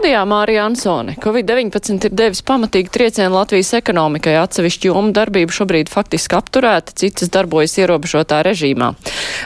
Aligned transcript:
Studijā 0.00 0.22
Mārija 0.24 0.62
Ansone. 0.64 1.12
Covid-19 1.20 2.06
ir 2.08 2.14
devis 2.16 2.40
pamatīgi 2.48 2.88
triecienu 2.88 3.34
Latvijas 3.34 3.74
ekonomikai. 3.76 4.32
Atsevišķi 4.40 4.88
jomu 4.88 5.10
darbība 5.12 5.52
šobrīd 5.52 5.90
faktiski 5.92 6.38
apturēta, 6.38 6.94
citas 6.96 7.28
darbojas 7.28 7.76
ierobežotā 7.82 8.38
režīmā. 8.46 8.94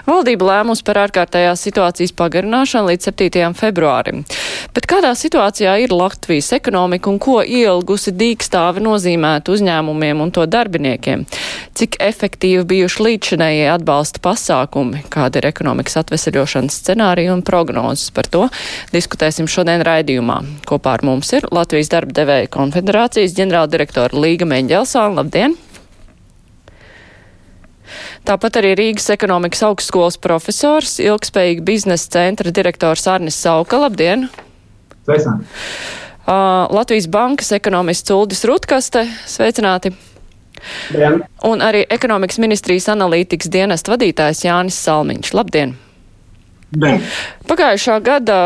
Valdība 0.07 0.46
lēmus 0.53 0.85
par 0.87 1.01
ārkārtējās 1.09 1.64
situācijas 1.67 2.14
pagarināšanu 2.14 2.93
līdz 2.93 3.09
7. 3.11 3.49
februārim. 3.59 4.23
Bet 4.79 4.87
kādā 4.87 5.11
situācijā 5.19 5.75
ir 5.82 5.96
Latvijas 5.96 6.53
ekonomika 6.55 7.11
un 7.11 7.18
ko 7.18 7.41
ielgusi 7.43 8.14
dīkstāve 8.14 8.79
nozīmētu 8.86 9.59
uzņēmumiem 9.59 10.23
un 10.23 10.31
to 10.39 10.46
darbiniekiem? 10.46 11.27
Cik 11.75 11.99
efektīvi 11.99 12.63
bijuši 12.71 13.09
līdzšinējie 13.09 13.67
atbalsta 13.75 14.23
pasākumi, 14.23 15.03
kāda 15.11 15.43
ir 15.43 15.50
ekonomikas 15.50 15.99
atvesaļošanas 16.05 16.79
scenārija 16.85 17.35
un 17.35 17.43
prognozes 17.43 18.14
par 18.14 18.31
to, 18.31 18.46
diskutēsim 18.95 19.50
šodien 19.50 19.82
raidījumā. 19.82 20.43
Kopā 20.68 20.96
ar 20.98 21.04
mums 21.07 21.32
ir 21.36 21.46
Latvijas 21.54 21.90
darba 21.93 22.14
devēja 22.16 22.50
konfederācijas 22.54 23.36
ģenerāldirektora 23.36 24.21
Līga 24.21 24.48
Meņģelsāna. 24.50 25.20
Labdien! 25.20 25.57
Tāpat 28.25 28.57
arī 28.61 28.72
Rīgas 28.79 29.11
ekonomikas 29.12 29.61
augstskolas 29.67 30.17
profesors, 30.22 30.96
ilgspējīga 31.03 31.64
biznesa 31.67 32.14
centra 32.17 32.53
direktors 32.55 33.05
Arnis 33.11 33.36
Sauka. 33.36 33.83
Labdien! 33.84 34.28
Sveicināti! 35.05 35.44
Uh, 36.25 36.64
Latvijas 36.72 37.06
bankas 37.12 37.53
ekonomists 37.53 38.11
Uldis 38.14 38.47
Rutkaste. 38.48 39.05
Sveicināti! 39.28 39.92
Dien. 40.89 41.20
Un 41.45 41.61
arī 41.61 41.83
ekonomikas 41.92 42.39
ministrijas 42.41 42.89
analītikas 42.92 43.51
dienesta 43.53 43.92
vadītājs 43.92 44.47
Jānis 44.47 44.79
Salmiņš. 44.86 45.34
Labdien! 45.36 45.75
Ne. 46.75 46.98
Pagājušā 47.48 47.98
gada 48.05 48.39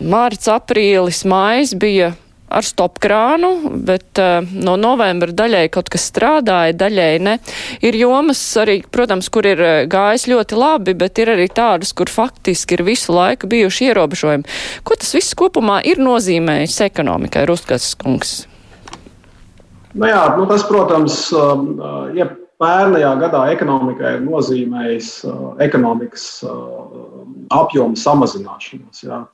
mārts, 0.00 0.48
aprīlis, 0.52 1.24
mājas 1.28 1.74
bija 1.76 2.14
ar 2.54 2.62
stopkrānu, 2.66 3.50
bet 3.86 4.20
uh, 4.20 4.44
no 4.52 4.76
novembra 4.78 5.32
daļai 5.34 5.64
kaut 5.74 5.88
kas 5.92 6.06
strādāja, 6.10 6.76
daļai 6.78 7.10
ne. 7.24 7.36
Ir 7.84 7.98
jomas 7.98 8.40
arī, 8.60 8.78
protams, 8.94 9.30
kur 9.32 9.48
ir 9.48 9.62
eh, 9.64 9.78
gājis 9.90 10.28
ļoti 10.30 10.58
labi, 10.58 10.94
bet 10.98 11.18
ir 11.22 11.32
arī 11.34 11.48
tādas, 11.50 11.94
kur 11.96 12.12
faktiski 12.12 12.78
ir 12.78 12.84
visu 12.86 13.16
laiku 13.16 13.50
bijuši 13.50 13.90
ierobežojumi. 13.90 14.56
Ko 14.86 14.98
tas 15.00 15.14
viss 15.16 15.34
kopumā 15.38 15.80
ir 15.88 16.02
nozīmējis 16.04 16.78
ekonomikai, 16.86 17.46
Rustkas 17.50 17.94
kungs? 17.98 18.44
Nu 19.94 20.08
jā, 20.10 20.22
nu 20.38 20.46
tas, 20.50 20.64
protams, 20.66 21.18
ja 22.18 22.28
pērnajā 22.62 23.12
gadā 23.22 23.44
ekonomikai 23.54 24.16
ir 24.18 24.24
nozīmējis 24.24 25.10
ekonomikas 25.64 26.26
apjoma 27.54 27.98
samazināšanos. 27.98 29.04
Jā. 29.04 29.24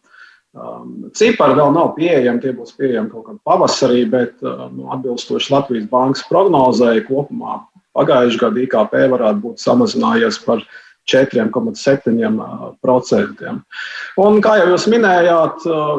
Um, 0.51 1.11
cipari 1.15 1.55
vēl 1.55 1.71
nav 1.77 1.93
pieejami, 1.95 2.43
tie 2.43 2.51
būs 2.57 2.75
pieejami 2.75 3.13
kaut 3.13 3.29
kad 3.29 3.37
pavasarī, 3.47 4.03
bet 4.11 4.41
nu, 4.43 4.89
atbilstoši 4.97 5.53
Latvijas 5.55 5.87
bankas 5.93 6.25
prognozēji 6.27 7.05
kopumā 7.07 7.61
pagājušajā 7.95 8.41
gadā 8.43 8.65
IKP 8.65 8.97
varētu 9.15 9.45
būt 9.45 9.63
samazinājies 9.63 10.41
par 10.43 10.65
4,7%. 11.11 13.51
Un, 14.21 14.41
kā 14.45 14.53
jau 14.61 14.69
jūs 14.73 14.85
minējāt, 14.93 15.57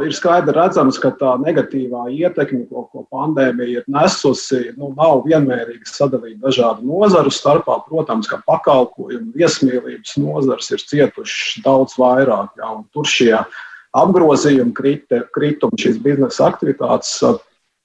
ir 0.07 0.13
skaidri 0.15 0.53
redzams, 0.55 0.95
ka 1.01 1.09
tā 1.19 1.31
negatīvā 1.41 2.01
ietekme, 2.15 2.63
ko, 2.69 2.79
ko 2.91 2.99
pandēmija 3.11 3.77
ir 3.81 3.85
nesusi, 3.91 4.61
nu, 4.77 4.85
nav 4.97 5.15
vienmērīgi 5.27 5.85
sadalīta 5.89 6.45
dažādu 6.47 6.79
nozaru 6.87 7.31
starpā. 7.33 7.75
Protams, 7.89 8.25
ka 8.31 8.37
pakalpojumu, 8.47 9.29
viesmīlības 9.35 10.11
nozars 10.21 10.67
ir 10.71 10.79
cietušas 10.93 11.63
daudz 11.65 11.91
vairāk. 11.99 12.49
Jā, 12.61 12.69
tur 12.95 13.05
šie 13.09 13.35
apgrozījumi, 13.97 14.73
kritumi, 15.35 15.81
šīs 15.81 15.97
biznesa 16.03 16.41
aktivitātes 16.51 17.11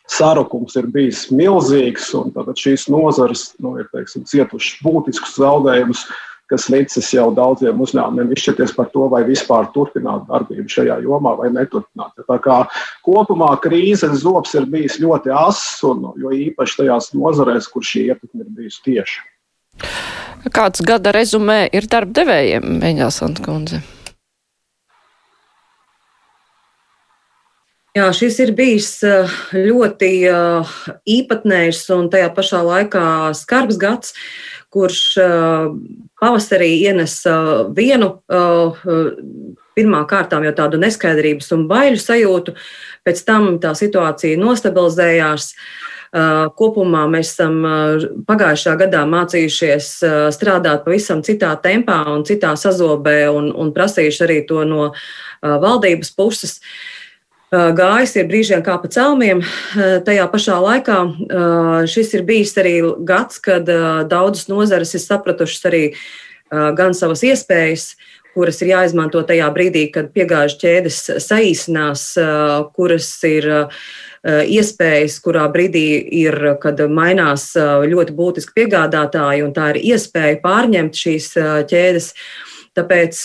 sarukums 0.06 0.77
ir 0.79 0.87
bijis 0.95 1.27
milzīgs, 1.34 2.12
un 2.15 2.31
šīs 2.56 2.87
nozares 2.93 3.49
nu, 3.62 3.75
ir 3.81 3.89
teiksim, 3.95 4.27
cietušas 4.29 4.83
būtiskus 4.87 5.34
zaudējumus 5.41 6.05
kas 6.51 6.69
licis 6.73 7.09
jau 7.15 7.29
daudziem 7.34 7.81
uzņēmumiem 7.83 8.34
izšķirties 8.37 8.75
par 8.77 8.91
to, 8.93 9.07
vai 9.12 9.23
vispār 9.27 9.71
turpināt 9.75 10.27
darbību 10.31 10.71
šajā 10.73 11.01
jomā 11.05 11.34
vai 11.41 11.51
neturpināt. 11.55 12.15
Tā 12.29 12.39
kā 12.43 12.59
kopumā 13.07 13.53
krīzes 13.62 14.23
zobs 14.23 14.55
ir 14.59 14.69
bijis 14.71 15.01
ļoti 15.03 15.35
ass, 15.35 15.83
un 15.87 16.11
jo 16.21 16.35
īpaši 16.35 16.83
tajās 16.83 17.12
nozarēs, 17.17 17.71
kur 17.73 17.87
šī 17.87 18.09
ietekme 18.12 18.45
ir 18.45 18.55
bijusi 18.61 18.85
tieši. 18.87 19.25
Kāds 20.55 20.83
gada 20.87 21.11
rezumē 21.15 21.65
ir 21.75 21.91
darba 21.91 22.21
devējiem, 22.21 22.79
Mēģinās 22.81 23.23
Antkundze? 23.27 23.83
Jā, 27.97 28.11
šis 28.12 28.37
ir 28.45 28.51
bijis 28.53 28.91
eh, 29.09 29.31
ļoti 29.57 30.09
eh, 30.29 30.73
īpatnējs 31.09 31.79
un 31.95 32.11
tajā 32.12 32.29
pašā 32.37 32.59
laikā 32.61 33.05
skarbs 33.39 33.79
gads, 33.81 34.11
kurš 34.75 34.99
eh, 35.23 35.71
pavasarī 36.21 36.69
ienesa 36.83 37.37
vienu 37.77 38.11
pirmā 39.77 40.03
kārtām 40.11 40.45
jau 40.45 40.53
tādu 40.59 40.81
neskaidrības 40.83 41.49
un 41.56 41.65
baiļu 41.71 42.01
sajūtu, 42.03 42.55
pēc 43.05 43.23
tam 43.29 43.49
tā 43.65 43.73
situācija 43.77 44.41
nostabilizējās. 44.41 45.53
Kopumā 46.56 47.03
mēs 47.12 47.35
esam 47.35 47.56
pagājušā 48.25 48.73
gadā 48.81 49.03
mācījušies 49.11 49.89
strādāt 50.33 50.87
pavisam 50.87 51.21
citā 51.27 51.51
tempā 51.61 51.99
un 52.15 52.25
citā 52.25 52.55
sazobē 52.56 53.27
un, 53.29 53.51
un 53.53 53.73
prasījuši 53.77 54.23
arī 54.25 54.39
to 54.49 54.65
no 54.65 54.87
valdības 55.43 56.15
puses. 56.17 56.56
Uh, 56.56 56.96
gājis 57.53 58.17
ir 58.19 58.27
brīžiem 58.31 58.62
kā 58.67 58.75
pa 58.83 58.91
celmiem. 58.91 59.43
Tajā 59.77 60.27
pašā 60.33 60.59
laikā 60.62 60.99
šis 61.87 62.15
ir 62.19 62.27
bijis 62.27 62.57
arī 62.59 62.77
gads, 63.07 63.39
kad 63.39 63.69
daudzas 64.11 64.49
nozares 64.51 64.95
ir 64.95 65.05
sapratušas 65.05 65.69
arī 65.71 65.85
gan 66.51 66.95
savas 66.95 67.23
iespējas, 67.27 67.95
kuras 68.37 68.61
ir 68.62 68.75
jāizmanto 68.75 69.23
tajā 69.27 69.47
brīdī, 69.55 69.87
kad 69.95 70.11
piegāžu 70.15 70.59
ķēdes 70.61 70.99
saīsinās, 71.25 72.03
kuras 72.77 73.09
ir 73.25 73.49
iespējas, 74.27 75.21
kurā 75.23 75.47
brīdī 75.55 75.87
ir, 76.19 76.59
kad 76.62 76.83
mainās 76.91 77.53
ļoti 77.56 78.15
būtiski 78.19 78.59
piegādātāji, 78.59 79.45
un 79.47 79.55
tā 79.55 79.71
ir 79.75 79.81
iespēja 79.95 80.43
pārņemt 80.43 80.99
šīs 80.99 81.31
ķēdes. 81.71 82.11
Tāpēc 82.76 83.19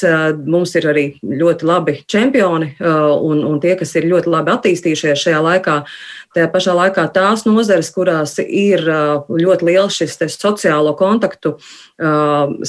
mums 0.48 0.72
ir 0.80 0.86
arī 0.88 1.06
ļoti 1.22 1.66
labi 1.68 1.98
čempioni 2.08 2.70
un, 2.80 3.42
un 3.44 3.58
tie, 3.60 3.74
kas 3.80 3.92
ir 4.00 4.08
ļoti 4.08 4.32
labi 4.32 4.54
attīstījušies 4.54 5.26
šajā 5.26 5.42
laikā. 5.44 5.74
Tajā 6.32 6.48
pašā 6.54 6.76
laikā 6.78 7.04
tās 7.12 7.44
nozares, 7.44 7.90
kurās 7.92 8.38
ir 8.40 8.86
ļoti 9.28 9.68
liels 9.68 9.98
šis 10.00 10.16
sociālo 10.38 10.96
kontaktu 10.96 11.58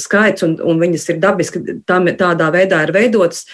skaits 0.03 0.43
un, 0.43 0.57
un 0.59 0.83
viņas 0.83 1.07
ir 1.13 1.23
dabiski 1.23 1.63
tam, 1.87 2.11
tādā 2.19 2.51
veidā 2.51 2.83
ir 2.83 2.91
veidotas, 2.95 3.45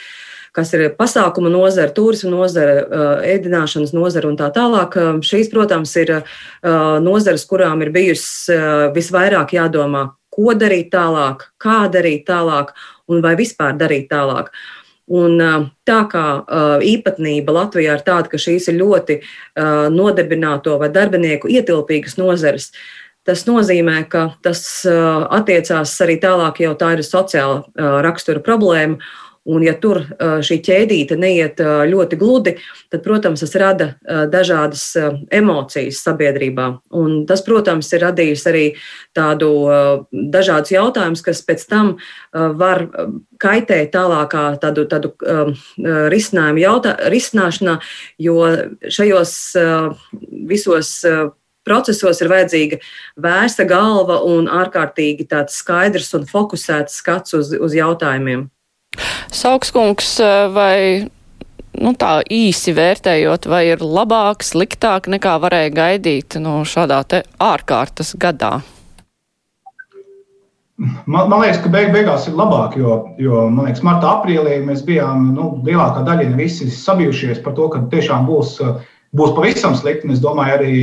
kas 0.57 0.73
ir 0.73 0.87
pasākuma 0.97 1.53
nozara, 1.53 1.93
turisma 1.93 2.33
nozara, 2.33 2.81
ēdināšanas 3.29 3.93
nozara 3.93 4.31
un 4.31 4.37
tā 4.39 4.49
tālāk. 4.55 4.97
Šīs, 5.21 5.53
protams, 5.53 5.93
ir 6.01 6.23
nozares, 7.05 7.45
kurām 7.45 7.85
ir 7.85 7.93
bijusi 7.93 8.57
visvairāk 8.95 9.53
jādomā, 9.59 10.07
ko 10.33 10.53
darīt 10.57 10.89
tālāk, 10.93 11.51
kā 11.61 11.83
darīt 11.91 12.25
tālāk 12.29 12.73
un 13.09 13.23
vai 13.25 13.35
vispār 13.39 13.75
darīt 13.79 14.09
tālāk. 14.11 14.53
Un, 15.09 15.41
tā 15.89 15.99
kā 16.11 16.23
īpatnība 16.85 17.53
Latvijā 17.55 17.95
ir 17.97 18.03
tāda, 18.05 18.29
ka 18.29 18.37
šīs 18.37 18.67
ir 18.69 18.77
ļoti 18.77 19.15
nodarbināto 19.89 20.75
vai 20.77 20.91
darbinieku 20.93 21.49
ietilpīgas 21.49 22.19
nozares, 22.21 22.69
tas 23.25 23.41
nozīmē, 23.49 24.03
ka 24.09 24.27
tas 24.45 24.61
attiecās 24.85 25.95
arī 26.05 26.19
tālāk, 26.21 26.61
jau 26.61 26.75
tā 26.77 26.91
ir 26.93 27.01
sociāla 27.05 27.65
rakstura 28.05 28.43
problēma. 28.45 29.01
Un, 29.49 29.63
ja 29.63 29.71
tur 29.79 30.01
šī 30.19 30.57
ķēdīte 30.65 31.15
neiet 31.17 31.61
ļoti 31.61 32.17
gludi, 32.19 32.55
tad, 32.91 33.01
protams, 33.05 33.41
tas 33.45 33.55
rada 33.57 33.87
dažādas 34.29 34.83
emocijas 35.31 36.01
sabiedrībā. 36.03 36.67
Un 36.99 37.23
tas, 37.29 37.41
protams, 37.45 37.89
ir 37.95 38.03
radījis 38.03 38.45
arī 38.51 38.65
tādu 39.15 39.49
dažādus 40.11 40.75
jautājumus, 40.75 41.23
kas 41.25 41.41
pēc 41.47 41.65
tam 41.71 41.95
var 42.33 42.85
kaitēt 43.39 43.93
tālākā 43.95 44.43
tādu, 44.61 44.85
tādu 44.91 45.15
risinājumu 46.13 46.63
jautā, 46.65 46.97
risināšanā, 47.09 47.79
jo 48.19 48.37
šajos 48.91 49.35
visos 50.51 50.93
procesos 51.69 52.21
ir 52.21 52.31
vajadzīga 52.31 52.79
vērsta 53.21 53.65
galva 53.69 54.19
un 54.25 54.47
ārkārtīgi 54.51 55.27
tāds 55.29 55.59
skaidrs 55.61 56.13
un 56.17 56.25
fokusēts 56.29 57.01
skats 57.01 57.35
uz, 57.37 57.53
uz 57.53 57.75
jautājumiem. 57.77 58.47
Saukskungs, 59.39 60.17
vai 60.53 61.05
nu, 61.79 61.93
tā 61.99 62.19
īsi 62.25 62.73
vērtējot, 62.75 63.47
vai 63.49 63.61
ir 63.69 63.85
labāk, 63.85 64.43
sliktāk 64.43 65.07
nekā 65.11 65.37
varēja 65.43 65.71
gaidīt 65.75 66.39
nu, 66.41 66.59
šādā 66.67 67.03
ārkārtas 67.39 68.15
gadā? 68.19 68.59
Man, 70.79 71.27
man 71.27 71.41
liekas, 71.41 71.59
ka 71.59 71.69
beig, 71.71 71.89
beigās 71.91 72.29
ir 72.29 72.37
labāk, 72.39 72.77
jo, 72.79 72.99
jo 73.19 73.45
man 73.51 73.67
liekas, 73.67 73.83
martā, 73.83 74.13
aprīlī 74.15 74.61
mēs 74.63 74.85
bijām 74.87 75.33
nu, 75.35 75.49
lielākā 75.67 76.05
daļa, 76.07 76.29
visi 76.39 76.69
sabijušies 76.71 77.41
par 77.43 77.57
to, 77.57 77.67
ka 77.73 77.81
tiešām 77.91 78.23
būs, 78.29 78.53
būs 79.19 79.33
pavisam 79.35 79.75
slikti. 79.75 80.07
Es 80.15 80.23
domāju, 80.23 80.55
arī, 80.55 80.77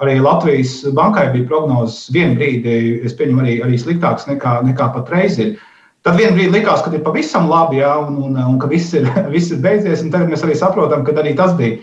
arī 0.00 0.16
Latvijas 0.24 0.78
bankai 0.96 1.26
bija 1.34 1.50
prognozes 1.50 2.08
vienu 2.16 2.38
brīdi, 2.40 2.78
es 3.04 3.12
pieņemu, 3.18 3.44
arī, 3.44 3.58
arī 3.66 3.82
sliktāks 3.82 4.24
nekā, 4.30 4.62
nekā 4.70 4.88
patreiz 4.96 5.36
ir. 5.44 5.58
Tad 6.02 6.18
vienā 6.18 6.34
brīdī 6.34 6.50
likās, 6.56 6.82
ka 6.82 6.90
ir 6.90 7.04
pavisam 7.06 7.46
labi, 7.50 7.78
ja, 7.78 7.94
un, 8.02 8.18
un, 8.26 8.38
un 8.42 8.58
ka 8.62 8.70
viss 8.70 8.94
ir, 8.98 9.06
viss 9.34 9.54
ir 9.54 9.62
beidzies. 9.62 10.04
Tagad 10.10 10.32
mēs 10.32 10.44
arī 10.46 10.58
saprotam, 10.58 11.04
ka 11.06 11.14
arī 11.22 11.36
tas 11.38 11.54
bija, 11.58 11.80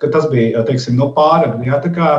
ka 0.00 0.10
tas 0.14 0.26
bija 0.32 0.64
teiksim, 0.66 0.98
no 0.98 1.12
pāragri. 1.16 1.70
Ja, 1.70 1.78
kā, 1.82 2.12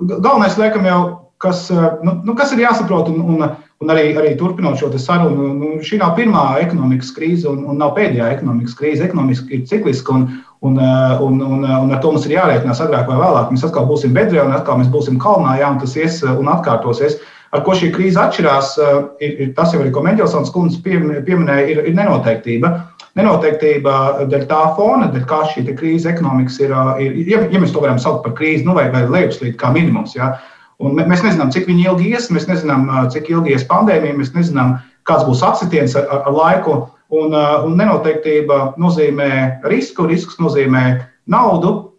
galvenais, 0.00 0.58
liekam, 0.58 0.88
jau 0.90 1.02
kas, 1.40 1.70
eh, 1.70 1.90
nu, 2.02 2.20
nu, 2.24 2.34
kas 2.36 2.52
ir 2.52 2.60
jāsaprot, 2.60 3.08
un, 3.08 3.20
un, 3.32 3.44
un 3.80 3.92
arī, 3.92 4.10
arī 4.20 4.34
turpinot 4.36 4.76
šo 4.76 4.90
sarunu, 5.00 5.48
nu, 5.56 5.70
šī 5.84 6.00
nav 6.02 6.12
pirmā 6.18 6.44
ekonomikas 6.60 7.14
krīze, 7.16 7.48
un, 7.48 7.62
un 7.64 7.80
nav 7.80 7.94
pēdējā 7.96 8.28
ekonomikas 8.36 8.76
krīze. 8.76 9.06
Ekonomiski 9.06 9.56
ir 9.56 9.64
cikliska, 9.70 10.18
un, 10.18 10.26
un, 10.68 10.76
eh, 10.76 11.24
un, 11.24 11.40
un, 11.40 11.64
un 11.64 11.96
ar 11.96 12.02
to 12.04 12.12
mums 12.12 12.28
ir 12.28 12.36
jārēķinās 12.36 12.84
agrāk 12.84 13.08
vai 13.08 13.18
vēlāk. 13.22 13.54
Mēs 13.54 13.64
atkal 13.70 13.88
būsim 13.88 14.12
bedrē, 14.16 14.44
un 14.44 14.56
atkal 14.58 14.82
mēs 14.82 14.92
būsim 14.92 15.16
kalnā, 15.22 15.56
jā, 15.62 15.72
un 15.72 15.80
tas 15.80 15.96
ies 15.96 16.20
eh, 16.26 16.34
un 16.36 16.52
atkārtosies. 16.52 17.16
Ar 17.50 17.64
ko 17.66 17.74
šī 17.74 17.90
krīze 17.94 18.20
atšķirās, 18.22 18.76
ir, 19.18 19.32
ir 19.42 19.48
tas 19.56 19.72
jau 19.74 19.80
arī, 19.82 19.90
ko 19.94 20.04
Mendelsons 20.06 20.52
kundze 20.54 20.78
pieminēja, 20.84 21.66
ir, 21.72 21.82
ir 21.90 21.96
nenoteiktība. 21.96 22.70
Nenoteiktība 23.18 23.94
dēļ 24.30 24.44
tā 24.50 24.60
fona, 24.76 25.08
dēļ 25.10 25.24
kā 25.26 25.40
šī 25.50 25.64
krīze 25.74 26.12
ekonomikas 26.12 26.60
ir, 26.62 26.76
ir 27.02 27.32
ja, 27.32 27.42
ja 27.50 27.62
mēs 27.62 27.74
to 27.74 27.82
varam 27.82 27.98
saukt 27.98 28.22
par 28.22 28.36
krīzi, 28.38 28.62
nu 28.68 28.78
vai, 28.78 28.86
vai 28.94 29.02
lejupslīd 29.10 29.58
kā 29.58 29.72
minimums. 29.74 30.14
Ja, 30.14 30.36
Un 30.80 30.96
mēs 30.96 31.20
nezinām, 31.20 31.50
cik 31.52 31.68
ilgi 31.68 32.14
ies, 32.14 32.30
mēs 32.32 32.46
nezinām, 32.48 32.86
cik 33.12 33.28
ilgi 33.28 33.52
ies 33.52 33.66
pandēmija, 33.68 34.16
mēs 34.16 34.32
nezinām, 34.32 34.78
kāds 35.08 35.26
būs 35.28 35.42
atsitiens 35.44 35.96
ar, 35.98 36.06
ar, 36.08 36.24
ar 36.30 36.36
laiku. 36.36 36.78
Un, 37.10 37.34
un 37.34 37.74
nenoteiktība 37.74 38.76
nozīmē 38.78 39.30
risku, 39.66 40.06
risks 40.06 40.38
nozīmē 40.40 40.84
naudu, 41.26 41.89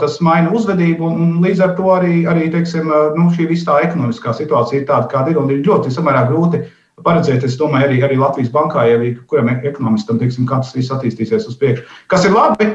tas 0.00 0.18
maina 0.20 0.52
uzvedību, 0.52 1.08
un 1.08 1.36
līdz 1.44 1.60
ar 1.64 1.74
to 1.78 1.88
arī, 1.94 2.24
arī 2.28 2.50
teiksim, 2.52 2.90
nu, 3.16 3.30
šī 3.32 3.48
visa 3.48 3.78
ekonomiskā 3.84 4.34
situācija 4.36 4.82
ir 4.82 4.88
tāda, 4.88 5.08
kāda 5.08 5.32
ir, 5.32 5.40
un 5.40 5.50
ir 5.50 5.62
ļoti 5.64 5.92
samērā 5.94 6.26
grūti 6.28 6.64
paredzēt, 7.02 7.44
es 7.46 7.56
domāju, 7.58 7.88
arī, 7.88 8.00
arī 8.06 8.18
Latvijas 8.20 8.52
bankā, 8.54 8.86
ja 8.86 8.98
kuram 9.30 9.50
ekonomistam, 9.54 10.20
teiksim, 10.20 10.46
kā 10.46 10.60
tas 10.62 10.74
viss 10.76 10.92
attīstīsies 10.94 11.48
uz 11.50 11.56
priekšu. 11.58 11.86
Kas 12.12 12.26
ir 12.28 12.34
labi, 12.36 12.68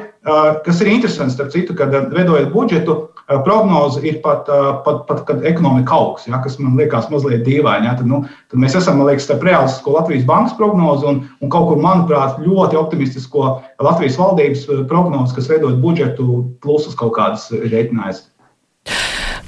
kas 0.65 0.81
ir 0.83 0.91
interesants, 0.91 1.37
starp 1.37 1.53
citu, 1.53 1.75
kad 1.77 1.93
veidojot 1.93 2.51
budžetu, 2.51 2.97
prognoze 3.45 4.01
ir 4.03 4.19
pat, 4.23 4.49
pat, 4.85 5.03
pat 5.07 5.21
kad 5.27 5.45
ekonomika 5.45 5.93
augs, 5.95 6.25
ja, 6.27 6.39
kas 6.43 6.57
man 6.59 6.75
liekas 6.79 7.07
mazliet 7.13 7.45
dīvaini. 7.45 7.87
Ja, 7.87 7.93
tad, 7.99 8.09
nu, 8.09 8.23
tad 8.49 8.61
mēs 8.61 8.75
esam, 8.79 8.97
man 8.99 9.11
liekas, 9.11 9.27
starp 9.29 9.45
realistisko 9.45 9.93
Latvijas 9.95 10.25
bankas 10.27 10.57
prognozi 10.57 11.07
un, 11.09 11.21
un 11.39 11.53
kaut 11.53 11.69
kur, 11.69 11.79
manuprāt, 11.83 12.41
ļoti 12.41 12.79
optimistisko 12.79 13.45
Latvijas 13.85 14.17
valdības 14.19 14.65
prognozi, 14.89 15.37
kas 15.37 15.49
veidojot 15.51 15.79
budžetu 15.83 16.27
plusus 16.63 16.97
kaut 16.99 17.15
kādas 17.19 17.47
rēķinājas. 17.53 18.25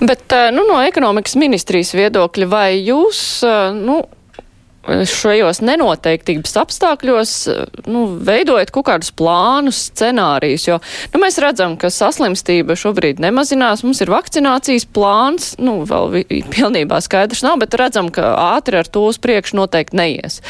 Bet 0.01 0.33
nu, 0.53 0.63
no 0.65 0.79
ekonomikas 0.81 1.35
ministrijas 1.37 1.91
viedokļa, 1.97 2.47
vai 2.49 2.69
jūs 2.79 3.41
nu, 3.77 3.99
šajos 4.87 5.61
nenoteiktības 5.61 6.55
apstākļos 6.57 7.33
nu, 7.85 8.05
veidojat 8.25 8.71
kaut 8.73 8.87
kādus 8.89 9.11
plānus, 9.13 9.83
scenārijus, 9.91 10.65
jo 10.67 10.77
nu, 11.13 11.21
mēs 11.21 11.37
redzam, 11.43 11.75
ka 11.79 11.91
saslimstība 11.93 12.75
šobrīd 12.79 13.21
nemazinās, 13.21 13.85
mums 13.85 14.01
ir 14.01 14.11
vakcinācijas 14.13 14.87
plāns, 14.89 15.51
nu, 15.61 15.81
vēl 15.89 16.23
pilnībā 16.53 17.01
skaidrs 17.03 17.45
nav, 17.45 17.59
bet 17.61 17.77
redzam, 17.77 18.09
ka 18.13 18.33
ātri 18.55 18.81
ar 18.81 18.89
to 18.89 19.05
uz 19.11 19.21
priekšu 19.21 19.59
noteikti 19.61 19.99
neies. 20.01 20.41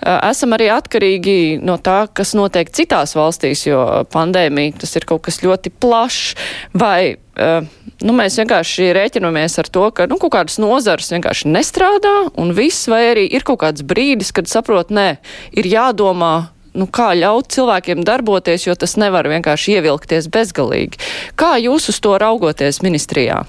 Esam 0.00 0.56
arī 0.56 0.70
atkarīgi 0.72 1.38
no 1.60 1.76
tā, 1.82 2.06
kas 2.08 2.34
notiek 2.38 2.72
citās 2.72 3.14
valstīs, 3.18 3.66
jo 3.68 3.84
pandēmija 4.12 4.80
tas 4.84 4.96
ir 4.96 5.08
kaut 5.08 5.26
kas 5.28 5.42
ļoti 5.44 5.74
plašs, 5.76 6.36
vai 6.78 7.18
nu, 7.38 8.14
mēs 8.16 8.38
vienkārši 8.40 8.92
rēķinamies 8.96 9.58
ar 9.62 9.70
to, 9.72 9.86
ka 9.94 10.08
nu, 10.10 10.18
kaut 10.20 10.34
kādas 10.34 10.58
nozares 10.62 11.10
vienkārši 11.14 11.50
nestrādā 11.54 12.14
un 12.38 12.54
viss, 12.56 12.88
vai 12.90 13.04
arī 13.12 13.26
ir 13.30 13.46
kaut 13.46 13.62
kāds 13.64 13.84
brīdis, 13.86 14.32
kad 14.34 14.50
saprot, 14.50 14.92
nē, 14.94 15.10
ir 15.58 15.70
jādomā. 15.70 16.52
Nu, 16.78 16.84
kā 16.86 17.08
ļaut 17.16 17.48
cilvēkiem 17.50 18.04
darboties, 18.06 18.68
jo 18.68 18.74
tas 18.78 18.94
nevar 19.00 19.26
vienkārši 19.26 19.78
ievilkties 19.80 20.28
bezgalīgi. 20.30 21.00
Kā 21.34 21.56
jūs 21.58 21.88
uz 21.90 21.98
to 22.04 22.12
raugoties 22.20 22.84
ministrijā, 22.84 23.40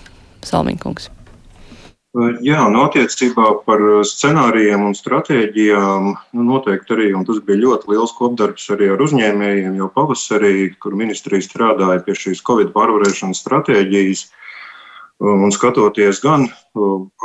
Salmiņkungs? 0.48 1.12
Jā, 2.18 2.64
nu, 2.74 2.80
attiecībā 2.88 3.52
par 3.68 3.84
scenārijiem 4.10 4.82
un 4.88 4.96
stratēģijām 4.98 6.08
nu, 6.10 6.46
noteikti 6.48 6.96
arī, 6.96 7.10
un 7.14 7.28
tas 7.28 7.38
bija 7.46 7.62
ļoti 7.62 7.92
liels 7.92 8.16
kopdarbs 8.18 8.66
arī 8.74 8.88
ar 8.96 9.04
uzņēmējiem 9.06 9.76
jau 9.78 9.92
pavasarī, 9.94 10.72
kur 10.82 10.98
ministrija 10.98 11.46
strādāja 11.46 12.02
pie 12.08 12.16
šīs 12.18 12.42
Covid 12.48 12.74
pārvarēšanas 12.74 13.44
stratēģijas. 13.44 14.26
Un 15.20 15.52
skatoties 15.54 16.22
gan 16.24 16.48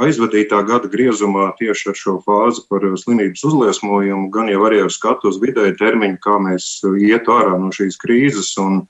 aizvadītā 0.05 0.61
gada 0.69 0.91
griezumā 0.91 1.53
tieši 1.57 1.93
ar 1.93 1.97
šo 1.97 2.19
fāzi 2.27 2.67
par 2.69 2.85
slimības 3.01 3.45
uzliesmojumu, 3.49 4.29
gan 4.35 4.51
jau 4.53 4.67
arī 4.69 4.83
ar 4.85 4.93
skatu 4.93 5.31
uz 5.33 5.41
vidēju 5.41 5.79
termiņu, 5.81 6.21
kā 6.21 6.37
mēs 6.43 6.67
iet 6.99 7.31
ārā 7.31 7.57
no 7.57 7.73
šīs 7.73 7.97
krīzes 8.03 8.53
un 8.61 8.83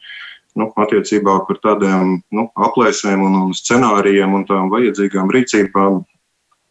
nu, 0.58 0.70
attiecībā 0.84 1.38
par 1.48 1.60
tādiem 1.62 2.18
nu, 2.34 2.46
aplēsēm 2.68 3.24
un, 3.26 3.38
un 3.46 3.56
scenārijiem 3.56 4.34
un 4.38 4.46
tām 4.48 4.70
vajadzīgām 4.72 5.32
rīcībām, 5.34 6.02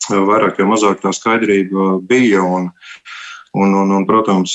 vairāk 0.09 0.59
vai 0.59 0.69
mazāk 0.71 1.03
tā 1.03 1.13
skaidrība 1.15 1.99
bija. 2.07 2.43
Un, 2.43 2.71
Un, 3.53 3.69
un, 3.77 3.91
un, 3.93 4.05
protams, 4.09 4.49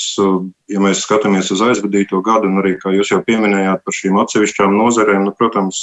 ja 0.67 0.81
mēs 0.83 1.05
skatāmies 1.05 1.53
uz 1.55 1.61
aizvadīto 1.63 2.19
gadu, 2.19 2.49
un 2.51 2.59
arī, 2.59 2.73
kā 2.81 2.91
jūs 2.91 3.13
jau 3.13 3.21
pieminējāt, 3.23 3.85
par 3.85 3.95
šīm 3.95 4.17
atsevišķām 4.19 4.75
nozarēm, 4.75 5.23
nu, 5.23 5.31
protams, 5.39 5.77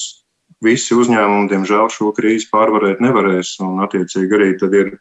visi 0.60 0.92
uzņēmumi, 0.92 1.48
diemžēl, 1.48 1.88
šo 1.92 2.10
krīzi 2.12 2.50
pārvarēt 2.52 3.00
nevarēs. 3.00 3.54
Un, 3.64 3.80
attiecīgi, 3.86 4.36
arī 4.36 4.50
tad 4.60 4.76
ir 4.76 4.92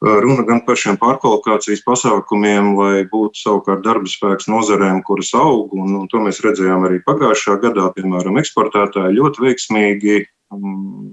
runa 0.00 0.44
gan 0.48 0.62
par 0.64 0.78
šiem 0.80 0.96
pārkvalifikācijas 1.00 1.82
pasākumiem, 1.84 2.72
lai 2.78 3.04
būtu 3.10 3.36
savukārt 3.42 3.84
darba 3.84 4.08
spēks 4.08 4.48
nozarēm, 4.48 5.02
kuras 5.04 5.32
aug. 5.36 5.74
Un, 5.76 5.92
un 6.02 6.06
to 6.08 6.22
mēs 6.24 6.40
redzējām 6.44 6.86
arī 6.88 7.02
pagājušā 7.04 7.58
gadā, 7.64 7.90
piemēram, 7.96 8.40
eksportētāji 8.40 9.18
ļoti 9.18 9.44
veiksmīgi 9.46 10.22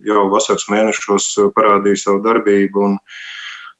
jau 0.07 0.24
vasaras 0.31 0.66
mēnešos 0.72 1.34
parādīja 1.57 2.08
savu 2.08 2.24
darbību. 2.25 2.88
Un, 2.91 3.03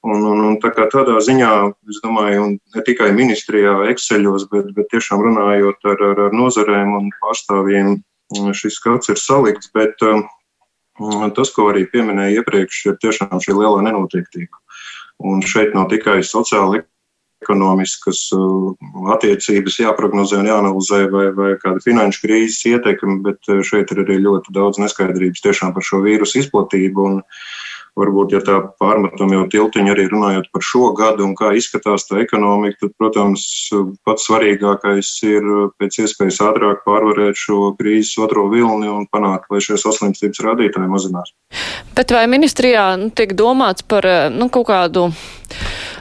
Un, 0.08 0.22
un, 0.24 0.40
un 0.46 0.54
tā 0.62 0.70
tādā 0.78 1.18
ziņā, 1.26 1.50
es 1.90 1.98
domāju, 2.04 2.44
ne 2.76 2.82
tikai 2.86 3.10
ministrijā, 3.18 3.74
Exceļos, 3.92 4.46
bet, 4.52 4.70
bet 4.78 4.88
tiešām 4.94 5.24
runājot 5.26 5.90
ar, 5.90 6.04
ar, 6.12 6.22
ar 6.28 6.36
nozarēm 6.38 6.94
un 7.00 7.10
pārstāvjiem, 7.18 7.98
šis 8.56 8.78
skats 8.78 9.10
ir 9.12 9.20
salikts, 9.20 9.72
bet 9.74 9.98
um, 10.06 10.22
tas, 11.36 11.52
ko 11.52 11.72
arī 11.74 11.88
pieminēja 11.92 12.44
iepriekš, 12.44 12.84
ir 12.92 13.00
tiešām 13.04 13.42
šī 13.44 13.58
lielā 13.58 13.82
nenoteiktība. 13.90 14.62
Un 15.26 15.42
šeit 15.42 15.74
nav 15.74 15.88
tikai 15.90 16.20
sociāli 16.26 16.84
ekonomiskas 17.44 18.24
uh, 18.34 18.74
attiecības 19.14 19.78
jāprognozē 19.84 20.40
un 20.42 20.50
jāanalizē 20.50 21.04
vai, 21.14 21.28
vai 21.38 21.52
kāda 21.62 21.82
finanšu 21.84 22.24
krīzes 22.24 22.64
ietekme, 22.72 23.20
bet 23.26 23.52
uh, 23.52 23.62
šeit 23.66 23.94
ir 23.94 24.02
arī 24.04 24.18
ļoti 24.24 24.54
daudz 24.56 24.82
neskaidrības 24.82 25.46
tiešām 25.46 25.76
par 25.76 25.86
šo 25.86 26.02
vīrusu 26.06 26.42
izplatību. 26.42 27.06
Un, 27.12 27.22
varbūt, 27.98 28.36
ja 28.36 28.42
tā 28.46 28.58
pārmetam 28.82 29.34
jau 29.34 29.46
tiltiņu 29.52 29.94
arī 29.94 30.08
runājot 30.12 30.50
par 30.54 30.66
šo 30.66 30.92
gadu 30.98 31.26
un 31.28 31.34
kā 31.38 31.52
izskatās 31.58 32.08
tā 32.10 32.22
ekonomika, 32.24 32.86
tad, 32.86 32.94
protams, 33.00 33.46
pats 34.08 34.28
svarīgākais 34.30 35.12
ir 35.28 35.50
pēc 35.82 36.02
iespējas 36.06 36.42
ātrāk 36.48 36.84
pārvarēt 36.88 37.40
šo 37.40 37.74
krīzes 37.80 38.18
otro 38.24 38.48
vilni 38.54 38.92
un 38.92 39.08
panākt, 39.12 39.50
lai 39.52 39.64
šie 39.64 39.80
saslimstības 39.82 40.44
rādītāji 40.46 40.92
mazinās. 40.92 41.34
Bet 41.98 42.14
vai 42.14 42.28
ministrijā 42.30 42.92
nu, 43.02 43.10
tiek 43.16 43.34
domāts 43.38 43.86
par 43.88 44.06
nu, 44.34 44.52
kaut 44.54 44.70
kādu 44.70 45.10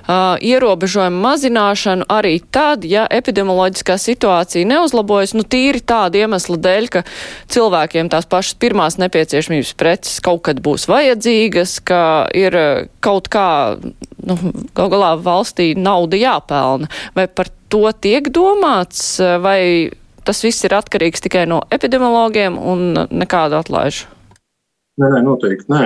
uh, 0.07 0.37
ierobežojumu 0.43 1.21
mazināšanu 1.23 2.07
arī 2.13 2.39
tad, 2.55 2.87
ja 2.89 3.07
epidemioloģiskā 3.11 3.99
situācija 4.01 4.69
neuzlabojas, 4.69 5.35
nu 5.37 5.45
tīri 5.47 5.83
tāda 5.85 6.23
iemesla 6.23 6.59
dēļ, 6.63 6.89
ka 6.95 7.05
cilvēkiem 7.53 8.11
tās 8.13 8.29
pašas 8.31 8.59
pirmās 8.63 8.99
nepieciešamības 9.03 9.75
preces 9.79 10.23
kaut 10.25 10.45
kad 10.49 10.63
būs 10.65 10.89
vajadzīgas, 10.91 11.79
ka 11.87 12.01
ir 12.37 12.57
kaut 13.05 13.31
kā, 13.33 13.77
nu, 14.27 14.39
gal 14.77 14.91
galā 14.93 15.15
valstī 15.21 15.73
nauda 15.79 16.19
jāpelna. 16.21 16.91
Vai 17.17 17.29
par 17.29 17.51
to 17.73 17.85
tiek 18.01 18.31
domāts, 18.33 19.17
vai 19.21 19.93
tas 20.27 20.43
viss 20.43 20.67
ir 20.67 20.75
atkarīgs 20.75 21.23
tikai 21.23 21.47
no 21.51 21.63
epidemiologiem 21.75 22.59
un 22.59 22.93
nekādu 23.11 23.59
atlaižu? 23.61 24.11
Nē, 24.97 25.11
nē, 25.13 25.23
noteikti 25.27 25.71
nē. 25.71 25.83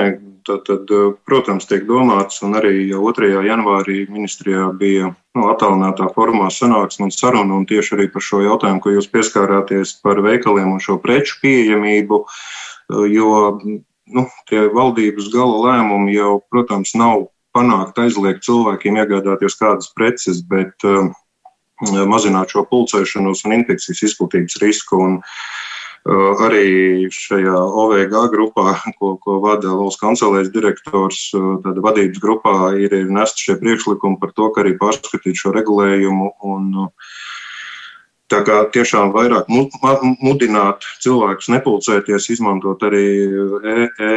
Tad, 0.46 0.62
tad, 0.66 0.90
protams, 1.28 1.66
tiek 1.68 1.84
domāts, 1.88 2.40
un 2.46 2.56
arī 2.58 2.86
jau 2.88 3.02
2. 3.12 3.30
janvārī 3.44 4.04
ministrijā 4.10 4.70
bija 4.78 5.10
nu, 5.36 5.46
attālinātā 5.52 6.08
formā 6.14 6.48
sanāksme 6.54 7.08
un 7.08 7.14
saruna, 7.14 7.58
un 7.58 7.66
tieši 7.68 7.96
arī 7.96 8.06
par 8.12 8.24
šo 8.24 8.40
jautājumu, 8.44 8.82
ko 8.82 8.94
jūs 8.94 9.10
pieskārāties 9.12 9.96
par 10.04 10.22
veikaliem 10.24 10.72
un 10.74 10.82
šo 10.82 10.98
preču 11.02 11.38
pieejamību, 11.42 12.20
jo 13.12 13.32
nu, 13.60 14.26
tie 14.50 14.66
valdības 14.74 15.30
gala 15.34 15.60
lēmumi 15.66 16.16
jau, 16.16 16.38
protams, 16.52 16.94
nav 16.98 17.28
panākt 17.56 17.98
aizliegt 18.00 18.46
cilvēkiem 18.46 19.00
iegādāties 19.02 19.58
kādas 19.58 19.90
preces, 19.96 20.40
bet 20.46 20.86
um, 20.86 21.12
mazināt 22.08 22.54
šo 22.54 22.64
pulcēšanos 22.70 23.44
un 23.46 23.58
infekcijas 23.60 24.04
izplatības 24.10 24.60
risku. 24.62 25.02
Un, 25.04 25.18
uh, 25.18 25.69
arī 26.06 27.08
šajā 27.12 27.56
OVG 27.82 28.14
grupā, 28.32 28.76
ko, 28.98 29.16
ko 29.20 29.40
vada 29.44 29.74
valsts 29.76 30.00
kancelēs 30.00 30.48
direktors, 30.54 31.26
uh, 31.36 31.58
tad 31.64 31.82
vadības 31.84 32.22
grupā 32.22 32.72
ir, 32.80 32.94
ir 32.94 33.12
nesti 33.12 33.50
šie 33.50 33.58
priekšlikumi 33.60 34.20
par 34.22 34.32
to, 34.32 34.48
ka 34.54 34.64
arī 34.64 34.76
pārskatīt 34.80 35.36
šo 35.42 35.52
regulējumu. 35.56 36.32
Un, 36.54 36.72
uh, 36.86 37.12
Tā 38.30 38.44
kā 38.46 38.60
tiešām 38.70 39.10
vairāk 39.10 39.48
mudināt 39.50 40.84
cilvēkus 41.02 41.48
nepulcēties, 41.50 42.28
izmantot 42.30 42.84
arī 42.86 43.06
e, 43.26 43.88
e 43.98 44.10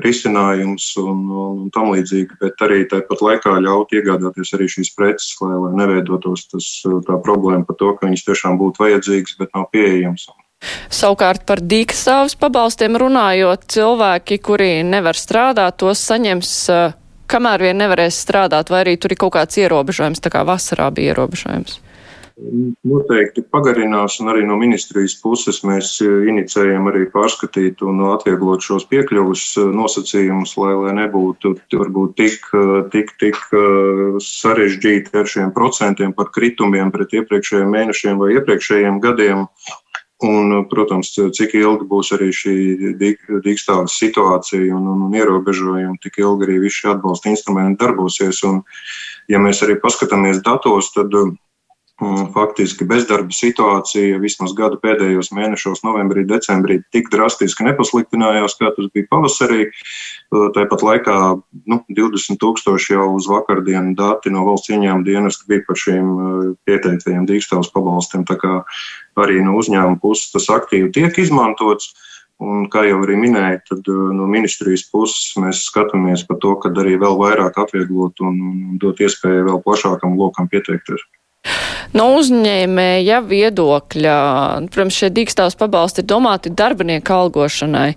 risinājums 0.00 0.86
un, 1.02 1.20
un, 1.28 1.58
un 1.66 1.74
tam 1.74 1.90
līdzīgi, 1.92 2.38
bet 2.40 2.64
arī 2.64 2.86
tāpat 2.88 3.20
laikā 3.26 3.58
ļaut 3.64 3.92
iegādāties 3.96 4.54
arī 4.56 4.70
šīs 4.72 4.92
preces, 4.96 5.34
lai, 5.42 5.52
lai 5.52 5.74
neveidotos 5.82 6.46
tas, 6.48 6.70
tā 7.08 7.20
problēma 7.28 7.68
par 7.68 7.76
to, 7.80 7.92
ka 7.96 8.08
viņas 8.08 8.24
tiešām 8.30 8.56
būtu 8.60 8.86
vajadzīgas, 8.86 9.36
bet 9.40 9.52
nav 9.56 9.68
pieejamas. 9.72 10.28
Savukārt 10.90 11.44
par 11.48 11.60
dīkstāvus 11.60 12.36
pabalstiem 12.40 12.96
runājot, 13.00 13.66
cilvēki, 13.72 14.38
kuri 14.42 14.70
nevar 14.86 15.18
strādāt, 15.18 15.78
tos 15.82 16.00
saņems, 16.08 16.52
kamēr 17.30 17.68
vien 17.68 17.82
nevarēs 17.82 18.22
strādāt, 18.24 18.72
vai 18.72 18.84
arī 18.86 18.96
tur 19.00 19.12
ir 19.12 19.20
kaut 19.20 19.36
kāds 19.36 19.58
ierobežojums, 19.60 20.22
tā 20.24 20.32
kā 20.32 20.46
vasarā 20.48 20.88
bija 20.94 21.14
ierobežojums. 21.14 21.82
Noteikti 22.36 23.40
pagarinās, 23.48 24.18
un 24.20 24.28
arī 24.28 24.42
no 24.44 24.58
ministrijas 24.60 25.14
puses 25.22 25.62
mēs 25.64 25.94
inicējam 26.04 26.90
arī 26.90 27.06
pārskatīt 27.08 27.80
un 27.80 28.02
atvieglot 28.10 28.60
šos 28.60 28.84
piekļuvus 28.90 29.44
nosacījumus, 29.72 30.52
lai, 30.60 30.74
lai 30.82 30.92
nebūtu 30.98 31.54
varbūt 31.72 32.12
tik, 32.20 32.44
tik, 32.92 33.14
tik 33.22 33.40
sarežģīti 34.26 35.16
ar 35.16 35.32
šiem 35.32 35.54
procentiem 35.56 36.12
par 36.12 36.28
kritumiem 36.36 36.92
pret 36.92 37.16
iepriekšējiem 37.22 37.72
mēnešiem 37.72 38.20
vai 38.20 38.34
iepriekšējiem 38.36 39.00
gadiem. 39.06 39.48
Un, 40.24 40.62
protams, 40.70 41.10
cik 41.12 41.58
ilgi 41.58 41.84
būs 41.90 42.14
arī 42.16 42.30
šī 42.32 42.54
dīkstāves 43.44 43.98
situācija 44.00 44.72
un, 44.72 44.86
un, 44.88 45.02
un 45.04 45.16
ierobežojumi, 45.18 45.98
tik 46.00 46.22
ilgi 46.22 46.46
arī 46.46 46.56
visi 46.62 46.78
šie 46.80 46.94
atbalsta 46.94 47.28
instrumenti 47.28 47.82
darbosies. 47.84 48.40
Un, 48.48 48.62
ja 49.28 49.40
mēs 49.42 49.60
arī 49.66 49.76
paskatāmies 49.82 50.40
datos, 50.46 50.88
tad 50.94 51.12
Faktiski 51.96 52.84
bezdarba 52.84 53.32
situācija 53.32 54.18
vismaz 54.20 54.52
gada 54.56 54.76
pēdējos 54.76 55.30
mēnešos, 55.32 55.80
novembrī, 55.80 56.26
decembrī, 56.28 56.82
tik 56.92 57.08
drastiski 57.08 57.64
nepasliktinājās, 57.64 58.58
kā 58.60 58.68
tas 58.76 58.90
bija 58.92 59.08
pavasarī. 59.08 59.70
Tāpat 60.28 60.84
laikā 60.84 61.16
nu, 61.72 61.78
20 61.96 62.36
tūkstoši 62.42 62.92
jau 62.98 63.06
uz 63.16 63.30
vakardienu 63.32 63.96
dati 63.96 64.28
no 64.34 64.44
valsts 64.44 64.74
ieņēmuma 64.76 65.08
dienesta 65.08 65.48
bija 65.48 65.64
par 65.64 65.80
šiem 65.80 66.12
pieteiktajiem 66.68 67.24
dīkstāvus 67.32 67.72
pabalstiem. 67.72 68.28
Tā 68.28 68.36
kā 68.44 68.58
arī 69.16 69.40
no 69.40 69.56
uzņēmuma 69.56 69.96
puses 70.04 70.28
tas 70.36 70.52
aktīvi 70.52 70.92
tiek 70.92 71.16
izmantots. 71.24 71.94
Un, 72.36 72.66
kā 72.68 72.82
jau 72.84 72.98
arī 73.00 73.14
minēju, 73.16 73.60
tad 73.70 73.86
no 73.88 74.26
ministrijas 74.28 74.82
puses 74.92 75.30
mēs 75.40 75.62
skatāmies 75.70 76.26
par 76.28 76.36
to, 76.44 76.52
ka 76.60 76.68
arī 76.82 76.98
vēl 77.00 77.16
vairāk 77.16 77.56
atvieglot 77.62 78.20
un, 78.20 78.36
un 78.36 78.80
dot 78.82 79.00
iespēju 79.00 79.46
vēl 79.48 79.62
plašākam 79.64 80.20
lokam 80.20 80.52
pieteikties. 80.52 81.00
No 81.94 82.08
uzņēmēja 82.18 83.20
viedokļa, 83.26 84.16
protams, 84.72 84.96
šie 84.98 85.10
dīkstāvs 85.14 85.58
pabalsti 85.60 86.02
ir 86.02 86.08
domāti 86.10 86.52
darbinieku 86.56 87.14
algošanai. 87.14 87.92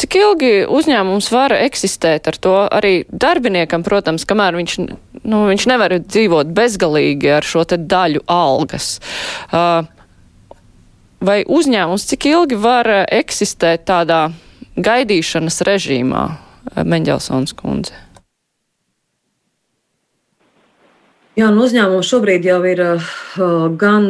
Cik 0.00 0.16
ilgi 0.20 0.52
uzņēmums 0.64 1.28
var 1.34 1.54
eksistēt 1.58 2.30
ar 2.30 2.40
to 2.40 2.56
arī 2.64 3.02
darbiniekam, 3.10 3.84
protams, 3.86 4.26
kamēr 4.28 4.58
viņš, 4.58 4.78
nu, 5.24 5.44
viņš 5.50 5.68
nevar 5.70 5.98
dzīvot 6.00 6.50
bezgalīgi 6.56 7.32
ar 7.38 7.46
šo 7.46 7.66
te 7.68 7.80
daļu 7.80 8.24
algas? 8.32 8.96
Vai 11.18 11.38
uzņēmums 11.42 12.04
cik 12.12 12.28
ilgi 12.30 12.58
var 12.62 12.88
eksistēt 13.04 13.88
tādā 13.90 14.28
gaidīšanas 14.78 15.64
režīmā, 15.66 16.28
Meņģelsons 16.68 17.54
kundze? 17.56 17.96
Jā, 21.38 21.52
un 21.52 21.58
uzņēmums 21.62 22.08
šobrīd 22.10 22.46
jau 22.48 22.58
ir 22.66 22.80
uh, 22.82 23.10
gan 23.78 24.06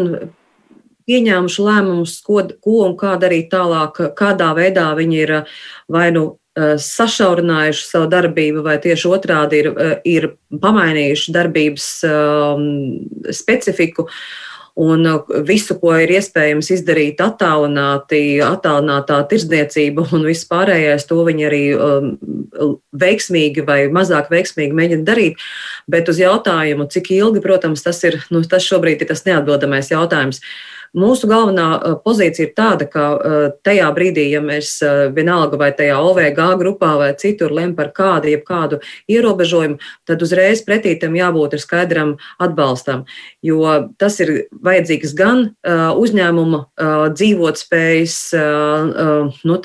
pieņēmuši 1.08 1.64
lēmumus, 1.66 2.14
ko, 2.24 2.40
ko 2.64 2.76
un 2.86 2.94
kā 2.96 3.18
darīt 3.20 3.50
tālāk, 3.52 4.00
kādā 4.16 4.54
veidā 4.56 4.86
viņi 4.96 5.18
ir 5.26 5.32
uh, 5.42 5.50
vai 5.92 6.06
nu 6.14 6.22
uh, 6.30 6.78
sašaurinājuši 6.80 7.84
savu 7.84 8.08
darbību, 8.14 8.64
vai 8.64 8.78
tieši 8.80 9.12
otrādi 9.12 9.60
ir, 9.60 9.68
uh, 9.74 9.94
ir 10.08 10.30
pamainījuši 10.64 11.34
darbības 11.36 11.90
um, 12.08 12.64
specifiku. 13.28 14.08
Un 14.78 15.02
visu, 15.42 15.74
ko 15.80 15.90
ir 15.98 16.12
iespējams 16.14 16.68
izdarīt 16.76 17.18
attālināti, 17.24 18.38
attālinātā 18.46 19.16
tirdzniecība 19.30 20.04
un 20.14 20.26
viss 20.28 20.46
pārējais, 20.46 21.06
to 21.08 21.18
viņi 21.26 21.48
arī 21.48 21.62
um, 21.74 22.12
veiksmīgi 22.94 23.64
vai 23.66 23.80
mazāk 23.90 24.30
veiksmīgi 24.30 24.78
mēģina 24.78 25.06
darīt. 25.08 25.42
Bet 25.90 26.10
uz 26.12 26.22
jautājumu, 26.22 26.86
cik 26.94 27.10
ilgi, 27.16 27.42
protams, 27.42 27.82
tas 27.82 27.98
ir, 28.06 28.20
nu, 28.30 28.44
tas 28.46 28.66
šobrīd 28.70 29.02
ir 29.02 29.10
tas 29.10 29.24
neatbildamais 29.26 29.90
jautājums. 29.90 30.38
Mūsu 30.96 31.28
galvenā 31.28 31.66
uh, 31.76 31.96
pozīcija 32.00 32.46
ir 32.46 32.54
tāda, 32.56 32.86
ka 32.88 33.04
uh, 33.12 33.36
tajā 33.66 33.88
brīdī, 33.96 34.24
ja 34.32 34.40
mēs 34.44 34.78
uh, 34.80 35.08
vienalga 35.12 35.58
vai 35.60 35.68
tajā 35.76 35.98
OVG 36.00 36.40
grupā 36.60 36.94
vai 37.00 37.10
citur 37.20 37.52
lem 37.52 37.74
par 37.76 37.90
kādu, 37.96 38.30
jeb 38.32 38.44
kādu 38.48 38.80
ierobežojumu, 39.10 39.76
tad 40.08 40.24
uzreiz 40.24 40.62
pretī 40.64 40.96
tam 41.00 41.16
jābūt 41.18 41.58
ir 41.58 41.64
skaidram 41.64 42.14
atbalstam, 42.40 43.04
jo 43.44 43.60
tas 44.00 44.16
ir 44.24 44.48
vajadzīgs 44.64 45.14
gan 45.18 45.48
uzņēmuma 45.68 46.60
dzīvotspējas, 47.14 48.16
nu, 49.44 49.58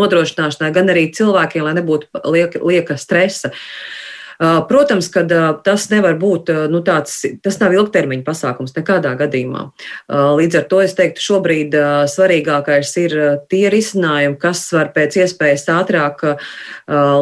nodrošināšanai, 0.00 0.70
gan 0.74 0.92
arī 0.92 1.08
cilvēkiem, 1.16 1.66
lai 1.66 1.74
nebūtu 1.80 2.22
lieka, 2.30 2.62
lieka 2.62 2.98
stresa. 3.00 3.50
Uh, 3.50 4.09
protams, 4.40 5.08
ka 5.12 5.20
uh, 5.26 5.48
tas 5.64 5.84
nevar 5.92 6.16
būt 6.20 6.48
uh, 6.52 6.62
nu, 6.72 6.80
tāds, 6.84 7.18
tas 7.44 7.58
nav 7.60 7.74
ilgtermiņa 7.76 8.24
pasākums 8.24 8.72
nekādā 8.76 9.12
gadījumā. 9.20 9.66
Līdz 10.10 10.58
ar 10.60 10.64
to 10.70 10.80
es 10.80 10.94
teiktu, 10.96 11.22
šobrīd 11.22 11.74
svarīgākais 12.10 12.92
ir 13.02 13.14
tie 13.52 13.62
risinājumi, 13.72 14.38
kas 14.40 14.62
var 14.74 14.90
pēc 14.94 15.18
iespējas 15.22 15.66
ātrāk 15.74 16.24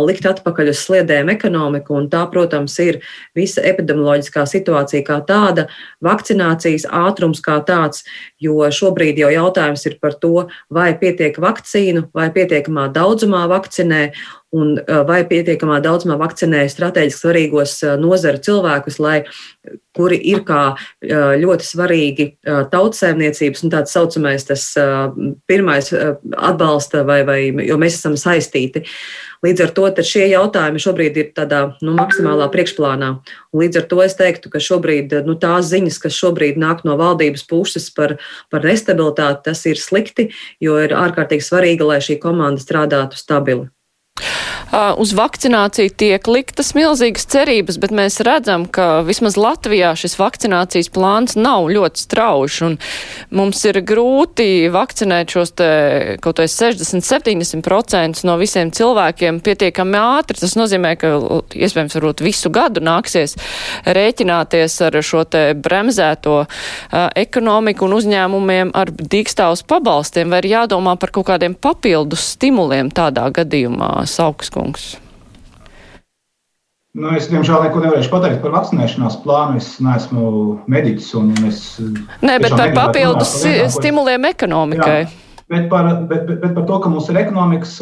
likt 0.07 0.29
atpakaļ 0.31 0.73
uz 0.73 0.83
sliedēm 0.87 1.33
ekonomiku, 1.35 1.97
un 1.99 2.09
tā, 2.13 2.23
protams, 2.31 2.77
ir 2.85 3.01
visa 3.37 3.65
epidemioloģiskā 3.67 4.47
situācija 4.49 5.05
kā 5.07 5.19
tāda, 5.29 5.67
vakcinācijas 6.05 6.87
ātrums 6.87 7.43
kā 7.45 7.59
tāds, 7.67 8.05
jo 8.41 8.63
šobrīd 8.73 9.21
jau 9.21 9.33
jautājums 9.35 9.87
ir 9.91 9.99
par 10.03 10.17
to, 10.23 10.49
vai 10.71 10.93
pietiek 10.99 11.39
vakcīnu, 11.43 12.09
vai 12.17 12.31
pietiekamā 12.35 12.89
daudzumā 12.95 13.47
vakcinē, 13.51 14.03
un 14.57 14.79
vai 15.09 15.21
pietiekamā 15.29 15.81
daudzumā 15.85 16.17
vakcinē 16.21 16.65
strateģiski 16.73 17.21
svarīgos 17.21 17.75
nozaru 18.01 18.41
cilvēkus, 18.47 18.99
lai, 19.03 19.19
kuri 19.97 20.19
ir 20.31 20.45
kā 20.49 20.63
ļoti 21.05 21.67
svarīgi 21.67 22.29
tautsēmniecības 22.73 23.65
un 23.67 23.73
tāds 23.75 23.93
saucamais 23.93 24.47
tas 24.49 24.65
pirmais 25.51 25.93
atbalsta 25.93 27.05
vai, 27.09 27.23
vai, 27.29 27.41
jo 27.67 27.77
mēs 27.81 27.99
esam 28.01 28.17
saistīti. 28.21 28.87
Līdz 29.45 29.63
ar 29.63 29.73
to 29.77 29.87
šie 30.03 30.25
jautājumi 30.33 30.81
šobrīd 30.83 31.19
ir 31.21 31.29
tādā 31.37 31.61
nu, 31.85 31.93
maksimālā 31.95 32.49
priekšplānā. 32.51 33.11
Un 33.53 33.63
līdz 33.63 33.83
ar 33.83 33.87
to 33.93 34.01
es 34.03 34.17
teiktu, 34.19 34.51
ka 34.51 34.63
šobrīd 34.63 35.15
nu, 35.29 35.37
tās 35.39 35.71
ziņas, 35.71 36.01
kas 36.03 36.19
šobrīd 36.19 36.59
nāk 36.59 36.83
no 36.89 36.97
valdības 36.99 37.47
puses 37.47 37.87
par, 37.95 38.17
par 38.51 38.67
nestabilitāti, 38.67 39.45
tas 39.51 39.63
ir 39.71 39.79
slikti, 39.79 40.31
jo 40.65 40.81
ir 40.83 40.97
ārkārtīgi 40.97 41.47
svarīgi, 41.47 41.87
lai 41.87 42.01
šī 42.03 42.19
komanda 42.23 42.65
strādātu 42.65 43.21
stabili. 43.21 43.69
Uz 44.99 45.15
vakcināciju 45.17 45.93
tiek 45.97 46.27
liktas 46.29 46.75
milzīgas 46.77 47.25
cerības, 47.31 47.79
bet 47.81 47.93
mēs 47.95 48.21
redzam, 48.27 48.67
ka 48.69 49.01
vismaz 49.07 49.39
Latvijā 49.41 49.95
šis 49.97 50.19
vakcinācijas 50.21 50.91
plāns 50.93 51.39
nav 51.39 51.71
ļoti 51.73 52.03
strauši, 52.05 52.65
un 52.67 52.77
mums 53.35 53.63
ir 53.69 53.81
grūti 53.87 54.69
vakcinēt 54.75 55.33
šos 55.33 55.55
te 55.57 55.71
kaut 56.25 56.43
vai 56.43 56.49
60-70% 56.53 58.25
no 58.29 58.37
visiem 58.41 58.73
cilvēkiem 58.75 59.41
pietiekami 59.45 59.99
ātri. 60.01 60.39
Tas 60.43 60.57
nozīmē, 60.59 60.95
ka 61.01 61.15
iespējams 61.57 61.97
varbūt 61.99 62.25
visu 62.27 62.53
gadu 62.53 62.83
nāksies 62.85 63.39
rēķināties 63.89 64.79
ar 64.85 65.01
šo 65.05 65.25
te 65.31 65.45
bremzēto 65.57 66.37
uh, 66.45 66.49
ekonomiku 67.17 67.89
un 67.89 67.97
uzņēmumiem 67.99 68.75
ar 68.77 68.93
dīkstāvus 68.93 69.65
pabalstiem, 69.69 70.31
vai 70.33 70.43
ir 70.43 70.53
jādomā 70.53 70.97
par 71.01 71.13
kaut 71.15 71.29
kādiem 71.33 71.57
papildus 71.57 72.35
stimuliem 72.35 72.93
tādā 72.95 73.29
gadījumā, 73.35 73.93
Saukas 74.09 74.51
kungs. 74.55 74.89
Nu, 76.99 77.13
es, 77.15 77.29
diemžēl, 77.31 77.63
neko 77.69 77.83
nevarēšu 77.85 78.11
pateikt 78.11 78.41
par 78.43 78.55
vakcinēšanās 78.57 79.21
plānu. 79.23 79.61
Es 79.61 79.77
neesmu 79.85 80.25
mediķis. 80.73 81.13
Es 81.47 81.63
Nē, 82.25 82.39
bet 82.43 82.57
par 82.57 82.75
papildus 82.75 83.37
par 83.45 83.71
stimuliem 83.77 84.27
ekonomikai. 84.33 84.99
Jā, 85.05 85.45
bet, 85.53 85.69
par, 85.71 85.93
bet, 86.09 86.25
bet, 86.27 86.41
bet 86.43 86.57
par 86.57 86.67
to, 86.67 86.81
ka 86.83 86.91
mums 86.91 87.11
ir 87.13 87.21
ekonomikas 87.21 87.77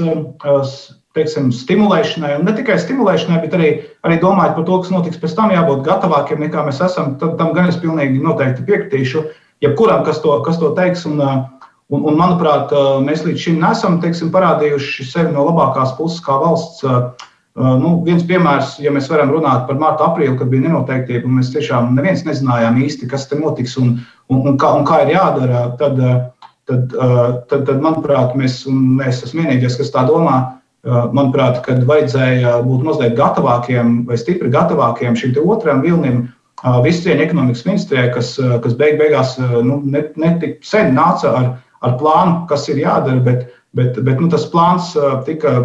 teiksim, 1.16 1.48
stimulēšanai, 1.54 2.34
un 2.36 2.44
ne 2.44 2.52
tikai 2.58 2.76
stimulēšanai, 2.82 3.40
bet 3.46 3.56
arī, 3.56 3.70
arī 4.04 4.18
domājot 4.20 4.58
par 4.58 4.66
to, 4.68 4.80
kas 4.82 4.92
notiks 4.92 5.20
pēc 5.22 5.36
tam, 5.38 5.54
jābūt 5.54 5.84
gatavākiem 5.86 6.42
nekā 6.44 6.66
mēs 6.66 6.82
esam. 6.84 7.14
Tam, 7.22 7.38
tam 7.40 7.54
gan 7.56 7.70
es 7.72 7.78
pilnīgi 7.80 8.20
noteikti 8.20 8.66
piekritīšu. 8.68 9.24
Jebkuram, 9.64 10.04
kas 10.04 10.20
to, 10.20 10.34
kas 10.44 10.60
to 10.60 10.74
teiks, 10.76 11.06
un, 11.08 11.22
un, 11.92 12.02
un 12.02 12.18
manuprāt, 12.18 12.74
mēs 13.04 13.24
līdz 13.26 13.46
šim 13.46 13.62
nesam 13.62 14.00
teiksim, 14.02 14.32
parādījuši 14.34 15.06
sevi 15.06 15.32
no 15.34 15.46
labākās 15.48 15.94
puses 15.98 16.22
kā 16.24 16.38
valsts 16.42 16.84
nu, 17.56 17.92
viens 18.04 18.24
piemērs, 18.28 18.76
ja 18.84 18.92
mēs 18.92 19.08
varam 19.08 19.32
runāt 19.32 19.64
par 19.68 19.78
martu, 19.80 20.04
aprīli, 20.04 20.36
kad 20.38 20.50
bija 20.52 20.66
nenoteiktība, 20.66 21.24
un 21.28 21.38
mēs 21.38 21.54
tiešām 21.54 21.94
neviens 21.96 22.26
nezinājām 22.26 22.76
īsti, 22.84 23.08
kas 23.08 23.28
te 23.30 23.38
notiks 23.40 23.78
un, 23.80 23.96
un, 24.28 24.42
un, 24.42 24.58
kā, 24.60 24.74
un 24.76 24.84
kā 24.88 25.02
ir 25.06 25.14
jādara, 25.14 25.62
tad, 25.80 26.02
tad, 26.68 26.92
tad, 27.48 27.64
tad 27.70 27.80
manuprāt, 27.80 28.36
mēs, 28.36 28.64
mēs 28.68 29.24
esam 29.24 29.44
vienīgais, 29.44 29.78
kas 29.80 29.92
tā 29.94 30.04
domā. 30.08 30.42
Manuprāt, 30.86 31.64
kad 31.64 31.80
vajadzēja 31.82 32.60
būt 32.62 32.84
mazliet 32.86 33.16
gatavākiem 33.18 34.04
vai 34.06 34.14
stipri 34.20 34.52
gatavākiem 34.52 35.16
šim 35.18 35.32
otram 35.42 35.80
vilnim, 35.82 36.20
visu 36.84 37.02
cieņu 37.08 37.24
ekonomikas 37.24 37.64
ministrijai, 37.66 38.12
kas, 38.14 38.36
kas 38.62 38.76
beig 38.78 38.94
beigās 39.00 39.34
nu, 39.40 39.80
netik 39.82 40.60
ne 40.60 40.68
sen 40.68 40.94
nāca 40.94 41.32
ar, 41.40 41.48
ar 41.84 41.96
plānu, 42.00 42.44
kas 42.50 42.68
ir 42.72 42.80
jādara, 42.82 43.20
bet, 43.24 43.48
bet, 43.76 43.98
bet 44.04 44.20
nu, 44.22 44.30
tas 44.32 44.46
plāns 44.52 44.94
tika, 45.26 45.56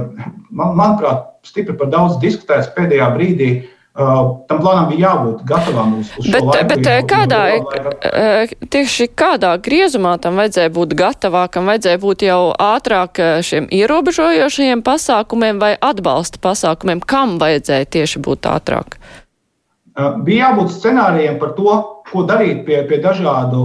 man, 0.49 0.75
manuprāt, 0.79 1.29
stipri 1.47 1.77
par 1.77 1.91
daudz 1.91 2.19
diskutēts 2.21 2.73
pēdējā 2.75 3.11
brīdī. 3.15 3.51
Uh, 3.91 4.37
tam 4.47 4.61
plānam 4.63 4.85
bija 4.87 5.09
jābūt 5.09 5.41
gatavam 5.43 5.97
uz, 5.97 6.13
uz 6.15 6.29
bet, 6.31 6.45
laiku. 6.47 6.67
Bet 6.69 7.09
kādā, 7.11 7.39
uh, 7.59 8.53
tieši 8.71 9.09
kādā 9.19 9.49
griezumā 9.59 10.13
tam 10.23 10.39
vajadzēja 10.39 10.71
būt 10.71 10.95
gatavākam, 10.95 11.67
vajadzēja 11.67 11.99
būt 11.99 12.23
jau 12.23 12.39
ātrāk 12.55 13.19
uh, 13.19 13.41
šiem 13.43 13.67
ierobežojošajiem 13.67 14.79
pasākumiem 14.87 15.59
vai 15.59 15.73
atbalsta 15.75 16.39
pasākumiem? 16.39 17.03
Kam 17.03 17.35
vajadzēja 17.41 17.89
tieši 17.97 18.23
būt 18.23 18.47
ātrāk? 18.47 18.95
Uh, 19.91 20.15
bija 20.23 20.47
jābūt 20.47 20.71
scenārijiem 20.77 21.35
par 21.43 21.51
to, 21.59 21.75
ko 22.11 22.25
darīt 22.27 22.65
pie, 22.67 22.81
pie 22.89 22.99
dažādu, 23.03 23.63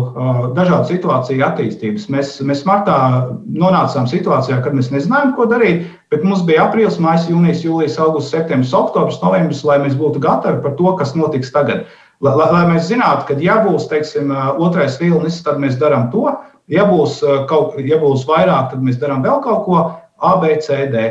dažādu 0.57 0.89
situāciju 0.89 1.45
attīstības. 1.47 2.07
Mēs, 2.13 2.33
mēs 2.47 2.65
martā 2.69 2.97
nonācām 3.45 4.07
situācijā, 4.11 4.61
kad 4.65 4.77
mēs 4.77 4.93
nezinājām, 4.95 5.35
ko 5.37 5.49
darīt, 5.51 5.85
bet 6.15 6.25
mums 6.27 6.45
bija 6.47 6.69
aprīlis, 6.69 7.01
maijs, 7.03 7.29
jūnijas, 7.31 7.65
jūlijas, 7.67 7.99
augusts, 8.03 8.33
septembris, 8.35 8.75
oktobris, 8.77 9.21
novembris, 9.23 9.65
lai 9.67 9.81
mēs 9.83 9.99
būtu 9.99 10.23
gatavi 10.23 10.63
par 10.65 10.77
to, 10.79 10.95
kas 11.01 11.17
notiks 11.19 11.53
tagad. 11.55 11.85
Lai, 12.25 12.33
lai 12.39 12.63
mēs 12.71 12.89
zinātu, 12.89 13.27
ka, 13.29 13.37
ja 13.45 13.59
būs 13.67 13.91
teiksim, 13.91 14.31
otrais 14.63 14.97
vilnis, 15.03 15.43
tad 15.45 15.61
mēs 15.61 15.77
darām 15.83 16.09
to, 16.15 16.31
ja 16.73 16.87
būs, 16.89 17.21
kaut, 17.51 17.77
ja 17.83 17.99
būs 18.01 18.25
vairāk, 18.31 18.73
tad 18.73 18.83
mēs 18.87 18.97
darām 19.03 19.27
vēl 19.27 19.43
kaut 19.45 19.63
ko, 19.67 19.85
A, 20.25 20.37
B, 20.41 20.55
C, 20.65 20.87
D. 20.89 21.11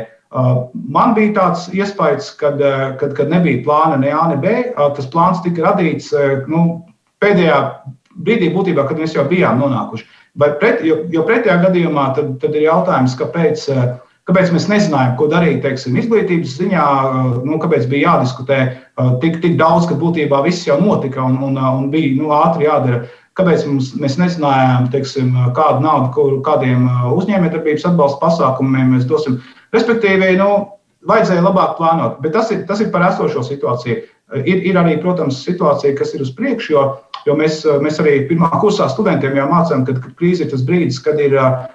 Man 0.90 1.14
bija 1.14 1.36
tāds 1.36 1.68
iespējas, 1.70 2.32
kad, 2.40 2.58
kad, 2.98 3.14
kad 3.14 3.30
nebija 3.30 3.62
plāna 3.62 4.00
ne 4.02 4.10
A, 4.10 4.24
ne 4.32 4.40
B. 4.42 4.56
Tas 4.74 5.06
plāns 5.12 5.38
tika 5.44 5.62
radīts 5.68 6.10
nu, 6.50 6.64
pēdējā 7.22 7.60
brīdī, 8.16 8.50
būtībā, 8.54 8.86
kad 8.88 9.00
mēs 9.00 9.16
jau 9.16 9.26
bijām 9.28 9.60
nonākuši. 9.60 10.06
Pret, 10.36 10.82
jo, 10.84 11.00
jo 11.12 11.24
pretējā 11.24 11.56
gadījumā 11.64 12.10
tad, 12.16 12.34
tad 12.42 12.56
ir 12.56 12.66
jautājums, 12.66 13.16
kāpēc, 13.16 13.62
kāpēc 14.28 14.52
mēs 14.52 14.66
nezinājām, 14.68 15.14
ko 15.16 15.28
darīt 15.32 15.62
teiksim, 15.64 15.96
izglītības 15.96 16.56
ziņā, 16.58 16.86
nu, 17.46 17.60
kāpēc 17.62 17.86
bija 17.88 18.12
jādiskutē 18.12 18.58
tik, 19.22 19.40
tik 19.44 19.56
daudz, 19.60 19.88
ka 19.88 19.96
būtībā 20.00 20.42
viss 20.44 20.66
jau 20.68 20.76
notika 20.82 21.24
un, 21.24 21.38
un, 21.48 21.56
un 21.56 21.88
bija 21.92 22.12
nu, 22.18 22.32
ātri 22.36 22.68
jādara. 22.68 23.06
Kāpēc 23.36 23.66
mums, 23.68 23.90
mēs 24.00 24.14
nezinājām, 24.16 24.86
teiksim, 24.92 25.34
kādu 25.56 25.82
naudu, 25.84 26.08
kur, 26.14 26.36
kādiem 26.44 26.86
uzņēmējdarbības 27.12 27.84
atbalsta 27.90 28.20
pasākumiem 28.22 28.94
mēs 28.94 29.04
dosim? 29.08 29.36
Respektīvi, 29.76 30.38
nu, 30.40 30.52
vajadzēja 31.08 31.44
labāk 31.44 31.76
plānot, 31.76 32.20
bet 32.24 32.32
tas 32.36 32.52
ir, 32.54 32.64
tas 32.68 32.80
ir 32.80 32.88
par 32.94 33.04
esošo 33.10 33.44
situāciju. 33.44 34.04
Ir, 34.40 34.62
ir 34.70 34.78
arī, 34.80 34.96
protams, 35.02 35.44
situācija, 35.46 35.94
kas 35.98 36.16
ir 36.16 36.24
uz 36.24 36.32
priekšu, 36.34 36.72
jo, 36.72 36.86
jo 37.26 37.34
mēs, 37.38 37.60
mēs 37.82 37.98
arī 38.02 38.14
pirmā 38.28 38.48
kursā 38.62 38.86
studentiem 38.92 39.36
jau 39.38 39.46
mācām, 39.50 39.84
ka, 39.86 39.96
krīze 40.18 40.44
ir 40.44 40.50
tas 40.52 40.62
brīdis, 40.66 41.00
kad 41.02 41.20
ir, 41.22 41.34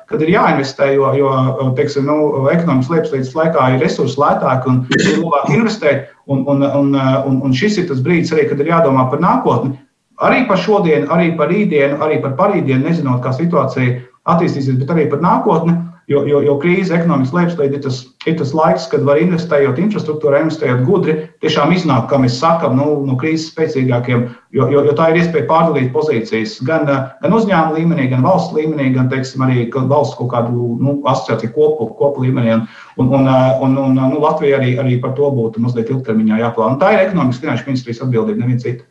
kad 0.09 0.23
ir 0.23 0.33
jāinvestē, 0.33 0.91
jo, 0.95 1.11
jo 1.19 1.33
teiksim, 1.77 2.07
nu, 2.07 2.47
ekonomikas 2.51 2.91
lejupslīdes 2.93 3.35
laikā 3.37 3.67
ir 3.75 3.83
resursi 3.83 4.19
lētāki 4.21 4.71
un 4.71 4.81
ir 4.97 5.21
labāk 5.21 5.53
investēt. 5.57 6.09
Un, 6.31 6.45
un, 6.47 6.63
un, 6.63 6.95
un, 6.95 7.39
un 7.43 7.55
šis 7.57 7.81
ir 7.81 7.89
tas 7.89 8.01
brīdis 8.03 8.31
arī, 8.35 8.47
kad 8.49 8.61
ir 8.61 8.71
jādomā 8.71 9.09
par 9.11 9.23
nākotni. 9.23 9.75
Arī 10.21 10.43
par 10.47 10.59
šodienu, 10.61 11.09
arī 11.11 11.31
par 11.37 11.49
rītdienu, 11.49 11.97
arī 12.05 12.19
par 12.21 12.35
parītdienu, 12.37 12.85
nezinot, 12.85 13.23
kā 13.23 13.33
situācija 13.33 13.97
attīstīsies, 14.29 14.77
bet 14.79 14.93
arī 14.93 15.07
par 15.11 15.23
nākotni. 15.23 15.75
Jo, 16.11 16.25
jo, 16.27 16.41
jo 16.43 16.57
krīze, 16.59 16.91
ekonomikas 16.97 17.31
lejupslīde 17.35 17.77
ir 17.77 17.83
tas, 17.85 18.01
ir 18.27 18.35
tas 18.39 18.49
laiks, 18.57 18.87
kad 18.91 19.05
var 19.07 19.19
investējot 19.21 19.77
infrastruktūrā, 19.79 20.41
investējot 20.43 20.81
gudri, 20.83 21.13
tiešām 21.43 21.71
iznākt, 21.71 22.09
kā 22.11 22.19
mēs 22.19 22.35
sakām, 22.41 22.75
nu, 22.79 22.87
no 23.07 23.15
krīzes 23.21 23.51
spēcīgākiem. 23.53 24.25
Jo, 24.57 24.67
jo, 24.73 24.83
jo 24.89 24.95
tā 24.97 25.11
ir 25.11 25.21
iespēja 25.21 25.47
pārdalīt 25.47 25.93
pozīcijas 25.95 26.57
gan, 26.67 26.89
gan 27.21 27.37
uzņēmuma 27.37 27.77
līmenī, 27.77 28.09
gan 28.11 28.25
valsts 28.27 28.57
līmenī, 28.57 28.89
gan 28.97 29.07
teiksim, 29.13 29.45
arī 29.47 29.69
valsts 29.71 30.19
kaut 30.19 30.33
kādu 30.33 30.75
nu, 30.81 30.97
asociāciju 31.13 31.55
kopu, 31.55 31.91
kopu 32.01 32.27
līmenī. 32.27 32.59
Un, 32.99 33.07
un, 33.07 33.31
un, 33.31 33.31
un, 33.71 33.79
un 33.87 33.99
nu, 34.01 34.21
Latvija 34.25 34.59
arī, 34.59 34.75
arī 34.83 34.99
par 35.01 35.15
to 35.15 35.31
būtu 35.31 35.63
mazliet 35.63 35.93
ilgtermiņā 35.93 36.43
jāplāno. 36.43 36.81
Tā 36.81 36.91
ir 36.97 37.05
ekonomikas 37.07 37.43
finanšu 37.45 37.69
ministrijas 37.71 38.03
atbildība, 38.03 38.43
neviena 38.43 38.65
cita. 38.67 38.87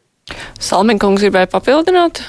Salminkungs 0.62 1.26
gribēja 1.26 1.52
papildināt? 1.52 2.24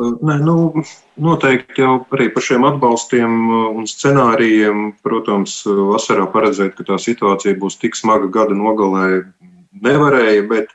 Nē, 0.00 0.36
nu, 0.40 0.82
noteikti 1.20 1.82
jau 1.82 1.98
arī 2.14 2.30
par 2.32 2.44
šiem 2.44 2.64
atbalstiem 2.68 3.34
un 3.52 3.88
scenārijiem, 3.88 4.90
protams, 5.04 5.60
vasarā 5.66 6.24
paredzēt, 6.32 6.76
ka 6.78 6.86
tā 6.88 6.96
situācija 7.00 7.58
būs 7.60 7.76
tik 7.82 7.98
smaga 7.98 8.30
gada 8.32 8.56
nogalē, 8.56 9.24
nevarēja. 9.84 10.46
Bet 10.48 10.72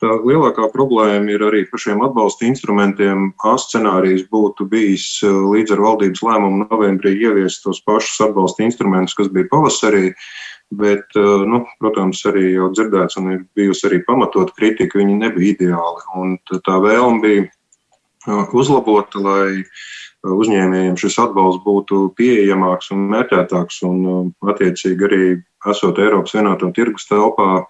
tā 0.00 0.14
lielākā 0.16 0.70
problēma 0.72 1.34
ir 1.34 1.44
arī 1.44 1.64
par 1.68 1.82
šiem 1.82 2.00
atbalsta 2.06 2.48
instrumentiem. 2.48 3.32
A 3.44 3.56
scenārijs 3.60 4.24
būtu 4.32 4.68
bijis 4.70 5.08
līdz 5.24 5.76
ar 5.76 5.84
valdības 5.84 6.24
lēmumu 6.24 6.64
novembrī 6.64 7.16
ieviest 7.20 7.66
tos 7.66 7.82
pašus 7.84 8.22
atbalsta 8.30 8.64
instrumentus, 8.64 9.16
kas 9.18 9.28
bija 9.34 9.50
pavasarī. 9.52 10.14
Bet, 10.74 11.12
nu, 11.14 11.60
protams, 11.78 12.22
arī 12.26 12.54
jau 12.54 12.70
dzirdēts 12.72 13.18
un 13.20 13.28
ir 13.30 13.42
bijusi 13.54 13.84
arī 13.90 14.00
pamatot 14.06 14.48
kritika, 14.56 14.98
viņi 14.98 15.18
nebija 15.20 15.52
ideāli. 15.52 16.06
Un 16.18 16.32
tā 16.48 16.78
vēlme 16.82 17.20
bija 17.22 17.44
uzlabota, 18.26 19.20
lai 19.20 19.64
uzņēmējiem 20.24 20.96
šis 21.00 21.18
atbalsts 21.20 21.64
būtu 21.64 22.06
pieejamāks 22.16 22.90
un 22.94 23.04
mērķētāks, 23.12 23.82
un 23.88 24.32
attiecīgi 24.48 25.08
arī 25.08 25.24
esot 25.70 26.00
Eiropas 26.00 26.34
vienoto 26.36 26.70
tirgus 26.76 27.08
telpā. 27.08 27.64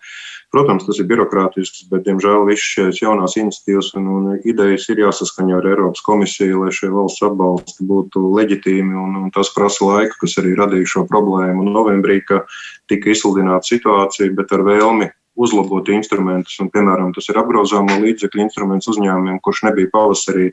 Protams, 0.55 0.85
tas 0.87 1.01
ir 1.03 1.09
birokrātisks, 1.11 1.89
bet, 1.91 2.05
diemžēl, 2.07 2.45
visas 2.47 2.67
šīs 2.77 3.01
jaunās 3.03 3.35
iniciatīvas 3.41 3.89
un, 3.99 4.05
un 4.07 4.29
idejas 4.47 4.87
ir 4.93 5.01
jāsaskaņo 5.03 5.57
ar 5.59 5.67
Eiropas 5.73 6.05
komisiju, 6.07 6.61
lai 6.63 6.71
šie 6.75 6.93
valsts 6.95 7.25
atbalsti 7.27 7.87
būtu 7.89 8.23
leģitīmi. 8.37 8.95
Un, 8.95 9.17
un 9.25 9.35
tas 9.35 9.51
prasa 9.57 9.89
laiku, 9.89 10.21
kas 10.23 10.39
arī 10.43 10.55
radīja 10.61 10.93
šo 10.93 11.05
problēmu 11.11 11.67
novembrī, 11.67 12.21
ka 12.29 12.45
tika 12.91 13.11
izsludināta 13.11 13.67
situācija, 13.73 14.31
bet 14.39 14.55
ar 14.55 14.63
vēlmi 14.69 15.11
uzlabot 15.35 15.89
instrumentus. 15.95 16.57
Un, 16.63 16.71
piemēram, 16.75 17.13
tas 17.15 17.29
ir 17.31 17.39
apgrozāmo 17.41 17.99
līdzekļu 18.03 18.45
instruments 18.47 18.91
uzņēmumiem, 18.93 19.41
kurš 19.45 19.65
nebija 19.69 19.93
pavasarī. 19.95 20.51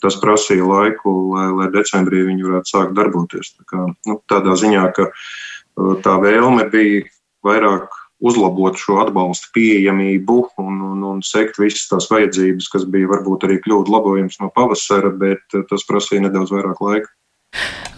Tas 0.00 0.16
prasīja 0.16 0.64
laiku, 0.64 1.12
lai, 1.34 1.48
lai 1.52 1.68
decembrī 1.74 2.22
viņi 2.24 2.46
varētu 2.46 2.72
sākt 2.72 2.94
darboties. 2.96 3.52
Tā 3.58 3.66
kā, 3.68 3.86
nu, 4.08 4.20
tādā 4.32 4.56
ziņā, 4.56 4.86
ka 4.96 5.10
uh, 5.10 5.96
tā 6.04 6.14
vēlme 6.22 6.64
bija 6.72 7.02
vairāk 7.44 7.92
uzlabot 8.20 8.76
šo 8.80 8.98
atbalstu 9.00 9.48
pieejamību 9.56 10.38
un, 10.60 10.80
un, 10.88 11.04
un 11.08 11.20
sekt 11.24 11.60
visas 11.60 11.86
tās 11.88 12.08
vajadzības, 12.12 12.68
kas 12.72 12.84
bija 12.88 13.08
varbūt 13.12 13.44
arī 13.48 13.60
kļūdu 13.64 13.92
labojums 13.92 14.40
no 14.40 14.48
pavasara, 14.56 15.12
bet 15.20 15.44
uh, 15.56 15.68
tas 15.68 15.84
prasīja 15.88 16.28
nedaudz 16.28 16.52
vairāk 16.56 16.80
laika. 16.84 17.12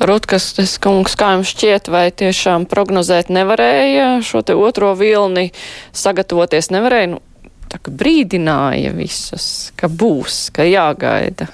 Rutkas, 0.03 0.51
kungs, 0.83 1.15
kā 1.19 1.35
jums 1.37 1.53
šķiet, 1.53 1.89
vai 1.93 2.07
tiešām 2.11 2.65
prognozēt 2.71 3.31
nevarēja 3.31 4.17
šo 4.27 4.43
te 4.43 4.57
otro 4.59 4.93
vilni, 4.99 5.53
sagatavoties 5.95 6.73
nevarēja? 6.75 7.13
Nu, 7.15 7.21
tā 7.71 7.79
kā 7.79 7.95
brīdināja 8.03 8.95
visus, 8.97 9.47
ka 9.79 9.87
būs, 9.87 10.49
ka 10.55 10.67
jāgaida. 10.67 11.47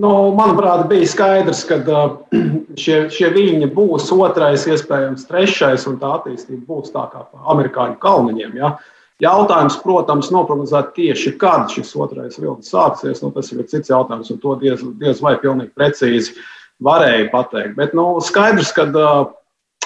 Nu, 0.00 0.12
manuprāt, 0.36 0.86
bija 0.88 1.08
skaidrs, 1.08 1.62
ka 1.68 1.80
uh, 1.84 2.16
šie, 2.82 3.06
šie 3.12 3.30
viļņi 3.32 3.70
būs 3.76 4.10
otrais, 4.16 4.64
iespējams, 4.68 5.28
trešais, 5.28 5.86
un 5.90 6.00
tā 6.00 6.16
attīstība 6.18 6.64
būs 6.68 6.92
tā 6.96 7.08
kā 7.12 7.26
amerikāņu 7.52 8.00
kalniņiem. 8.00 8.60
Ja? 8.60 8.76
Uh, 8.76 8.95
Jautājums, 9.24 9.78
protams, 9.80 10.28
noprognozēt 10.34 10.92
tieši, 10.96 11.36
kad 11.40 11.70
šis 11.72 11.94
otrais 11.96 12.36
vilnis 12.36 12.68
sāksies, 12.72 13.22
nu, 13.24 13.30
tas 13.32 13.48
ir 13.52 13.64
cits 13.70 13.88
jautājums, 13.88 14.28
un 14.34 14.42
to 14.42 14.58
diez, 14.60 14.82
diez 15.00 15.22
vai 15.24 15.38
pilnīgi 15.40 15.72
precīzi 15.72 16.36
varēja 16.84 17.30
pateikt. 17.32 17.78
Bet 17.78 17.96
nu, 17.96 18.10
skaidrs, 18.20 18.74
ka 18.76 18.84
uh, 18.92 19.30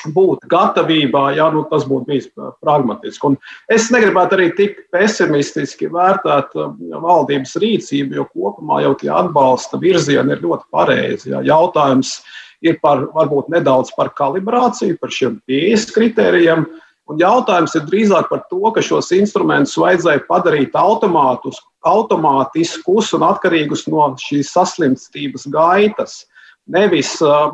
būt 0.08 0.46
gatavībā, 0.50 1.30
ja 1.36 1.48
nu, 1.52 1.64
tas 1.70 1.84
būtu 1.88 2.08
bijis 2.08 2.28
pragmatiski. 2.62 3.32
Un 3.32 3.36
es 3.72 3.90
negribētu 3.92 4.36
arī 4.36 4.48
tik 4.56 4.78
pesimistiski 4.94 5.90
vērtēt 5.92 6.56
valdības 7.02 7.56
rīcību, 7.60 8.16
jo 8.18 8.26
kopumā 8.32 8.82
jau 8.86 8.94
tie 9.00 9.10
atbalsta 9.12 9.80
virzieni 9.80 10.36
ir 10.36 10.44
ļoti 10.44 10.68
pareizi. 10.72 11.30
Ja. 11.34 11.42
Jautājums 11.44 12.20
ir 12.64 12.78
par, 12.82 13.06
varbūt 13.14 13.50
nedaudz 13.52 13.92
par 13.96 14.12
kalibrāciju, 14.16 14.98
par 15.00 15.12
šiem 15.14 15.40
pieejas 15.48 15.88
kritērijiem. 15.94 16.66
Un 17.10 17.18
jautājums 17.18 17.72
ir 17.74 17.82
drīzāk 17.88 18.28
par 18.30 18.44
to, 18.50 18.60
ka 18.74 18.82
šos 18.84 19.08
instrumentus 19.16 19.78
vajadzēja 19.80 20.20
padarīt 20.28 20.76
automātiskus 20.78 23.14
un 23.16 23.22
atkarīgus 23.26 23.88
no 23.90 24.04
šīs 24.20 24.52
saslimstības 24.54 25.48
gaitas. 25.50 26.26
Nevis 26.70 27.16
uh, 27.24 27.50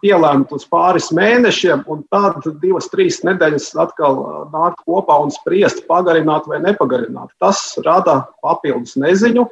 pielēmt 0.00 0.52
uz 0.56 0.64
pāris 0.72 1.10
mēnešiem, 1.12 1.82
un 1.92 2.00
tad 2.08 2.40
divas, 2.62 2.88
trīs 2.88 3.20
nedēļas 3.26 3.76
atkal 3.82 4.48
nākt 4.54 4.80
kopā 4.88 5.18
un 5.20 5.28
spriest, 5.34 5.84
pagarināt 5.90 6.48
vai 6.48 6.62
nepagarināt. 6.64 7.28
Tas 7.42 7.58
rada 7.84 8.22
papildus 8.40 8.96
neziņu, 8.96 9.44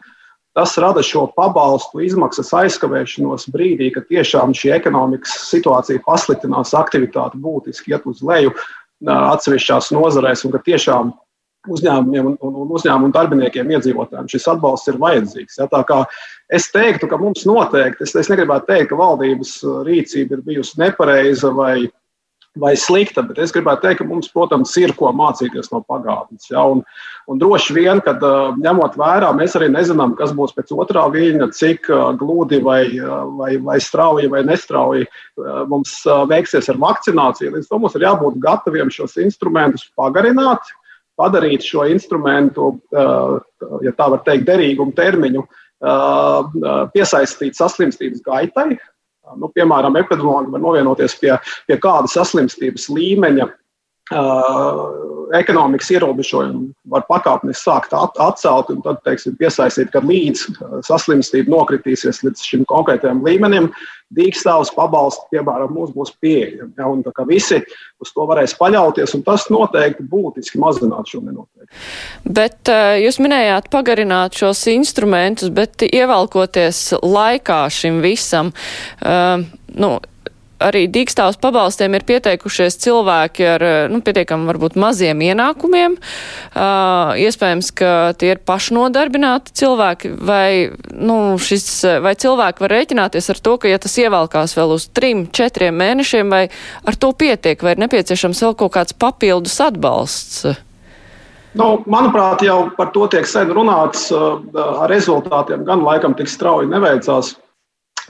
tas 0.56 0.78
rada 0.80 1.04
šo 1.04 1.26
pabalstu 1.36 2.00
izmaksas 2.06 2.54
aizkavēšanos 2.56 3.50
brīdī, 3.52 3.92
kad 3.92 4.08
tiešām 4.08 4.56
šī 4.56 4.72
ekonomikas 4.78 5.34
situācija 5.50 6.00
pasliktinās, 6.06 6.72
aktivitāte 6.78 7.36
būtiski 7.36 7.92
iet 7.92 8.08
uz 8.08 8.24
leju 8.24 8.54
atsevišķās 9.04 9.92
nozarēs, 9.94 10.44
un 10.46 10.54
ka 10.54 10.62
tiešām 10.66 11.12
uzņēmumiem 11.72 12.30
un, 12.30 12.36
un 12.46 12.72
uzņēmumu 12.78 13.12
darbiniekiem, 13.14 13.70
iedzīvotājiem 13.74 14.30
šis 14.30 14.48
atbalsts 14.52 14.92
ir 14.92 15.00
vajadzīgs. 15.02 15.58
Ja, 15.60 15.68
tā 15.70 15.82
kā 15.88 16.02
es 16.54 16.68
teiktu, 16.74 17.08
ka 17.10 17.18
mums 17.20 17.46
noteikti, 17.48 18.06
es, 18.06 18.14
es 18.14 18.30
negribētu 18.30 18.70
teikt, 18.70 18.90
ka 18.92 19.00
valdības 19.00 19.58
rīcība 19.88 20.38
ir 20.38 20.44
bijusi 20.46 20.80
nepareiza 20.82 21.50
vai 21.56 21.88
vai 22.60 22.72
slikta, 22.80 23.22
bet 23.26 23.38
es 23.42 23.52
gribētu 23.54 23.84
teikt, 23.84 24.00
ka 24.00 24.06
mums, 24.08 24.30
protams, 24.32 24.72
ir 24.80 24.94
ko 24.96 25.10
mācīties 25.16 25.68
no 25.72 25.82
pagātnes. 25.84 26.48
Ja? 26.50 26.64
Un, 26.72 26.80
un 27.30 27.40
droši 27.40 27.76
vien, 27.76 28.00
kad 28.04 28.22
ņemot 28.62 28.96
vērā, 29.00 29.32
mēs 29.36 29.56
arī 29.58 29.68
nezinām, 29.74 30.14
kas 30.18 30.32
būs 30.36 30.54
pēc 30.56 30.72
otrā 30.76 31.04
viļņa, 31.12 31.50
cik 31.56 31.90
gludi 32.20 32.62
vai, 32.64 32.80
vai, 33.36 33.52
vai 33.62 33.78
strauji 33.82 34.32
vai 34.32 34.42
nestrauji 34.48 35.06
mums 35.70 35.98
veiksies 36.32 36.70
ar 36.72 36.80
vakcināciju. 36.82 37.54
Līdz 37.56 37.70
tam 37.70 37.84
mums 37.84 37.98
ir 37.98 38.08
jābūt 38.08 38.40
gataviem 38.42 38.92
šos 38.92 39.18
instrumentus 39.22 39.86
pagarināt, 39.98 40.64
padarīt 41.16 41.64
šo 41.64 41.86
instrumentu, 41.88 42.74
ja 42.92 43.92
tā 43.96 44.10
var 44.12 44.20
teikt, 44.26 44.48
derīgumu 44.48 44.96
termiņu 44.96 45.44
piesaistīt 46.92 47.56
saslimstības 47.56 48.22
gaitai, 48.24 48.76
Nu, 49.34 49.50
piemēram, 49.54 49.96
epidemiologi 49.98 50.52
var 50.54 50.62
novienoties 50.62 51.16
pie, 51.20 51.32
pie 51.66 51.78
kāda 51.82 52.10
saslimstības 52.12 52.86
līmeņa 52.94 53.48
ekonomikas 55.34 55.88
ierobežojumi 55.90 56.68
var 56.92 57.02
pakāpeniski 57.08 57.64
sākt 57.64 57.94
atcelt 57.96 58.70
un 58.70 58.78
tad, 58.84 59.00
teiksim, 59.06 59.34
piesaistīt, 59.40 59.90
kad 59.90 60.06
līdz 60.06 60.44
saslimstība 60.86 61.50
nokritīsies 61.50 62.22
līdz 62.22 62.44
šim 62.46 62.62
konkrētajam 62.70 63.24
līmenim, 63.26 63.66
dīkstāvs 64.14 64.70
pabalsts, 64.76 65.26
piemēram, 65.32 65.74
mums 65.74 65.90
būs 65.96 66.14
pieejami. 66.22 66.70
Ja, 66.78 66.86
un 66.86 67.02
visi 67.26 67.58
uz 67.98 68.14
to 68.14 68.28
varēs 68.30 68.54
paļauties, 68.60 69.16
un 69.18 69.26
tas 69.26 69.48
noteikti 69.50 70.06
būtiski 70.06 70.62
mazināt 70.62 71.10
šo 71.10 71.24
nenoteiktību. 71.26 71.84
Bet 72.38 72.70
jūs 73.02 73.18
minējāt 73.18 73.70
pagarināt 73.74 74.38
šos 74.38 74.62
instrumentus, 74.70 75.50
bet 75.50 75.82
ievalkoties 75.82 76.92
laikā 77.02 77.64
šim 77.74 77.98
visam, 78.04 78.54
uh, 79.02 79.42
nu, 79.74 79.96
arī 80.62 80.86
dīkstāvs 80.92 81.38
pabalstiem 81.42 81.94
ir 81.96 82.04
pieteikušies 82.08 82.78
cilvēki 82.84 83.46
ar 83.50 83.64
nu, 83.92 84.00
pietiekami 84.04 84.48
varbūt 84.48 84.78
maziem 84.80 85.20
ienākumiem. 85.26 85.96
Uh, 85.96 87.12
iespējams, 87.20 87.72
ka 87.76 87.92
tie 88.20 88.32
ir 88.34 88.42
pašnodarbināti 88.46 89.54
cilvēki, 89.60 90.12
vai, 90.16 90.50
nu, 90.92 91.18
šis, 91.40 91.68
vai 92.04 92.16
cilvēki 92.18 92.64
var 92.64 92.76
rēķināties 92.78 93.32
ar 93.32 93.42
to, 93.42 93.56
ka, 93.60 93.70
ja 93.70 93.80
tas 93.82 93.96
ievalkās 94.00 94.56
vēl 94.56 94.76
uz 94.76 94.88
trim, 94.96 95.26
četriem 95.28 95.76
mēnešiem, 95.76 96.32
vai 96.32 96.46
ar 96.86 97.00
to 97.00 97.12
pietiek, 97.16 97.60
vai 97.62 97.76
ir 97.76 97.82
nepieciešams 97.84 98.44
vēl 98.46 98.56
kaut 98.62 98.76
kāds 98.78 98.96
papildus 98.96 99.58
atbalsts? 99.64 100.46
Nu, 101.56 101.80
manuprāt, 101.88 102.42
jau 102.44 102.66
par 102.76 102.90
to 102.92 103.06
tiek 103.08 103.24
sen 103.28 103.48
runāts. 103.56 104.10
Ar 104.12 104.90
rezultātiem 104.92 105.64
gan 105.64 105.84
laikam 105.84 106.12
tik 106.16 106.28
strauji 106.28 106.68
neveicās 106.68 107.32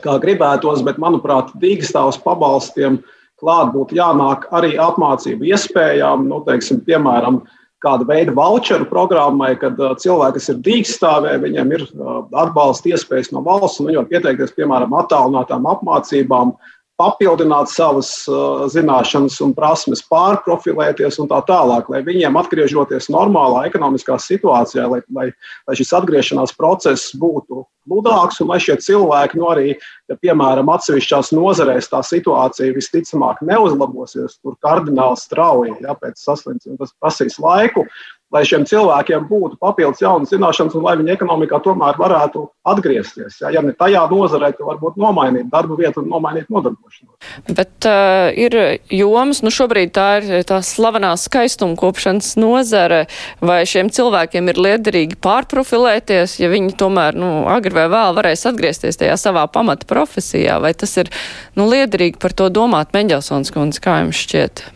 kā 0.05 0.17
gribētos, 0.23 0.83
bet, 0.87 0.99
manuprāt, 1.03 1.53
dīkstāvs 1.63 2.19
pabalstiem 2.25 3.01
klāt 3.41 3.73
būtu 3.75 3.99
jānāk 3.99 4.47
arī 4.57 4.75
apmācību 4.81 5.49
iespējām, 5.53 6.27
nu, 6.31 6.41
teiksim, 6.47 6.81
piemēram, 6.87 7.43
kāda 7.85 8.07
veida 8.09 8.33
voucheru 8.35 8.87
programmai, 8.89 9.53
kad 9.61 9.79
uh, 9.81 9.93
cilvēki, 10.01 10.39
kas 10.39 10.49
ir 10.53 10.63
dīkstāvē, 10.65 11.35
viņiem 11.43 11.75
ir 11.77 11.85
uh, 11.87 12.23
atbalsta 12.43 12.95
iespējas 12.95 13.31
no 13.35 13.45
valsts, 13.47 13.83
un 13.83 13.91
viņi 13.91 14.01
var 14.01 14.09
pieteikties, 14.11 14.57
piemēram, 14.57 14.97
attālinātām 14.97 15.69
apmācībām, 15.71 16.55
papildināt 17.01 17.71
savas 17.73 18.11
uh, 18.31 18.65
zināšanas 18.73 19.39
un 19.45 19.53
prasmes, 19.57 20.03
pārprofilēties 20.11 21.21
un 21.23 21.31
tā 21.31 21.43
tālāk, 21.49 21.91
lai 21.93 22.03
viņiem 22.07 22.39
atgriežoties 22.41 23.11
normālā 23.13 23.67
ekonomiskā 23.69 24.19
situācijā, 24.23 24.87
lai, 24.93 25.03
lai, 25.13 25.31
lai 25.69 25.79
šis 25.79 25.93
atgriešanās 26.01 26.57
process 26.57 27.13
būtu 27.21 27.67
gludāks, 27.87 28.41
un 28.43 28.51
lai 28.51 28.59
šie 28.63 28.79
cilvēki, 28.83 29.39
nu 29.39 29.51
arī, 29.53 29.77
ja, 30.11 30.17
piemēram, 30.19 30.71
atsevišķās 30.73 31.33
nozarēs 31.37 31.91
tā 31.93 32.03
situācija 32.05 32.75
visticamāk 32.75 33.43
neuzlabosies, 33.47 34.39
tur 34.43 34.57
kardināli 34.65 35.21
strauji, 35.21 35.77
ja 35.85 35.95
pēc 36.01 36.19
saslimšanas 36.23 36.81
tas 36.83 36.97
prasīs 36.99 37.39
laiku, 37.43 37.87
lai 38.35 38.43
šiem 38.47 38.65
cilvēkiem 38.67 39.29
būtu 39.31 39.59
papildus 39.63 40.03
jaunas 40.03 40.33
zināšanas 40.33 40.75
un 40.75 40.85
lai 40.87 40.97
viņi 40.99 41.15
ekonomikā 41.15 41.61
tomēr 41.63 41.99
varētu 42.01 42.43
atgriezties. 42.67 43.39
Ja, 43.43 43.53
ja 43.55 43.63
ne 43.63 43.71
tajā 43.79 44.03
nozarē, 44.11 44.51
tad 44.57 44.67
varbūt 44.67 44.99
nomainīt 44.99 45.47
darbu 45.53 45.79
vietu 45.79 46.03
un 46.03 46.11
nomainīt 46.11 46.51
nodarbošanos. 46.51 47.15
Bet 47.47 47.87
uh, 47.87 48.29
ir 48.35 48.57
jomas, 48.91 49.45
nu 49.47 49.53
šobrīd 49.55 49.95
tā 49.95 50.09
ir 50.19 50.47
tā 50.49 50.59
slavenā 50.67 51.13
skaistumkopšanas 51.23 52.35
nozare, 52.43 53.05
vai 53.39 53.61
šiem 53.69 53.93
cilvēkiem 53.95 54.51
ir 54.51 54.63
liederīgi 54.69 55.21
pārprofilēties, 55.23 56.39
ja 56.43 56.51
viņi 56.53 56.75
tomēr, 56.83 57.19
nu, 57.19 57.33
agri 57.53 57.77
vai 57.79 57.87
vēl 57.93 58.17
varēs 58.19 58.47
atgriezties 58.51 58.99
tajā 58.99 59.15
savā 59.23 59.47
pamata 59.53 59.87
profesijā, 59.89 60.59
vai 60.63 60.75
tas 60.75 60.99
ir, 60.99 61.15
nu, 61.55 61.71
liederīgi 61.71 62.19
par 62.23 62.35
to 62.35 62.51
domāt, 62.51 62.91
Meņģelsons 62.97 63.55
kundze, 63.55 63.83
kā 63.85 64.01
jums 64.03 64.27
šķiet? 64.27 64.67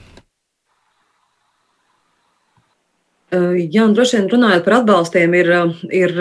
Jā, 3.31 3.85
droši 3.95 4.17
vien 4.17 4.25
runājot 4.33 4.65
par 4.67 4.75
atbalstiem, 4.81 5.35
ir, 5.39 5.51
ir 5.95 6.15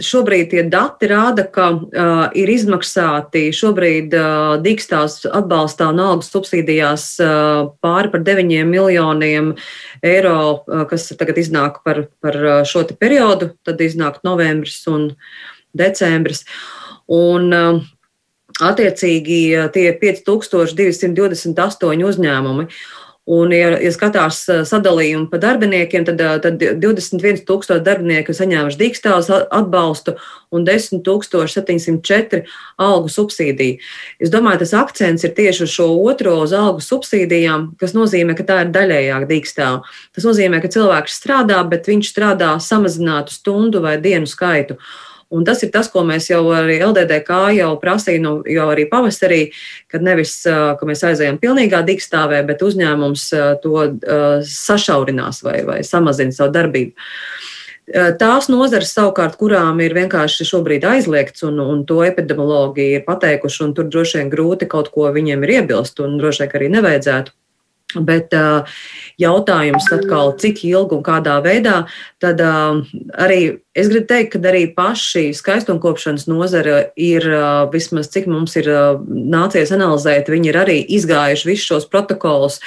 šobrīd 0.00 0.52
tie 0.52 0.62
dati 0.70 1.08
rāda, 1.10 1.44
ka 1.50 1.64
uh, 1.74 2.28
ir 2.38 2.48
izmaksāti 2.52 3.50
šobrīd 3.54 4.14
uh, 4.16 4.54
dīkstās 4.62 5.26
atbalstā 5.28 5.90
un 5.92 6.00
algas 6.00 6.30
subsīdijās 6.32 7.20
uh, 7.24 7.72
pāri 7.84 8.08
par 8.12 8.20
9 8.24 8.64
miljoniem 8.70 9.46
eiro, 10.06 10.36
uh, 10.62 10.84
kas 10.88 11.10
tagad 11.18 11.36
iznāk 11.42 11.82
par, 11.84 11.96
par 12.24 12.34
šo 12.68 12.80
periodu, 12.94 13.46
tad 13.66 13.82
iznāk 13.84 14.14
novembris 14.24 14.80
un 14.90 15.10
decembris. 15.74 16.44
Un, 17.10 17.50
uh, 17.50 17.82
Attiecīgi 18.62 19.38
tie 19.72 19.82
ir 19.88 19.96
5228 19.98 22.04
uzņēmumi. 22.04 22.66
Un, 23.30 23.52
ja, 23.54 23.68
ja 23.78 23.90
skatās 23.94 24.40
sadalījumu 24.66 25.28
pa 25.30 25.38
darbiniekiem, 25.38 26.02
tad, 26.08 26.18
tad 26.42 26.58
21,000 26.82 27.78
darbinieku 27.86 28.34
saņēmuši 28.34 28.80
dīkstāvus 28.80 29.28
atbalstu 29.46 30.16
un 30.50 30.66
10,704 30.66 32.40
algu 32.82 33.12
subsīdiju. 33.14 33.78
Es 34.18 34.32
domāju, 34.34 34.64
tas 34.64 34.74
akcents 34.74 35.22
ir 35.22 35.36
tieši 35.38 35.62
uz 35.68 35.70
šo 35.70 35.86
otro, 36.02 36.34
uz 36.42 36.50
algu 36.56 36.82
subsīdijām, 36.82 37.78
kas 37.78 37.94
nozīmē, 37.94 38.34
ka 38.34 38.48
tā 38.48 38.58
ir 38.64 38.74
daļējāka 38.74 39.30
dīkstāva. 39.30 39.86
Tas 40.18 40.26
nozīmē, 40.26 40.58
ka 40.58 40.74
cilvēks 40.74 41.22
strādā, 41.22 41.62
bet 41.70 41.86
viņš 41.92 42.10
strādā 42.10 42.50
samazinātu 42.58 43.38
stundu 43.38 43.86
vai 43.86 44.02
dienu 44.02 44.26
skaitu. 44.26 44.74
Un 45.32 45.46
tas 45.48 45.62
ir 45.64 45.70
tas, 45.72 45.88
ko 45.88 46.02
mēs 46.04 46.28
jau 46.28 46.42
arī 46.52 46.78
LDDK 46.84 47.38
jau 47.56 47.70
prasījām, 47.80 48.24
nu, 48.24 48.32
jau 48.52 48.66
arī 48.72 48.84
pavasarī, 48.90 49.42
kad 49.92 50.04
nevis, 50.04 50.34
ka 50.44 50.88
mēs 50.88 51.04
aizējām 51.08 51.40
pilnīgā 51.42 51.80
digstāvē, 51.88 52.42
bet 52.48 52.64
uzņēmums 52.66 53.28
to 53.64 53.86
sašaurinās 54.48 55.40
vai, 55.46 55.62
vai 55.68 55.80
samazina 55.88 56.36
savu 56.36 56.52
darbību. 56.58 56.92
Tās 57.92 58.46
nozares, 58.46 58.92
savukārt, 58.94 59.34
kurām 59.40 59.80
ir 59.82 59.92
vienkārši 59.96 60.46
šobrīd 60.46 60.84
aizliegts, 60.86 61.42
un, 61.48 61.58
un 61.60 61.82
to 61.88 61.98
epidemiologi 62.06 62.92
ir 62.96 63.02
pateikuši, 63.08 63.64
un 63.66 63.74
tur 63.76 63.88
droši 63.90 64.20
vien 64.20 64.30
grūti 64.32 64.68
kaut 64.70 64.92
ko 64.94 65.10
viņiem 65.12 65.42
ir 65.42 65.56
iebilst, 65.58 65.98
un 66.00 66.14
droši 66.20 66.46
vien 66.46 66.60
arī 66.60 66.68
nevajadzētu. 66.76 67.34
Bet 68.00 68.32
uh, 68.32 68.70
jautājums 69.20 69.90
atkal, 69.92 70.32
cik 70.40 70.62
ilgi 70.64 70.96
un 70.96 71.02
kādā 71.04 71.34
veidā, 71.44 71.82
tad 72.22 72.40
uh, 72.40 72.80
arī 73.20 73.40
Es 73.72 73.88
gribu 73.88 74.04
teikt, 74.04 74.34
ka 74.34 74.40
arī 74.50 74.66
paši 74.76 75.30
skaistumkopšanas 75.32 76.26
nozara 76.28 76.82
ir, 77.00 77.24
vismaz 77.72 78.10
cik 78.12 78.26
mums 78.28 78.52
ir 78.60 78.66
nācies 79.08 79.70
analizēt, 79.72 80.28
viņi 80.28 80.50
ir 80.50 80.58
arī 80.60 80.74
izgājuši 80.92 81.48
visus 81.48 81.70
šos 81.70 81.86
protokolus 81.88 82.58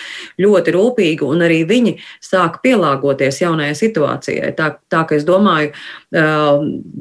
ļoti 0.41 0.73
rūpīgi, 0.73 1.21
un 1.29 1.45
arī 1.45 1.59
viņi 1.69 1.99
sāk 2.25 2.57
pielāgoties 2.65 3.37
jaunajai 3.43 3.75
situācijai. 3.77 4.49
Tā, 4.57 4.71
tā 4.89 5.03
ka 5.05 5.19
es 5.19 5.27
domāju, 5.27 5.75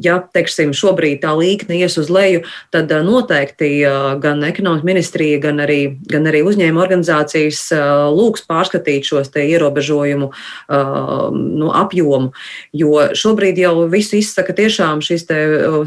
ja, 0.05 0.19
teiksim, 0.37 0.75
šobrīd 0.77 1.23
tā 1.25 1.33
līkne 1.38 1.81
ies 1.81 1.97
uz 1.97 2.12
leju, 2.12 2.45
tad 2.77 2.93
noteikti 3.09 3.73
gan 4.21 4.45
ekonomikas 4.45 4.85
ministrija, 4.85 5.40
gan 5.47 5.64
arī, 5.64 5.81
gan 6.12 6.29
arī 6.29 6.45
uzņēmuma 6.45 6.85
organizācijas 6.85 7.71
lūgs 8.12 8.45
pārskatīt 8.53 9.09
šos 9.09 9.33
ierobežojumu 9.33 10.29
nu, 10.69 11.73
apjomu, 11.73 12.35
jo 12.77 13.09
šobrīd 13.17 13.64
jau 13.64 13.75
visu 13.94 14.18
izsaka 14.18 14.57
tiešām 14.57 15.02
šis 15.04 15.26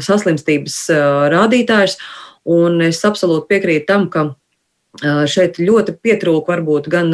saslimstības 0.04 0.80
rādītājs. 1.34 1.98
Un 2.48 2.80
es 2.86 3.02
absolūti 3.04 3.50
piekrītu 3.52 3.88
tam, 3.88 4.08
ka 4.08 4.30
šeit 5.28 5.60
ļoti 5.60 5.94
pietrūka, 6.02 6.54
varbūt 6.56 6.88
gan 6.90 7.12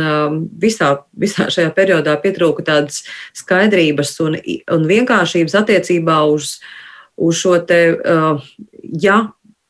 visā, 0.63 0.95
visā 1.19 1.49
šajā 1.53 1.73
periodā 1.77 2.15
pietrūka 2.23 2.65
tādas 2.65 3.03
skaidrības 3.37 4.15
un, 4.25 4.39
un 4.73 4.87
vienkāršības 4.89 5.57
attiecībā 5.61 6.21
uz, 6.31 6.59
uz 7.19 7.41
šo 7.43 7.59
te, 7.67 7.81
ja 9.03 9.19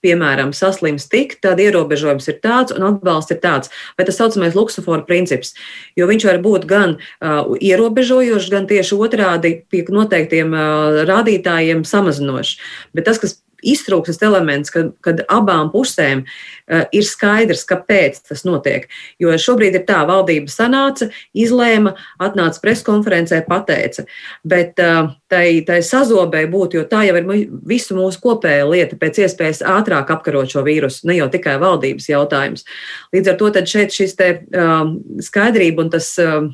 piemēram, 0.05 0.53
saslims 0.57 1.09
tik, 1.13 1.39
tad 1.45 1.63
ierobežojums 1.65 2.29
ir 2.31 2.41
tāds 2.45 2.75
un 2.77 2.87
atbalsts 2.91 3.35
ir 3.35 3.41
tāds. 3.43 3.73
Vai 3.99 4.07
tas 4.09 4.21
saucamais 4.21 4.57
luksofora 4.57 5.05
princips, 5.09 5.55
jo 5.99 6.09
viņš 6.11 6.29
var 6.31 6.41
būt 6.45 6.69
gan 6.71 6.99
uh, 6.99 7.55
ierobežojošs, 7.59 8.51
gan 8.53 8.69
tieši 8.71 9.01
otrādi 9.01 9.57
pie 9.73 9.85
noteiktiem 9.89 10.53
uh, 10.53 11.03
rādītājiem 11.09 11.85
samazinošs. 11.89 12.59
Bet 12.97 13.09
tas, 13.09 13.21
kas 13.23 13.41
iztrūkstas 13.73 14.21
elements, 14.27 14.73
kad, 14.75 14.93
kad 15.05 15.23
abām 15.33 15.71
pusēm 15.73 16.25
uh, 16.25 16.85
ir 16.95 17.07
skaidrs, 17.07 17.65
kāpēc 17.69 18.21
tas 18.29 18.45
notiek. 18.47 18.89
Jo 19.23 19.35
šobrīd 19.41 19.79
ir 19.81 19.87
tā, 19.89 20.03
valdība 20.09 20.53
sanāca, 20.53 21.11
izlēma, 21.37 21.95
atnāca 22.23 22.63
preskonferencē, 22.63 23.43
pateica. 23.49 24.07
Bet 24.45 24.81
uh, 24.83 25.13
tai, 25.33 25.47
tai 25.67 25.81
sazobē 25.85 26.45
būtu, 26.51 26.81
jo 26.81 26.87
tā 26.89 27.05
jau 27.09 27.17
ir 27.19 27.29
visu 27.67 27.97
mūsu 27.99 28.21
kopēja 28.23 28.69
lieta, 28.71 28.99
pēc 29.01 29.25
iespējas 29.25 29.65
ātrāk 29.75 30.13
apkarot 30.15 30.53
šo 30.53 30.65
vīrusu, 30.67 31.09
ne 31.11 31.19
jau 31.19 31.29
tikai 31.33 31.57
valdības 31.63 32.09
jautājums. 32.13 32.67
Līdz 33.15 33.33
ar 33.33 33.39
to 33.41 33.53
šeit 33.75 33.95
šis 33.95 34.17
te, 34.19 34.31
uh, 34.55 34.87
skaidrība 35.25 35.85
un 35.85 35.93
tas, 35.95 36.11
uh, 36.23 36.49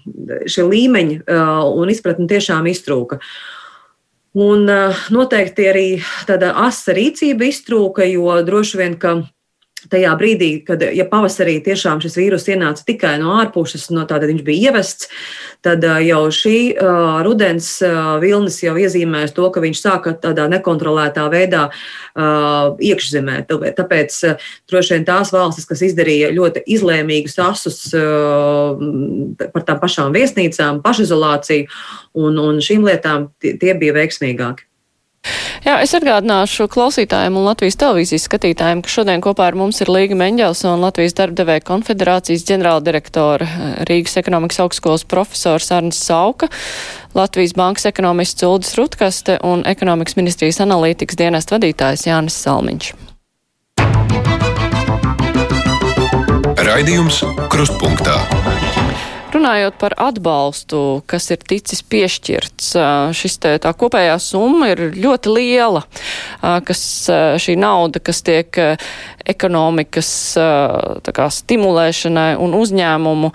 šie 0.46 0.66
līmeņi 0.68 1.22
uh, 1.22 1.64
un 1.80 1.92
izpratne 1.92 2.28
tiešām 2.30 2.68
iztrūka. 2.70 3.20
Un 4.38 4.68
noteikti 5.10 5.64
arī 5.66 5.86
tāda 6.28 6.52
asa 6.62 6.94
rīcība 6.94 7.48
iztrūka, 7.50 8.04
jo 8.06 8.36
droši 8.46 8.78
vien, 8.78 8.94
ka 8.94 9.16
tajā 9.90 10.12
brīdī, 10.20 10.50
kad 10.66 10.82
ja 10.82 11.06
pavasarī 11.08 11.58
tiešām 11.64 12.02
šis 12.02 12.18
vīrus 12.18 12.48
ienāca 12.52 12.84
tikai 12.86 13.14
no 13.22 13.36
ārpuses, 13.40 13.88
no 13.94 14.04
tāda 14.08 14.28
viņš 14.30 14.42
bija 14.46 14.70
ievests, 14.70 15.08
tad 15.64 15.84
jau 16.04 16.22
šī 16.34 16.56
uh, 16.74 17.20
rudens 17.26 17.72
uh, 17.84 18.16
vilnis 18.22 18.60
jau 18.64 18.76
iezīmēs 18.80 19.34
to, 19.36 19.48
ka 19.52 19.62
viņš 19.64 19.82
sāka 19.82 20.14
tādā 20.20 20.46
nekontrolētā 20.52 21.26
veidā 21.32 21.66
uh, 21.70 22.76
iekšzemē. 22.76 23.42
Tāpēc 23.48 24.20
uh, 24.28 24.48
droši 24.70 24.96
vien 24.96 25.06
tās 25.08 25.32
valstis, 25.34 25.68
kas 25.68 25.84
izdarīja 25.90 26.32
ļoti 26.36 26.64
izlēmīgus 26.76 27.38
asus 27.44 27.82
uh, 27.96 28.80
par 29.50 29.68
tām 29.68 29.80
pašām 29.82 30.16
viesnīcām, 30.16 30.82
pašizolāciju 30.84 31.68
un, 32.20 32.40
un 32.40 32.64
šīm 32.64 32.88
lietām, 32.88 33.30
tie, 33.42 33.56
tie 33.60 33.76
bija 33.78 33.96
veiksmīgāki. 34.00 34.69
Jā, 35.70 35.76
es 35.84 35.92
atgādināšu 35.94 36.64
klausītājiem 36.66 37.36
un 37.38 37.44
Latvijas 37.46 37.76
televīzijas 37.78 38.24
skatītājiem, 38.26 38.80
ka 38.82 38.90
šodien 38.90 39.22
kopā 39.22 39.44
ar 39.46 39.54
mums 39.54 39.78
ir 39.78 39.90
Līga 39.92 40.16
Meņģelsona, 40.18 40.80
Latvijas 40.82 41.14
darbdevēja 41.20 41.62
konfederācijas 41.68 42.42
ģenerāldirektora, 42.48 43.46
Rīgas 43.86 44.18
ekonomikas 44.18 44.58
augstskolas 44.64 45.06
profesors 45.06 45.70
Arnis 45.70 46.02
Sauka, 46.02 46.50
Latvijas 47.14 47.54
bankas 47.54 47.86
ekonomists 47.86 48.42
Uldis 48.48 48.74
Rutkaste 48.80 49.38
un 49.46 49.62
ekonomikas 49.62 50.18
ministrijas 50.18 50.58
analītikas 50.66 51.22
dienesta 51.22 51.54
vadītājs 51.54 52.08
Jānis 52.10 52.42
Salmiņš. 52.42 52.92
Raidījums 56.66 57.22
Krustpunktā. 57.46 58.18
Runājot 59.30 59.76
par 59.78 59.94
atbalstu, 60.00 60.78
kas 61.06 61.28
ir 61.30 61.38
ticis 61.46 61.84
piešķirts, 61.86 62.70
šis 63.14 63.36
te, 63.38 63.52
tā 63.62 63.70
kopējā 63.78 64.16
summa 64.18 64.72
ir 64.72 64.82
ļoti 64.96 65.34
liela, 65.36 65.84
kas 66.66 66.82
šī 67.44 67.54
nauda, 67.60 68.02
kas 68.02 68.24
tiek 68.26 68.58
ekonomikas 69.30 70.10
kā, 71.14 71.28
stimulēšanai 71.36 72.32
un 72.42 72.58
uzņēmumu 72.58 73.30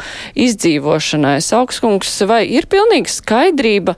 izdzīvošanai. 0.48 1.38
Saukskungs, 1.46 2.20
vai 2.28 2.44
ir 2.52 2.68
pilnīga 2.68 3.16
skaidrība, 3.16 3.96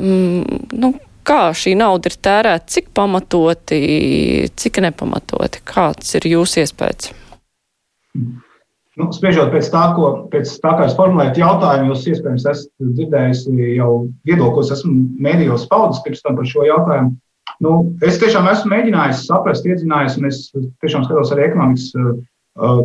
mm, 0.00 0.64
nu, 0.80 0.94
kā 1.28 1.42
šī 1.52 1.76
nauda 1.76 2.08
ir 2.08 2.20
tērēta, 2.24 2.72
cik 2.78 2.92
pamatoti, 2.96 3.84
cik 4.56 4.80
nepamatoti? 4.88 5.60
Kāds 5.76 6.16
ir 6.16 6.32
jūsu 6.32 6.64
iespējas? 6.64 7.12
Mm. 8.16 8.47
Nu, 8.98 9.06
spriežot 9.14 9.52
pēc 9.52 9.68
tā, 9.70 9.84
ko, 9.94 10.08
pēc 10.32 10.50
tā, 10.58 10.72
kā 10.74 10.88
es 10.88 10.96
formulēju 10.98 11.38
jautājumu, 11.38 11.92
jūs 11.92 12.06
iespējams 12.10 12.46
esat 12.50 12.70
dzirdējusi 12.82 13.52
jau 13.76 13.90
viedokļus, 14.26 14.72
esmu 14.74 14.94
mēdījos 15.22 15.68
paudzes 15.70 16.02
pirms 16.02 16.24
tam 16.24 16.38
par 16.38 16.48
šo 16.50 16.64
jautājumu. 16.66 17.12
Nu, 17.62 17.74
es 18.06 18.18
tiešām 18.18 18.48
esmu 18.50 18.72
mēģinājis 18.72 19.22
saprast, 19.28 19.66
iedzinājies, 19.66 20.16
un 20.18 20.26
es 20.28 20.40
tiešām 20.82 21.06
skatos 21.06 21.30
arī 21.34 21.46
ekonomikas 21.46 21.86
uh, 21.94 22.10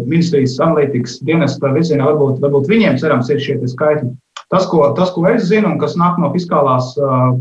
ministrijas 0.06 0.60
analītikas 0.62 1.18
dienesta 1.26 1.74
virzienā. 1.74 2.06
Varbūt, 2.12 2.38
varbūt 2.46 2.70
viņiem, 2.70 3.02
cerams, 3.02 3.34
ir 3.34 3.42
šie 3.42 3.58
skaitļi. 3.74 4.14
Tas 4.54 4.70
ko, 4.70 4.86
tas, 4.98 5.10
ko 5.16 5.26
es 5.32 5.50
zinu, 5.50 5.74
un 5.74 5.82
kas 5.82 5.98
nāk 5.98 6.22
no 6.22 6.30
fiskālās 6.36 6.94
uh, 7.02 7.34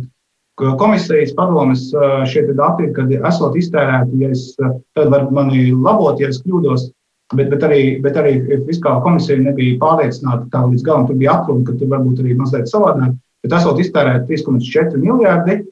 komisijas 0.81 1.37
padomes, 1.37 1.91
uh, 1.93 2.25
šie 2.29 2.47
dati, 2.57 2.89
kad 2.97 3.13
esot 3.21 3.61
iztērēti, 3.61 4.25
ja 4.25 4.33
es, 4.33 4.49
tad 4.57 5.13
var 5.13 5.29
mani 5.29 5.69
labot, 5.77 6.21
ja 6.25 6.33
es 6.33 6.41
kļūdos 6.41 6.89
Bet, 7.33 7.49
bet, 7.49 7.63
arī, 7.65 7.83
bet 8.05 8.17
arī 8.21 8.33
fiskālā 8.67 9.01
komisija 9.05 9.41
nebija 9.41 9.79
pārliecināta 9.81 10.51
tā 10.53 10.63
līdz 10.67 10.83
galam. 10.85 11.07
Tur 11.09 11.17
bija 11.21 11.39
atruna, 11.39 11.65
ka 11.65 11.77
tur 11.81 11.89
varbūt 11.93 12.21
arī 12.21 12.37
mazliet 12.37 12.69
savādāk. 12.69 13.15
Bet 13.43 13.55
esot 13.57 13.81
iztērēti 13.83 14.37
3,4 14.37 15.01
miljardi, 15.03 15.63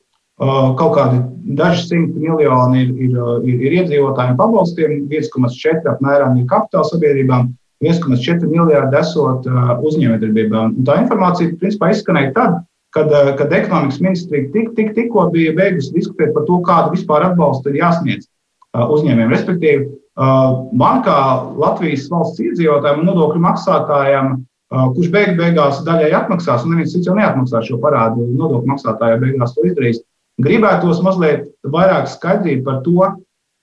kaut 0.40 0.94
kādi 0.96 1.20
daži 1.58 1.84
simti 1.86 2.22
miljoni 2.22 2.84
ir, 2.86 2.92
ir, 3.04 3.18
ir, 3.44 3.60
ir 3.68 3.76
iedzīvotājiem 3.82 4.38
pabalstiem, 4.40 4.96
1,4 5.12 5.92
apmēram 5.92 6.38
ir 6.40 6.48
kapitāla 6.48 6.88
sabiedrībām, 6.88 7.50
1,4 7.84 8.48
miljardi 8.48 8.98
esot 9.00 9.46
uzņēmējdarbībām. 9.90 10.80
Tā 10.88 10.98
informācija 11.04 11.54
principā 11.60 11.92
izskanēja 11.92 12.32
tad, 12.36 12.58
kad, 12.96 13.12
kad 13.38 13.52
ekonomikas 13.60 14.00
ministrija 14.02 14.48
tik, 14.54 14.72
tik, 14.76 14.92
tikko 14.96 15.28
bija 15.34 15.54
beigusi 15.56 15.94
diskutēt 15.94 16.34
par 16.36 16.48
to, 16.48 16.58
kādu 16.66 16.96
vispār 16.96 17.28
atbalstu 17.30 17.72
ir 17.72 17.82
jāsniedz 17.84 18.28
uzņēmējiem. 18.74 19.32
Respektīvi, 19.36 19.88
man 20.18 21.02
kā 21.06 21.18
Latvijas 21.60 22.08
valsts 22.10 22.42
iedzīvotājiem 22.42 23.02
un 23.02 23.10
nodokļu 23.10 23.42
maksātājiem, 23.44 24.36
kurš 24.70 25.10
beig 25.10 25.34
beigās 25.38 25.80
daļai 25.86 26.12
atmaksās, 26.18 26.64
un 26.64 26.74
neviens 26.74 26.92
cits 26.94 27.08
jau 27.08 27.16
neatmaksās 27.18 27.66
šo 27.66 27.80
parādu, 27.82 28.26
nodokļu 28.34 28.70
maksātājai 28.70 29.20
beigās 29.22 29.54
to 29.54 29.64
izdarīs, 29.66 30.02
gribētos 30.42 31.02
mazliet 31.04 31.48
vairāk 31.66 32.10
skaidrību 32.10 32.66
par 32.66 32.80
to, 32.84 33.10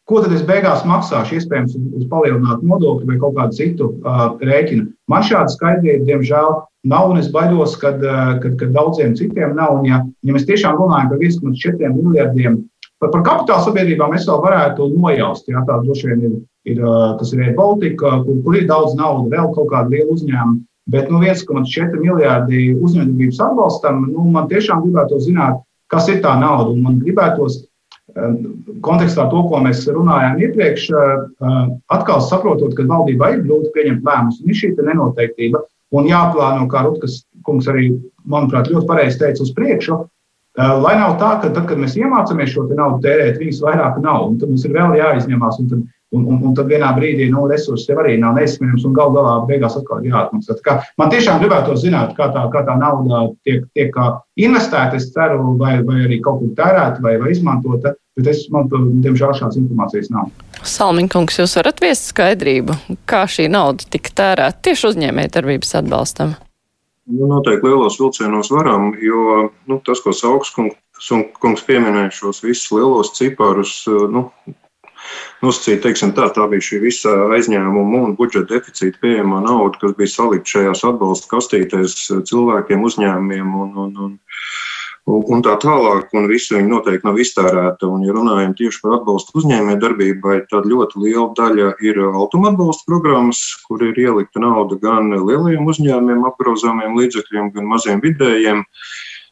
ko 0.08 0.22
tad 0.24 0.34
es 0.36 0.44
beigās 0.48 0.86
maksāšu, 0.88 1.36
iespējams, 1.36 1.76
uz 2.00 2.06
palielinātu 2.12 2.68
nodokli 2.68 3.10
vai 3.10 3.18
kaut 3.20 3.36
kādu 3.36 3.58
citu 3.58 3.90
uh, 3.92 4.30
rēķinu. 4.40 4.88
Man 5.12 5.26
šāda 5.28 5.52
skaidrība, 5.52 6.06
diemžēl, 6.08 6.62
nav, 6.88 7.12
un 7.12 7.20
es 7.20 7.28
baidos, 7.34 7.76
ka 7.82 7.92
daudziem 8.00 9.18
citiem 9.20 9.56
nav. 9.58 9.82
Un, 9.82 9.90
ja, 9.90 10.00
ja 10.24 10.36
mēs 10.36 10.48
tiešām 10.48 10.80
runājam 10.80 11.12
par 11.12 11.20
1,4 11.20 11.92
miljardiem 11.98 12.62
Par, 12.98 13.12
par 13.14 13.24
kapitāla 13.26 13.62
sabiedrībām 13.66 14.16
es 14.18 14.26
vēl 14.30 14.42
varētu 14.42 14.90
nojaust. 14.96 15.46
Jā, 15.52 15.62
tā 15.68 15.78
droši 15.84 16.10
vien 16.10 16.24
ir, 16.26 16.36
ir 16.72 16.82
tas 17.20 17.34
ir 17.36 17.54
Baltika, 17.58 18.18
kur, 18.26 18.42
kur 18.46 18.58
ir 18.58 18.66
daudz 18.70 18.98
naudas, 18.98 19.30
vēl 19.36 19.54
kaut 19.54 19.70
kāda 19.74 19.94
liela 19.94 20.16
uzņēmuma. 20.16 20.64
Bet 20.88 21.10
nu, 21.12 21.20
1,4 21.20 22.00
miljardi 22.00 22.72
uzņēmējības 22.80 23.42
atbalstam, 23.44 24.06
nu, 24.14 24.24
man 24.32 24.48
tiešām 24.48 24.86
gribētu 24.86 25.20
zināt, 25.26 25.60
kas 25.92 26.08
ir 26.08 26.22
tā 26.24 26.38
nauda. 26.40 26.72
Un 26.72 26.86
man 26.86 27.02
gribētos 27.04 27.66
kontekstā 28.82 29.28
to, 29.30 29.42
ko 29.50 29.60
mēs 29.62 29.84
runājām 29.92 30.40
iepriekš, 30.48 30.88
atkal 31.94 32.22
saprotot, 32.24 32.74
ka 32.78 32.88
valdībai 32.88 33.34
ir 33.36 33.44
grūti 33.46 33.74
pieņemt 33.76 34.08
lēmumus, 34.08 34.40
un 34.42 34.54
ir 34.54 34.60
šī 34.62 34.72
nenoteiktība. 34.80 35.62
Un 35.96 36.08
jāplāno, 36.10 36.66
kā 36.72 36.84
Rutkas 36.84 37.22
kungs 37.48 37.68
arī, 37.72 37.94
manuprāt, 38.28 38.72
ļoti 38.72 38.88
pareizi 38.90 39.22
teica, 39.22 39.44
uz 39.44 39.54
priekšu, 39.56 40.02
lai 40.58 40.96
nav 40.98 41.20
tā, 41.22 41.36
ka 41.42 41.52
tad, 41.52 41.68
kad 41.70 41.78
mēs 41.82 41.98
iemācāmies 42.00 42.54
šo 42.54 42.66
naudu 42.72 43.04
tērēt, 43.06 43.38
viņas 43.42 43.62
vairāk 43.66 44.02
nav, 44.02 44.32
un 44.32 44.42
tad 44.42 44.50
mums 44.50 44.66
ir 44.66 44.74
vēl 44.74 44.98
jāizņemās, 44.98 45.62
un 45.62 45.72
tad 45.74 45.86
Un, 46.16 46.24
un, 46.24 46.38
un 46.40 46.54
tad 46.56 46.70
vienā 46.72 46.88
brīdī 46.96 47.26
nu, 47.28 47.42
resursi 47.52 47.90
jau 47.92 47.98
arī 48.00 48.14
nav 48.22 48.38
neizsmeļams, 48.38 48.86
un 48.88 48.94
gal 48.96 49.10
galā 49.12 49.34
beigās 49.50 49.76
atkal 49.76 50.06
jāatmaksā. 50.08 50.78
Man 50.96 51.12
tiešām 51.12 51.42
gribētu 51.42 51.76
zināt, 51.82 52.14
kā 52.16 52.30
tā, 52.32 52.46
kā 52.54 52.62
tā 52.64 52.78
nauda 52.80 53.26
tiek, 53.44 53.66
tiek 53.76 54.00
investēta, 54.40 54.96
es 54.96 55.10
ceru, 55.12 55.58
vai, 55.60 55.82
vai 55.84 56.06
arī 56.06 56.22
kaut 56.24 56.40
kur 56.40 56.56
tērēta 56.56 57.04
vai, 57.04 57.18
vai 57.20 57.36
izmantota, 57.36 57.92
bet 58.16 58.32
es, 58.32 58.46
man, 58.56 58.72
diemžēl, 59.04 59.36
šādas 59.36 59.60
informācijas 59.60 60.08
nav. 60.16 60.32
Salmiņkungs, 60.64 61.42
jūs 61.44 61.60
varat 61.60 61.84
viest 61.84 62.14
skaidrību, 62.14 62.80
kā 63.04 63.26
šī 63.28 63.52
nauda 63.52 63.92
tika 63.92 64.16
tērēta 64.24 64.64
tieši 64.70 64.94
uzņēmējdarbības 64.94 65.80
atbalstam? 65.84 66.38
Nu, 67.08 67.28
noteikti 67.32 67.70
lielos 67.70 67.96
vilcienos 68.02 68.50
varam, 68.52 68.92
jo 69.00 69.50
nu, 69.70 69.80
tas, 69.86 70.02
ko 70.04 70.12
Sauks 70.12 70.52
kungs 70.54 71.64
pieminēja, 71.64 72.12
šos 72.18 72.42
visus 72.44 72.74
lielos 72.76 73.14
ciparus, 73.16 73.80
nu, 74.12 74.26
nosacīt, 75.44 75.80
teiksim, 75.86 76.12
tā, 76.18 76.28
tā 76.36 76.48
bija 76.52 76.66
šī 76.68 76.82
visa 76.84 77.14
aizņēmuma 77.38 78.04
un 78.10 78.16
budžeta 78.20 78.58
deficīta 78.58 79.00
pieejamā 79.04 79.40
nauda, 79.46 79.80
kas 79.84 79.96
bija 80.00 80.12
salikta 80.12 80.58
šajās 80.58 80.84
atbalsta 80.90 81.32
kastītēs 81.32 81.96
cilvēkiem, 82.28 82.84
uzņēmumiem 82.90 83.56
un, 83.64 83.72
un, 83.86 83.96
un, 84.08 84.18
un 85.08 85.44
tā 85.46 85.56
tālāk, 85.62 86.12
un 86.18 86.28
visu 86.28 86.58
viņi 86.58 86.68
noteikti 86.72 87.08
nav 87.08 87.20
iztērēta. 87.24 87.88
Un, 87.88 88.04
ja 88.08 88.16
runājam 88.16 88.56
tieši 88.60 88.82
par 88.84 88.98
atbalstu 89.00 89.40
uzņēmē 89.40 89.78
darbībai, 89.80 90.42
tad 90.52 90.68
ļoti 90.68 91.04
liela 91.06 91.30
daļa 91.38 91.74
ir 91.88 92.02
automa 92.10 92.52
atbalsta 92.52 92.88
programmas, 92.90 93.44
kur 93.68 93.86
ir 93.88 94.00
ielikta 94.04 94.44
nauda 94.44 94.80
gan 94.82 95.14
lielajiem 95.16 95.68
uzņēmumiem, 95.68 96.26
apgrozāmiem 96.32 96.98
līdzekļiem, 97.00 97.54
gan 97.56 97.72
maziem 97.72 98.04
vidējiem. 98.04 98.66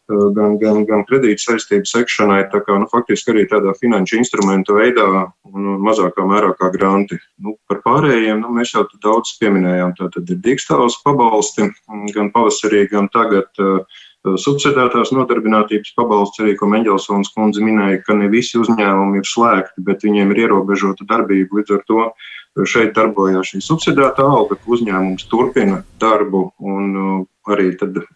Eh, 0.05 0.25
gan, 0.37 0.59
gan, 0.61 0.83
gan 0.85 1.01
kredīt 1.09 1.41
saistību 1.41 1.89
sekšanai, 1.89 2.43
tā 2.51 2.59
kā 2.61 2.75
nu, 2.77 2.85
faktiski 2.91 3.31
arī 3.33 3.47
tādā 3.49 3.71
finanšu 3.73 4.19
instrumentu 4.19 4.75
veidā 4.77 5.07
un 5.49 5.79
mazākā 5.81 6.27
mērā 6.29 6.51
kā 6.59 6.69
granti. 6.75 7.17
Nu, 7.41 7.55
par 7.65 7.81
pārējiem 7.87 8.43
nu, 8.43 8.51
mēs 8.53 8.75
jau 8.75 8.85
daudz 9.01 9.33
pieminējām. 9.41 9.95
Tātad 9.97 10.29
ir 10.29 10.43
dīkstāvs 10.45 10.99
pabalsti 11.01 11.71
gan 12.13 12.29
pavasarī, 12.35 12.85
gan 12.91 13.09
tagad. 13.09 13.49
Uh, 13.57 14.03
subsidētās 14.41 15.11
nodarbinātības 15.15 15.93
pabalsts, 15.97 16.41
arī 16.43 16.55
ko 16.59 16.69
Meņģelsons 16.71 17.33
kundze 17.35 17.63
minēja, 17.63 18.01
ka 18.05 18.15
ne 18.17 18.29
visi 18.31 18.57
uzņēmumi 18.61 19.21
ir 19.21 19.29
slēgti, 19.29 19.83
bet 19.85 20.05
viņiem 20.05 20.33
ir 20.33 20.45
ierobežota 20.47 21.07
darbība. 21.09 21.59
Līdz 21.59 21.77
ar 21.77 21.85
to 21.89 22.65
šeit 22.69 22.95
darbojās 22.95 23.51
šī 23.51 23.61
subsidētā 23.63 24.25
alga, 24.25 24.57
ka 24.57 24.75
uzņēmums 24.77 25.27
turpina 25.31 25.83
darbu 26.01 26.47
un 26.63 27.25
arī 27.51 27.69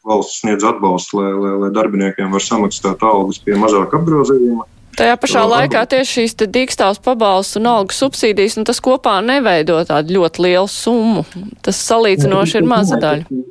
valsts 0.08 0.42
sniedz 0.42 0.66
atbalstu, 0.66 1.20
lai, 1.20 1.32
lai, 1.36 1.54
lai 1.66 1.72
darbiniekiem 1.76 2.32
var 2.34 2.44
samaksāt 2.44 3.04
algas 3.06 3.42
pie 3.44 3.58
mazāka 3.60 4.00
apgrozījuma. 4.00 4.66
Tajā 5.00 5.16
pašā 5.22 5.44
uh, 5.46 5.52
laikā 5.54 5.84
tieši 5.88 6.16
šīs 6.18 6.34
dīkstāvs 6.42 7.00
pabalsts 7.06 7.60
un 7.60 7.70
algu 7.72 7.96
subsīdijas, 7.96 8.58
un 8.60 8.66
tas 8.68 8.82
kopā 8.84 9.20
neveido 9.24 9.78
tādu 9.88 10.18
ļoti 10.18 10.44
lielu 10.48 10.68
summu. 10.72 11.24
Tas 11.64 11.80
salīdzinoši 11.86 12.60
ir 12.60 12.68
maza 12.68 13.00
daļa. 13.00 13.44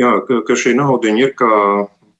Jā, 0.00 0.12
ka, 0.26 0.40
ka 0.46 0.56
šī 0.56 0.72
nauda 0.78 1.12
ir 1.12 1.34
kā 1.36 1.54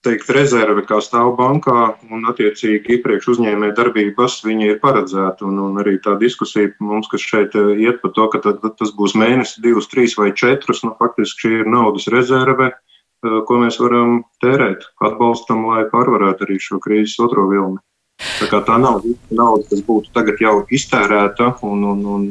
teikt, 0.05 0.31
rezerve, 0.33 0.83
kā 0.89 0.99
stāv 1.05 1.35
bankā, 1.39 1.95
un 2.13 2.25
attiecīgi 2.31 2.97
iepriekš 2.97 3.31
uzņēmēja 3.35 3.77
darbības 3.77 4.39
viņa 4.47 4.69
ir 4.71 4.79
paredzēta. 4.83 5.45
Un, 5.49 5.59
un 5.67 5.81
arī 5.83 5.99
tā 6.05 6.17
diskusija 6.21 6.73
mums, 6.85 7.11
kas 7.13 7.25
šeit 7.25 7.57
eh, 7.59 7.75
iet 7.85 8.01
par 8.05 8.15
to, 8.17 8.29
ka 8.33 8.41
tad, 8.47 8.65
tas 8.81 8.95
būs 8.97 9.17
mēnesis, 9.21 9.61
divus, 9.65 9.91
trīs 9.93 10.17
vai 10.21 10.33
četrus, 10.37 10.83
nu, 10.87 10.95
faktiski 11.01 11.47
šī 11.47 11.53
ir 11.61 11.71
naudas 11.73 12.09
rezerve, 12.13 12.73
eh, 12.73 13.39
ko 13.49 13.61
mēs 13.61 13.81
varam 13.83 14.23
tērēt 14.45 14.89
atbalstam, 15.11 15.69
lai 15.69 15.87
pārvarētu 15.93 16.49
arī 16.49 16.59
šo 16.61 16.81
krīzes 16.85 17.21
otro 17.25 17.49
vilni. 17.53 17.81
Tā, 18.21 18.61
tā 18.61 18.77
nav 18.77 19.01
nauda, 19.33 19.65
kas 19.71 19.81
būtu 19.87 20.13
tagad 20.13 20.41
jau 20.43 20.59
iztērēta 20.69 21.55
un, 21.65 21.87
un, 21.89 22.03
un 22.05 22.27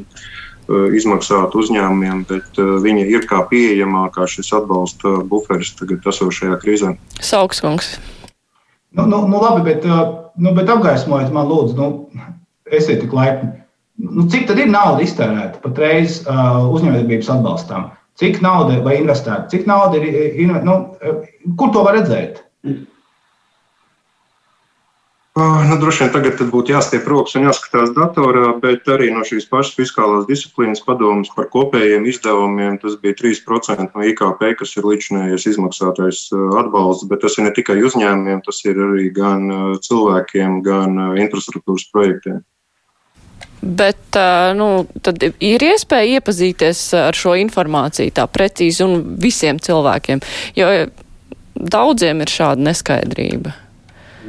izmaksāt 0.97 1.55
uzņēmumiem, 1.57 2.23
bet 2.29 2.59
eh, 2.61 2.73
viņa 2.83 3.05
ir 3.09 3.27
kā 3.29 3.41
pieejamākā 3.49 4.27
šis 4.29 4.51
atbalsta 4.59 5.19
buferis 5.29 5.73
tagad 5.79 6.05
esošajā 6.11 6.59
krīzē. 6.61 6.95
Saukskungs. 7.21 7.95
Nu, 8.97 9.05
nu, 9.09 9.23
nu 9.29 9.41
labi, 9.41 9.63
bet, 9.69 9.85
eh, 9.85 10.03
nu, 10.37 10.53
bet 10.57 10.69
apgaismojiet 10.69 11.33
man 11.35 11.49
lūdzu, 11.49 11.77
nu, 11.79 12.27
esiet 12.69 13.01
tik 13.03 13.15
laipni. 13.15 13.55
Nu, 13.99 14.27
cik 14.31 14.45
tad 14.47 14.61
ir 14.61 14.69
nauda 14.71 15.03
iztērēta 15.03 15.59
patreiz 15.59 16.21
uh, 16.21 16.61
uzņēmējdarbības 16.71 17.31
atbalstām? 17.33 17.89
Cik 18.15 18.37
nauda 18.39 18.77
vai 18.85 18.93
investēta? 18.95 19.49
Cik 19.51 19.65
nauda 19.67 19.99
ir, 19.99 20.05
ir 20.39 20.53
nu, 20.63 20.75
kur 21.59 21.73
to 21.75 21.83
var 21.83 21.97
redzēt? 21.97 22.39
Nu, 25.39 25.75
droši 25.79 26.03
vien 26.03 26.09
tagad 26.11 26.41
būtu 26.51 26.73
jāstiep 26.73 27.05
rokas 27.07 27.37
un 27.39 27.45
jāskatās 27.47 27.93
datorā, 27.95 28.49
bet 28.59 28.89
arī 28.91 29.07
no 29.15 29.21
šīs 29.23 29.45
pašas 29.47 29.77
fiskālās 29.77 30.25
disciplīnas 30.27 30.81
padomas 30.83 31.31
par 31.31 31.47
kopējiem 31.53 32.07
izdevumiem 32.11 32.75
tas 32.81 32.97
bija 32.99 33.15
3% 33.21 33.95
no 33.95 34.07
IKP, 34.09 34.43
kas 34.59 34.75
ir 34.75 34.87
līdzinājis 34.89 35.47
izmaksātais 35.53 36.25
atbalsts. 36.59 37.07
Bet 37.07 37.23
tas 37.23 37.39
ir 37.39 37.47
ne 37.47 37.53
tikai 37.55 37.77
uzņēmumiem, 37.87 38.41
tas 38.43 38.59
ir 38.67 38.81
arī 38.83 39.07
gan 39.15 39.47
cilvēkiem, 39.85 40.59
gan 40.65 40.99
infrastruktūras 41.23 41.87
projektiem. 41.93 42.43
Bet 43.61 44.19
nu, 44.59 44.69
tad 45.03 45.23
ir 45.23 45.67
iespēja 45.69 46.19
iepazīties 46.19 46.83
ar 47.05 47.15
šo 47.15 47.37
informāciju 47.39 48.11
tā 48.19 48.27
precīzi 48.27 48.83
un 48.83 49.15
visiem 49.23 49.59
cilvēkiem, 49.63 50.23
jo 50.59 50.69
daudziem 51.55 52.27
ir 52.27 52.37
šāda 52.39 52.71
neskaidrība. 52.71 53.55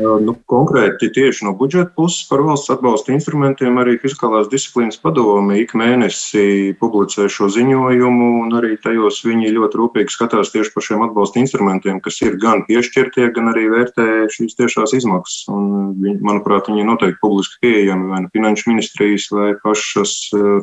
Nu, 0.01 0.33
konkrēti 0.49 1.11
tieši 1.13 1.45
no 1.45 1.53
budžeta 1.59 1.91
puses 1.97 2.25
par 2.31 2.41
valsts 2.47 2.73
atbalsta 2.73 3.13
instrumentiem 3.13 3.77
arī 3.83 3.99
Fiskālās 4.01 4.49
disciplīnas 4.53 4.97
padome 5.03 5.59
ik 5.61 5.75
mēnesi 5.77 6.73
publicē 6.81 7.27
šo 7.33 7.51
ziņojumu, 7.53 8.29
un 8.45 8.57
arī 8.57 8.79
tajos 8.81 9.21
viņi 9.27 9.53
ļoti 9.57 9.81
rūpīgi 9.83 10.15
skatās 10.15 10.55
tieši 10.55 10.73
par 10.75 10.87
šiem 10.87 11.05
atbalsta 11.09 11.43
instrumentiem, 11.43 12.01
kas 12.05 12.21
ir 12.25 12.39
gan 12.41 12.65
piešķirtie, 12.69 13.29
gan 13.37 13.53
arī 13.53 13.67
vērtē 13.75 14.09
šīs 14.33 14.57
tiešās 14.63 14.97
izmaksas. 15.03 15.45
Un, 15.53 15.93
viņi, 16.01 16.17
manuprāt, 16.25 16.73
viņi 16.73 16.85
ir 16.85 16.91
noteikti 16.95 17.21
publiski 17.21 17.61
pieejami 17.67 18.09
vai 18.15 18.25
no 18.25 18.33
Finanšu 18.33 18.73
ministrijas 18.73 19.29
vai 19.35 19.53
pašas 19.61 20.17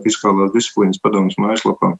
Fiskālās 0.05 0.53
disciplīnas 0.57 1.03
padomas 1.03 1.37
mājaslapā. 1.41 1.93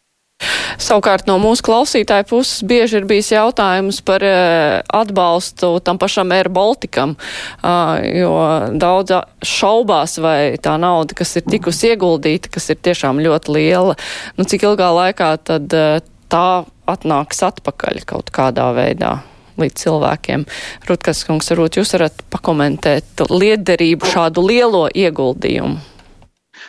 Savukārt 0.78 1.26
no 1.28 1.36
mūsu 1.42 1.66
klausītāja 1.66 2.26
puses 2.30 2.62
bieži 2.68 3.00
ir 3.00 3.08
bijis 3.10 3.32
jautājums 3.34 4.00
par 4.06 4.24
uh, 4.24 4.78
atbalstu 4.94 5.72
tam 5.84 5.98
pašam 6.00 6.32
Air 6.36 6.52
Balticam, 6.54 7.16
uh, 7.18 7.98
jo 8.06 8.34
daudz 8.78 9.16
šaubās, 9.42 10.20
vai 10.22 10.56
tā 10.62 10.78
nauda, 10.80 11.18
kas 11.18 11.34
ir 11.40 11.48
tikusi 11.50 11.92
ieguldīta, 11.96 12.52
kas 12.54 12.70
ir 12.72 12.80
tiešām 12.86 13.24
ļoti 13.26 13.58
liela, 13.58 13.98
nu 14.38 14.48
cik 14.48 14.68
ilgā 14.70 14.92
laikā 15.00 15.32
tad 15.50 15.76
uh, 15.76 15.98
tā 16.30 16.48
atnāks 16.88 17.44
atpakaļ 17.50 18.06
kaut 18.08 18.32
kādā 18.36 18.70
veidā 18.78 19.18
līdz 19.58 19.82
cilvēkiem. 19.82 20.46
Rutkas 20.88 21.26
kungs, 21.26 21.50
varbūt 21.52 21.82
jūs 21.82 21.98
varat 21.98 22.24
pakomentēt 22.32 23.28
liederību 23.34 24.14
šādu 24.14 24.46
lielo 24.46 24.86
ieguldījumu. 24.94 25.97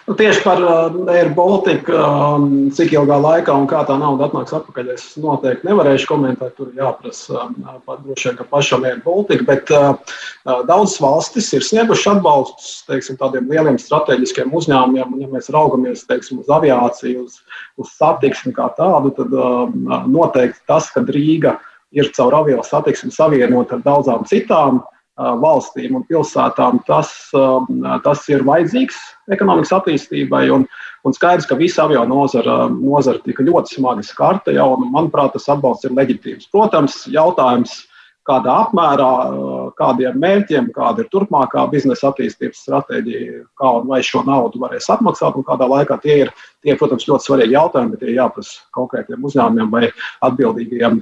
Nu, 0.08 0.14
tieši 0.16 0.40
par 0.40 0.62
uh, 0.62 0.94
Air 1.12 1.28
Baltica, 1.36 1.98
um, 2.00 2.70
cik 2.72 2.94
ilgā 2.96 3.18
laikā 3.20 3.52
un 3.52 3.66
kā 3.68 3.82
tā 3.84 3.98
nauda 4.00 4.30
atnāks 4.30 4.54
atpakaļ, 4.56 4.94
es 4.94 5.04
noteikti 5.20 5.68
nevarēšu 5.68 6.08
komentēt. 6.08 6.54
Tur 6.56 6.70
jāprasa 6.72 7.42
um, 7.42 7.58
droši 8.06 8.30
vien 8.30 8.48
pašam 8.48 8.86
Air 8.88 9.02
Baltica, 9.04 9.44
bet 9.44 9.68
uh, 9.76 10.00
uh, 10.48 10.64
daudzas 10.64 10.96
valstis 11.04 11.52
ir 11.52 11.66
sniegušas 11.66 12.14
atbalstus 12.14 12.72
teiksim, 12.88 13.20
tādiem 13.20 13.52
lieliem 13.52 13.76
strateģiskiem 13.82 14.56
uzņēmumiem. 14.56 15.12
Un, 15.12 15.26
ja 15.26 15.32
mēs 15.36 15.52
raugamies 15.52 16.08
teiksim, 16.08 16.40
uz 16.40 16.48
aviāciju, 16.56 17.28
uz, 17.28 17.42
uz 17.76 17.92
satiksmi 18.00 18.56
kā 18.56 18.72
tādu, 18.80 19.12
tad 19.18 19.36
uh, 19.36 19.68
noteikti 20.08 20.64
tas, 20.72 20.88
ka 20.94 21.04
Rīga 21.04 21.58
ir 21.92 22.08
caur 22.16 22.40
avio 22.40 22.64
satiksmi 22.64 23.12
savienota 23.12 23.76
ar 23.76 23.84
daudzām 23.84 24.24
citām 24.32 24.80
uh, 24.80 24.94
valstīm 25.18 25.96
un 25.98 26.06
pilsētām, 26.08 26.82
tas, 26.86 27.10
tas 28.04 28.24
ir 28.30 28.44
vajadzīgs 28.46 28.98
ekonomikas 29.34 29.74
attīstībai. 29.80 30.46
Un, 30.54 30.66
un 31.04 31.16
skaidrs, 31.16 31.48
ka 31.48 31.58
visa 31.58 31.84
avio 31.86 32.04
nozara, 32.08 32.66
nozara 32.70 33.22
tika 33.24 33.46
ļoti 33.46 33.78
smagi 33.78 34.06
skarta 34.06 34.54
jau, 34.54 34.70
un 34.78 34.90
manuprāt, 34.94 35.34
tas 35.34 35.48
atbalsts 35.50 35.88
ir 35.88 35.96
leģitīvs. 35.98 36.50
Protams, 36.54 37.02
jautājums, 37.10 37.80
kādā 38.28 38.54
apmērā, 38.66 39.10
kādiem 39.78 40.18
mērķiem, 40.20 40.70
kāda 40.76 41.02
ir 41.02 41.10
turpmākā 41.12 41.64
biznesa 41.72 42.10
attīstības 42.10 42.60
stratēģija, 42.66 43.44
kā 43.58 43.70
un 43.80 43.88
vai 43.88 44.02
šo 44.04 44.22
naudu 44.26 44.60
varēs 44.62 44.90
atmaksāt 44.92 45.38
un 45.38 45.46
kādā 45.48 45.68
laikā. 45.70 45.96
Tie 46.04 46.18
ir, 46.26 46.32
tie, 46.64 46.76
protams, 46.76 47.08
ļoti 47.08 47.30
svarīgi 47.30 47.56
jautājumi, 47.56 47.94
bet 47.94 48.04
tie 48.04 48.18
jāprasa 48.18 48.66
konkrētiem 48.76 49.24
uzņēmumiem 49.24 49.72
vai 49.72 49.88
atbildīgajiem 50.28 51.00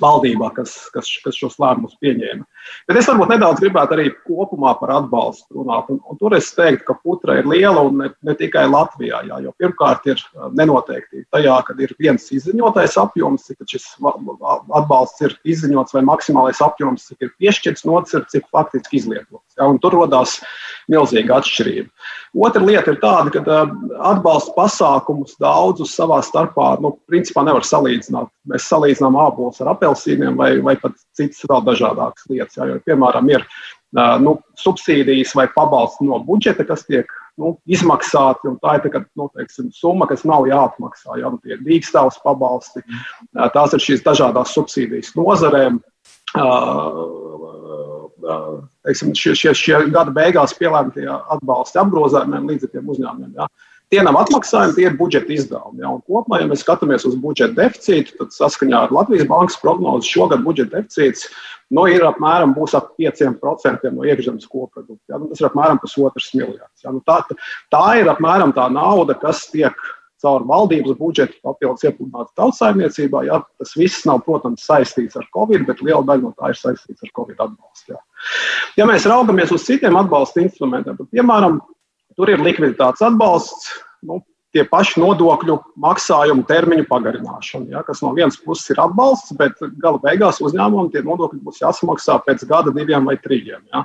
valdībā, 0.00 0.52
kas, 0.56 0.74
kas, 0.94 1.08
kas 1.24 1.38
šos 1.38 1.58
lēmumus 1.60 1.98
pieņēma. 2.02 2.44
Bet 2.88 2.98
es 3.00 3.08
varbūt 3.10 3.32
nedaudz 3.32 3.62
gribētu 3.62 3.96
arī 3.96 4.08
kopumā 4.26 4.74
par 4.80 4.94
atbalstu 4.96 5.58
runāt. 5.58 5.90
Un, 5.92 6.00
un 6.08 6.18
tur 6.20 6.36
es 6.36 6.50
teiktu, 6.56 6.84
ka 6.88 6.96
putra 7.02 7.38
ir 7.40 7.48
liela 7.50 7.84
un 7.88 7.98
ne, 8.02 8.10
ne 8.24 8.34
tikai 8.38 8.64
Latvijā. 8.70 9.22
Jā, 9.28 9.40
jo 9.44 9.54
pirmkārt 9.60 10.06
ir 10.10 10.20
uh, 10.20 10.48
nenoteiktība 10.58 11.26
tajā, 11.36 11.58
kad 11.68 11.82
ir 11.82 11.94
viens 12.00 12.28
izziņotais 12.34 12.98
apjoms, 13.02 13.48
cik 13.48 13.66
šis 13.72 13.88
atbalsts 14.02 15.26
ir 15.26 15.36
izziņots, 15.54 15.96
vai 15.96 16.04
maksimālais 16.08 16.62
apjoms, 16.64 17.08
cik 17.10 17.26
ir 17.26 17.34
piešķirts, 17.42 17.86
nocirts, 17.88 18.32
cik 18.34 18.48
faktiski 18.52 19.00
izlietots. 19.00 19.58
Ja, 19.58 19.68
tur 19.82 19.98
radās 19.98 20.38
milzīga 20.90 21.40
atšķirība. 21.40 21.90
Otra 22.46 22.62
lieta 22.64 22.94
ir 22.94 23.00
tāda, 23.02 23.32
ka 23.34 23.42
uh, 23.42 23.74
atbalsta 24.12 24.54
pasākumus 24.56 25.36
daudzus 25.42 25.94
savā 25.98 26.22
starpā 26.24 26.74
nu, 26.82 26.94
nevar 27.12 27.66
salīdzināt. 27.66 28.30
Mēs 28.50 28.66
salīdzinām 28.66 29.16
ābolus 29.22 29.60
ar 29.62 29.72
apelsīniem 29.76 30.34
vai, 30.38 30.56
vai 30.64 30.74
pat 30.80 30.96
citas 31.14 31.44
vēl 31.46 31.62
dažādākas 31.68 32.26
lietas. 32.30 32.56
Ja, 32.58 32.66
jo, 32.66 32.80
piemēram, 32.86 33.28
ir 33.30 33.44
nu, 34.22 34.36
subsīdijas 34.58 35.36
vai 35.38 35.46
pabalsti 35.54 36.08
no 36.08 36.18
budžeta, 36.26 36.66
kas 36.66 36.82
tiek 36.88 37.10
nu, 37.38 37.54
izmaksāti. 37.70 38.50
Tā 38.62 38.76
ir 38.78 38.86
tā, 38.88 39.04
nu, 39.20 39.28
teiksim, 39.36 39.70
summa, 39.76 40.08
kas 40.10 40.26
nav 40.28 40.48
jāatmaksā. 40.50 41.20
Ja, 41.20 41.30
nu, 41.32 41.38
tie 41.44 41.56
ir 41.56 41.64
dīkstāvs 41.66 42.18
pabalsti, 42.24 42.82
tās 43.54 43.76
ir 43.76 43.84
šīs 43.86 44.04
dažādas 44.06 44.54
subsīdijas 44.56 45.14
nozarēm. 45.18 45.78
Teiksim, 48.82 49.12
šie, 49.18 49.36
šie, 49.38 49.52
šie 49.58 49.84
gada 49.92 50.10
beigās 50.14 50.54
pielēmtie 50.58 51.06
atbalsti 51.06 51.78
apgrozījumiem 51.82 52.50
līdzekļiem 52.50 52.90
uzņēmumiem. 52.94 53.52
Tie 53.92 54.00
nav 54.00 54.16
atmaksājumi, 54.22 54.72
tie 54.72 54.86
ir 54.88 54.94
budžeta 54.96 55.34
izdevumi. 55.34 55.82
Ja. 55.84 55.90
Kopumā, 56.08 56.38
ja 56.40 56.48
mēs 56.48 56.62
skatāmies 56.64 57.04
uz 57.04 57.16
budžeta 57.20 57.58
deficītu, 57.58 58.14
tad 58.16 58.32
saskaņā 58.32 58.86
ar 58.86 58.94
Latvijas 58.96 59.26
bankas 59.28 59.58
prognozi 59.60 60.08
šogad 60.08 60.40
budžeta 60.46 60.78
deficīts 60.78 61.26
nu, 61.72 61.86
ir 61.92 62.04
apmēram 62.08 62.54
ap 62.56 62.92
5% 63.00 63.90
no 63.92 64.06
iekšzemes 64.08 64.48
koprodukta. 64.48 65.04
Ja? 65.12 65.18
Nu, 65.20 65.28
tas 65.32 65.42
ir 65.42 65.48
apmēram 65.48 65.80
pusotrs 65.82 66.30
miljards. 66.36 66.84
Ja? 66.84 66.92
Nu, 66.92 67.02
tā, 67.04 67.20
tā 67.72 67.86
ir 68.00 68.08
apmēram 68.12 68.54
tā 68.56 68.68
nauda, 68.72 69.16
kas 69.18 69.44
tiek 69.52 69.76
caur 70.22 70.44
valdības 70.46 70.96
budžetu 71.00 71.36
papildus 71.44 71.84
iepludināta 71.84 72.32
tautsājumniecībā. 72.38 73.24
Ja? 73.28 73.42
Tas 73.60 73.74
viss 73.78 74.06
nav, 74.08 74.22
protams, 74.26 74.64
saistīts 74.68 75.18
ar 75.18 75.26
Covid, 75.34 75.66
bet 75.68 75.82
liela 75.84 76.04
daļa 76.06 76.28
no 76.28 76.32
tā 76.38 76.52
ir 76.52 76.60
saistīts 76.60 77.04
ar 77.04 77.12
Covid 77.18 77.40
atbalstu. 77.42 77.96
Ja, 77.96 78.02
ja 78.80 78.88
mēs 78.88 79.08
raugamies 79.10 79.52
uz 79.54 79.66
citiem 79.66 79.98
atbalsta 79.98 80.44
instrumentiem, 80.44 80.98
tad, 81.00 81.10
piemēram, 81.14 81.60
tur 82.16 82.32
ir 82.32 82.42
likviditātes 82.44 83.04
atbalsts. 83.06 83.72
Nu, 84.02 84.20
tie 84.52 84.64
paši 84.68 85.00
nodokļu 85.00 85.56
maksājumu 85.80 86.44
termiņu 86.48 86.84
pagarināšana, 86.90 87.70
ja, 87.72 87.82
kas 87.86 88.02
no 88.04 88.12
vienas 88.16 88.36
puses 88.40 88.68
ir 88.72 88.82
atbalsts, 88.82 89.32
bet 89.38 89.56
gala 89.80 90.00
beigās 90.02 90.42
uzņēmumam 90.44 90.90
tie 90.92 91.00
nodokļi 91.06 91.40
būs 91.46 91.62
jāsamaksā 91.62 92.18
pēc 92.26 92.44
gada, 92.50 92.74
diviem 92.76 93.08
vai 93.08 93.16
trījiem. 93.20 93.64
Ja. 93.72 93.84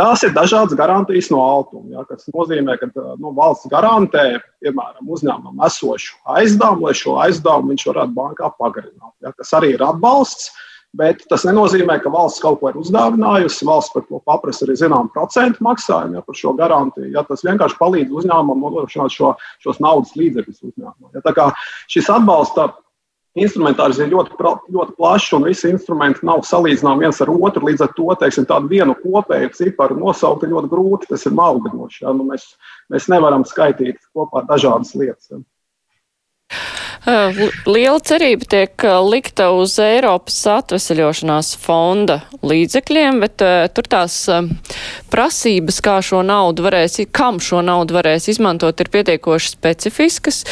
Tās 0.00 0.24
ir 0.24 0.32
dažādas 0.32 0.78
garantijas 0.78 1.28
no 1.32 1.42
altuma, 1.44 1.98
ja, 1.98 2.06
kas 2.08 2.24
nozīmē, 2.32 2.78
ka 2.80 2.88
nu, 3.20 3.34
valsts 3.36 3.68
garantē, 3.72 4.40
piemēram, 4.64 5.04
uzņēmumam 5.04 5.60
esošu 5.68 6.16
aizdevumu, 6.38 6.88
lai 6.88 6.96
šo 6.96 7.18
aizdevumu 7.26 7.74
viņš 7.74 7.86
varētu 7.90 8.16
bankā 8.16 8.52
pagarināt, 8.56 9.14
ja, 9.20 9.34
kas 9.36 9.52
arī 9.60 9.74
ir 9.76 9.84
atbalsts. 9.84 10.48
Bet 10.98 11.22
tas 11.30 11.44
nenozīmē, 11.46 12.00
ka 12.02 12.10
valsts 12.10 12.42
kaut 12.42 12.58
ko 12.58 12.72
ir 12.72 12.78
uzdāvinājusi. 12.80 13.66
Valsts 13.68 13.94
par 13.94 14.02
to 14.08 14.18
paprasa 14.26 14.64
arī 14.66 14.74
zināmu 14.80 15.12
procentu 15.14 15.62
maksājumu 15.62 16.18
ja, 16.18 16.22
par 16.26 16.38
šo 16.38 16.54
garantiju. 16.58 17.12
Ja, 17.14 17.22
tas 17.26 17.44
vienkārši 17.46 17.78
palīdz 17.78 18.16
uzņēmumam 18.18 18.64
nodrošināt 18.66 19.14
šo, 19.14 19.36
šos 19.62 19.78
naudas 19.84 20.16
līdzekļus 20.18 20.64
uzņēmumam. 20.66 21.12
Ja, 21.14 21.22
tā 21.22 21.34
kā 21.36 21.46
šis 21.94 22.10
atbalsta 22.10 22.72
instrumentārs 23.38 24.00
ir 24.02 24.10
ļoti, 24.10 24.34
ļoti 24.74 24.96
plašs 24.98 25.36
un 25.38 25.46
visi 25.46 25.70
instrumenti 25.70 26.26
nav 26.26 26.42
salīdzināmi 26.48 27.06
viens 27.06 27.22
ar 27.22 27.30
otru. 27.36 27.70
Līdz 27.70 27.86
ar 27.86 27.94
to 27.94 28.08
teiksim, 28.24 28.48
tādu 28.50 28.72
vienu 28.74 28.98
kopēju 28.98 29.54
ciparu 29.60 30.00
nosaukt 30.00 30.42
ir 30.42 30.56
ļoti 30.56 30.72
grūti. 30.74 31.12
Tas 31.12 31.28
ir 31.30 31.38
maldinoši. 31.38 32.02
Ja, 32.02 32.16
nu, 32.18 32.26
mēs, 32.32 32.50
mēs 32.90 33.06
nevaram 33.14 33.46
skaitīt 33.46 34.02
kopā 34.10 34.42
dažādas 34.50 34.90
lietas. 34.98 35.30
Ja. 35.30 35.38
Liela 37.00 38.00
cerība 38.04 38.44
tiek 38.44 38.82
likta 39.08 39.46
uz 39.56 39.78
Eiropas 39.80 40.36
atvesaļošanās 40.52 41.54
fonda 41.62 42.18
līdzekļiem, 42.44 43.22
bet 43.24 43.40
tur 43.72 43.88
tās 43.88 44.16
prasības, 45.12 45.80
kā 45.80 45.96
šo 46.04 46.20
naudu 46.26 46.66
varēs, 46.66 46.98
kam 47.16 47.40
šo 47.40 47.62
naudu 47.64 47.96
varēs 47.96 48.28
izmantot, 48.34 48.82
ir 48.84 48.92
pietiekoši 48.92 49.54
specifiskas. 49.54 50.42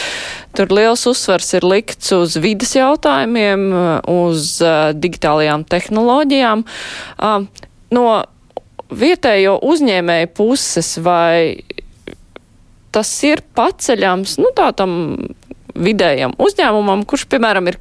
Tur 0.56 0.72
liels 0.72 1.04
uzsvars 1.10 1.52
ir 1.58 1.68
likts 1.68 2.14
uz 2.16 2.38
vidas 2.40 2.72
jautājumiem, 2.78 3.68
uz 4.08 4.56
digitālajām 4.96 5.68
tehnoloģijām. 5.68 6.64
No 7.92 8.06
vietējo 8.88 9.58
uzņēmēju 9.68 10.32
puses 10.32 10.94
vai 11.04 11.60
tas 12.88 13.10
ir 13.28 13.44
paceļams, 13.52 14.38
nu 14.40 14.48
tā 14.56 14.70
tam 14.72 14.94
vidējam 15.78 16.34
uzņēmumam, 16.40 17.04
kurš, 17.08 17.26
piemēram, 17.32 17.70
ir 17.70 17.78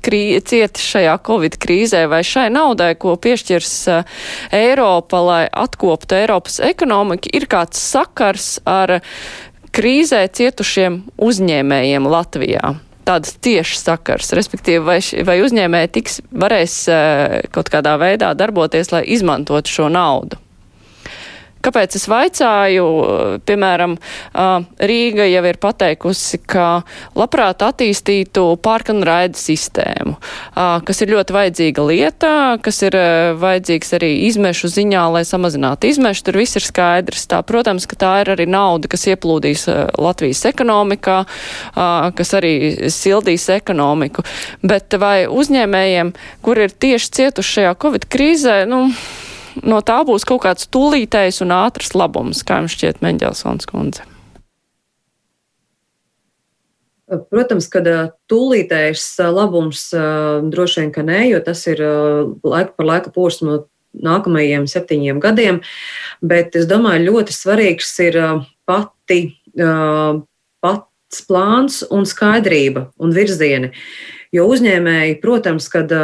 cietis 0.48 0.86
šajā 0.94 1.18
Covid 1.28 1.58
krīzē 1.62 2.06
vai 2.12 2.24
šai 2.28 2.48
naudai, 2.54 2.94
ko 3.00 3.16
piešķirs 3.22 3.76
uh, 3.92 4.18
Eiropa, 4.56 5.22
lai 5.26 5.44
atkoptu 5.52 6.18
Eiropas 6.20 6.60
ekonomiku, 6.64 7.32
ir 7.34 7.48
kāds 7.50 7.82
sakars 7.82 8.58
ar 8.68 9.00
krīzē 9.76 10.24
cietušiem 10.34 11.04
uzņēmējiem 11.18 12.10
Latvijā? 12.10 12.76
Tādas 13.08 13.38
tiešas 13.40 13.86
sakars, 13.88 14.34
respektīvi, 14.36 14.82
vai, 14.84 14.98
vai 15.24 15.38
uzņēmēji 15.46 15.94
tiks, 15.96 16.20
varēs 16.32 16.82
uh, 16.92 17.38
kaut 17.56 17.72
kādā 17.72 17.96
veidā 18.02 18.34
darboties, 18.36 18.92
lai 18.92 19.06
izmantotu 19.16 19.80
šo 19.80 19.88
naudu? 19.94 20.42
Kāpēc 21.68 21.98
es 22.00 22.06
vaicāju? 22.08 22.84
Piemēram, 23.48 23.98
Rīga 24.80 25.26
jau 25.28 25.44
ir 25.50 25.58
pateikusi, 25.60 26.40
ka 26.48 26.68
labprāt 27.18 27.66
attīstītu 27.66 28.46
raida 29.08 29.36
sistēmu, 29.36 30.16
kas 30.88 31.02
ir 31.04 31.12
ļoti 31.12 31.36
vajadzīga 31.36 31.86
lieta, 31.90 32.32
kas 32.64 32.80
ir 32.88 32.96
vajadzīgs 33.42 33.94
arī 34.00 34.12
izmešu 34.30 34.72
ziņā, 34.72 35.04
lai 35.12 35.26
samazinātu 35.28 35.92
izmešu. 35.92 36.24
Tur 36.28 36.40
viss 36.40 36.56
ir 36.56 36.64
skaidrs. 36.64 37.28
Tā, 37.28 37.42
protams, 37.44 37.88
ka 37.90 38.00
tā 38.00 38.14
ir 38.24 38.32
arī 38.38 38.48
nauda, 38.48 38.88
kas 38.88 39.08
ieplūdīs 39.12 39.68
Latvijas 40.00 40.46
ekonomikā, 40.48 41.20
kas 41.76 42.36
arī 42.40 42.56
sildīs 42.94 43.50
ekonomiku. 43.52 44.24
Bet 44.64 44.96
vai 45.02 45.28
uzņēmējiem, 45.28 46.16
kur 46.46 46.64
ir 46.64 46.72
tieši 46.72 47.16
cietuši 47.20 47.58
šajā 47.60 47.80
Covid 47.84 48.08
krīzē, 48.12 48.62
nu, 48.70 48.86
no 49.64 49.80
tā 49.86 50.02
būs 50.08 50.26
kaut 50.28 50.44
kāds 50.46 50.68
tūlītējs 50.74 51.42
un 51.46 51.56
ātrs 51.56 51.96
labums, 51.98 52.44
kā 52.46 52.62
jums 52.62 52.76
šķiet, 52.78 53.02
Meņģelsons 53.06 53.70
kundze? 53.70 54.06
Protams, 57.08 57.70
ka 57.72 57.80
tūlītējs 58.28 59.06
labums 59.32 59.86
droši 60.52 60.82
vien, 60.82 60.92
ka 60.92 61.06
nē, 61.08 61.22
jo 61.32 61.40
tas 61.46 61.62
ir 61.72 61.80
laika 62.44 62.76
par 62.76 62.90
laika 62.90 63.14
posmu 63.16 63.62
nākamajiem 63.98 64.68
septiņiem 64.70 65.22
gadiem, 65.24 65.62
bet 66.20 66.58
es 66.60 66.68
domāju, 66.70 67.08
ļoti 67.08 67.34
svarīgs 67.34 67.94
ir 68.04 68.20
pati, 68.68 69.22
pats 70.62 71.24
plāns 71.30 71.80
un 71.88 72.04
skaidrība 72.06 72.90
un 73.00 73.16
virzieni. 73.16 73.72
Jo 74.36 74.50
uzņēmēji, 74.52 75.22
protams, 75.24 75.70
kad 75.72 75.96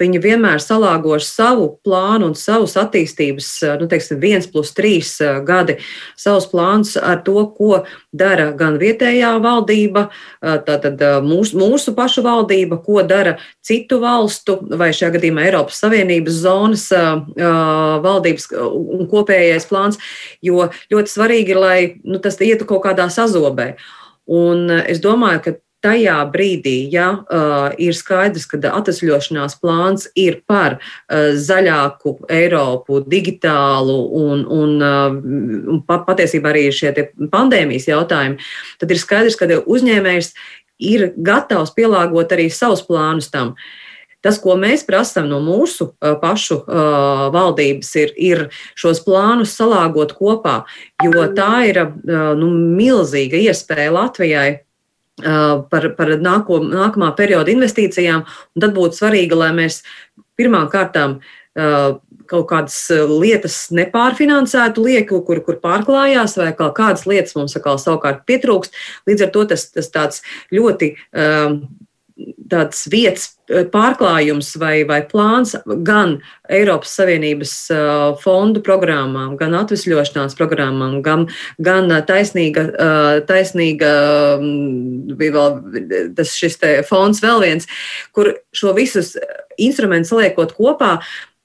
Viņi 0.00 0.18
vienmēr 0.18 0.58
salāgoši 0.58 1.28
savu 1.28 1.68
plānu 1.86 2.32
un 2.32 2.32
savus 2.34 2.72
attīstības, 2.80 3.48
nu, 3.78 3.86
teiksim, 3.86 4.18
viens 4.18 4.48
plus 4.50 4.72
trīs 4.74 5.12
gadi, 5.46 5.76
savus 6.18 6.48
plānus 6.50 6.96
ar 6.98 7.20
to, 7.22 7.36
ko 7.54 7.84
dara 8.10 8.48
gan 8.58 8.80
vietējā 8.80 9.36
valdība, 9.44 10.08
tātad 10.42 10.98
mūsu, 11.22 11.60
mūsu 11.62 11.94
pašu 11.94 12.24
valdība, 12.26 12.80
ko 12.82 13.04
dara 13.06 13.36
citu 13.62 14.00
valstu 14.02 14.58
vai 14.74 14.90
šajā 14.90 15.14
gadījumā 15.14 15.46
Eiropas 15.46 15.78
Savienības 15.84 16.42
zonas 16.42 16.88
valdības 18.08 18.50
un 18.66 19.06
kopējais 19.14 19.70
plāns, 19.70 20.02
jo 20.42 20.72
ļoti 20.90 21.14
svarīgi, 21.14 21.54
lai 21.54 21.78
nu, 22.02 22.18
tas 22.18 22.40
ietu 22.42 22.66
kaut 22.66 22.82
kādā 22.88 23.06
sazobē. 23.14 23.76
Un 24.24 24.70
es 24.72 24.98
domāju, 25.04 25.40
ka 25.44 25.54
tajā 25.84 26.16
brīdī, 26.32 26.74
ja 26.92 27.10
uh, 27.20 27.68
ir 27.80 27.96
skaidrs, 27.96 28.46
ka 28.48 28.60
atvesļošanās 28.72 29.58
plāns 29.60 30.08
ir 30.18 30.40
par 30.48 30.78
uh, 30.78 31.34
zaļāku 31.36 32.16
Eiropu, 32.32 33.02
digitālu 33.10 33.98
un, 34.24 34.44
un, 34.48 34.74
uh, 34.80 35.14
un 35.76 35.84
patiesībā 35.84 36.54
arī 36.54 36.66
šie 36.74 36.94
pandēmijas 37.32 37.88
jautājumi, 37.92 38.52
tad 38.80 38.94
ir 38.94 39.00
skaidrs, 39.00 39.38
ka 39.40 39.50
uzņēmējs 39.60 40.34
ir 40.84 41.10
gatavs 41.16 41.74
pielāgot 41.76 42.32
arī 42.34 42.50
savus 42.52 42.84
plānus 42.86 43.30
tam. 43.32 43.54
Tas, 44.24 44.38
ko 44.40 44.54
mēs 44.56 44.86
prasām 44.88 45.28
no 45.28 45.42
mūsu 45.44 45.90
uh, 45.92 46.14
pašu 46.16 46.62
uh, 46.62 47.26
valdības, 47.34 47.90
ir, 48.00 48.14
ir 48.16 48.44
šos 48.72 49.02
plānus 49.04 49.52
salāgot 49.52 50.16
kopā, 50.16 50.62
jo 51.04 51.26
tā 51.36 51.66
ir 51.68 51.82
uh, 51.84 52.30
nu, 52.40 52.48
milzīga 52.78 53.42
iespēja 53.50 53.92
Latvijai 53.92 54.48
par, 55.22 55.86
par 55.98 56.14
nāko, 56.20 56.58
nākamā 56.64 57.12
perioda 57.18 57.52
investīcijām. 57.52 58.24
Tad 58.60 58.74
būtu 58.76 58.98
svarīgi, 58.98 59.38
lai 59.38 59.52
mēs 59.56 59.82
pirmām 60.38 60.66
kārtām 60.72 61.20
kaut 61.54 62.46
kādas 62.50 62.76
lietas 62.90 63.58
nepārfinansētu 63.74 64.82
lieku, 64.82 65.20
kur, 65.26 65.42
kur 65.44 65.60
pārklājās, 65.62 66.38
vai 66.40 66.50
kādas 66.56 67.04
lietas 67.06 67.36
mums 67.38 67.56
atkal 67.58 67.78
savukārt 67.78 68.24
pietrūkst. 68.28 68.74
Līdz 69.06 69.26
ar 69.26 69.32
to 69.34 69.44
tas, 69.52 69.68
tas 69.74 69.90
tāds 69.92 70.24
ļoti 70.54 70.94
um, 71.12 71.60
tāds 72.50 72.84
vietas 72.92 73.32
pārklājums 73.72 74.52
vai, 74.60 74.84
vai 74.86 75.00
plāns 75.08 75.54
gan 75.86 76.16
Eiropas 76.52 76.92
Savienības 76.98 77.54
fondu 78.22 78.62
programmām, 78.64 79.34
gan 79.40 79.56
atvesļošanās 79.58 80.36
programmām, 80.38 81.00
gan, 81.04 81.26
gan 81.58 81.90
taisnīga, 82.06 82.68
taisnīga 83.28 83.90
bija 85.18 85.34
vēl 85.38 86.14
tas 86.18 86.36
šis 86.38 86.60
fonds 86.88 87.22
vēl 87.24 87.42
viens, 87.44 87.68
kur 88.14 88.34
šo 88.54 88.76
visus 88.78 89.14
instrumentus 89.58 90.14
liekot 90.14 90.54
kopā, 90.54 90.98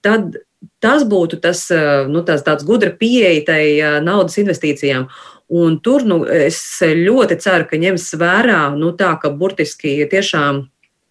tad 0.06 0.38
tas 0.84 1.04
būtu 1.08 1.40
tas, 1.44 1.66
nu, 2.12 2.24
tas 2.28 2.46
tāds 2.46 2.68
gudra 2.68 2.92
pieeja 2.96 3.44
tai 3.48 3.64
naudas 4.06 4.38
investīcijām. 4.42 5.10
Un 5.50 5.80
tur 5.82 6.04
nu, 6.06 6.20
es 6.30 6.60
ļoti 6.84 7.40
ceru, 7.42 7.66
ka 7.70 7.78
ņems 7.82 8.12
vērā 8.22 8.60
nu, 8.78 8.92
tā, 8.98 9.16
ka 9.22 9.32
burtiski 9.34 9.96
tiešām 10.12 10.68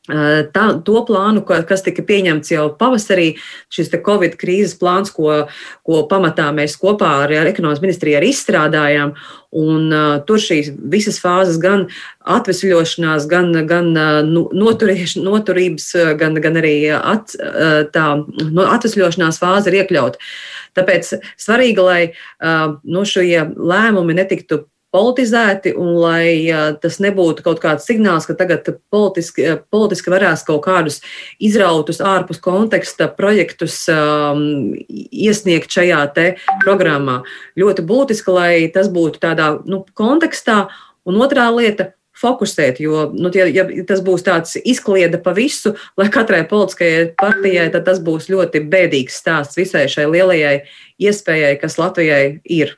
Tā, 0.09 0.62
to 0.84 1.00
plānu, 1.04 1.42
kas 1.44 1.82
tika 1.84 2.00
pieņemts 2.09 2.52
jau 2.54 2.68
pavasarī, 2.80 3.34
šis 3.68 3.90
Covid 4.06 4.38
krīzes 4.40 4.78
plāns, 4.80 5.12
ko, 5.12 5.48
ko 5.84 5.98
pamatā 6.09 6.48
mēs 6.56 6.78
kopā 6.80 7.11
ar 7.26 7.34
ekonomikas 7.50 7.82
ministriju 7.84 8.16
arī 8.20 8.30
izstrādājām. 8.32 9.12
Un, 9.59 9.86
uh, 9.88 10.18
tur 10.28 10.40
šīs 10.44 10.70
visas 10.92 11.16
fāzes, 11.20 11.56
gan 11.61 11.86
atvesļošanās, 12.28 13.24
gan, 13.28 13.52
gan 13.68 13.94
nu, 14.28 14.42
noturības, 14.52 15.86
gan, 16.20 16.36
gan 16.44 16.59
arī 16.61 16.74
at, 16.92 17.32
tā 17.94 18.06
no 18.52 18.66
atvesļošanās 18.68 19.40
fāze 19.40 19.72
ir 19.72 19.78
iekļauta. 19.80 20.20
Tāpēc 20.76 21.14
svarīgi, 21.40 21.84
lai 21.84 22.02
uh, 22.11 22.76
no 22.84 23.00
nu, 23.00 23.06
šie 23.09 23.46
lēmumi 23.56 24.20
netiktu 24.20 24.66
politizēti, 24.95 25.74
un 25.76 25.93
lai 26.01 26.49
tas 26.82 26.97
nebūtu 27.05 27.45
kaut 27.45 27.61
kāds 27.62 27.84
signāls, 27.89 28.26
ka 28.28 28.36
tagad 28.39 28.68
politiski, 28.93 29.45
politiski 29.72 30.12
varēs 30.12 30.47
kaut 30.49 30.62
kādus 30.64 31.03
izrautus 31.39 32.01
ārpus 32.01 32.41
konteksta 32.45 33.11
projektus 33.12 33.82
um, 33.93 34.72
iesniegt 34.89 35.72
šajā 35.74 36.01
te 36.16 36.26
programmā. 36.64 37.20
Ļoti 37.61 37.84
būtiski, 37.89 38.34
lai 38.34 38.53
tas 38.72 38.89
būtu 38.93 39.20
tādā 39.22 39.55
nu, 39.68 39.84
kontekstā, 39.99 40.66
un 41.09 41.20
otrā 41.20 41.51
lieta 41.53 41.93
fokusēt, 42.18 42.80
jo, 42.82 43.07
nu, 43.14 43.30
ja, 43.34 43.47
ja 43.53 43.64
tas 43.86 44.01
būs 44.05 44.24
tāds 44.26 44.57
izkliede 44.59 45.20
pa 45.22 45.34
visu, 45.36 45.76
lai 46.01 46.09
katrai 46.12 46.43
politiskajai 46.51 47.12
partijai, 47.18 47.68
tad 47.74 47.86
tas 47.86 48.03
būs 48.03 48.26
ļoti 48.32 48.64
bēdīgs 48.72 49.20
stāsts 49.22 49.59
visai 49.59 49.86
šai 49.91 50.09
lielajai 50.11 50.57
iespējai, 50.99 51.55
kas 51.62 51.78
Latvijai 51.78 52.22
ir. 52.43 52.74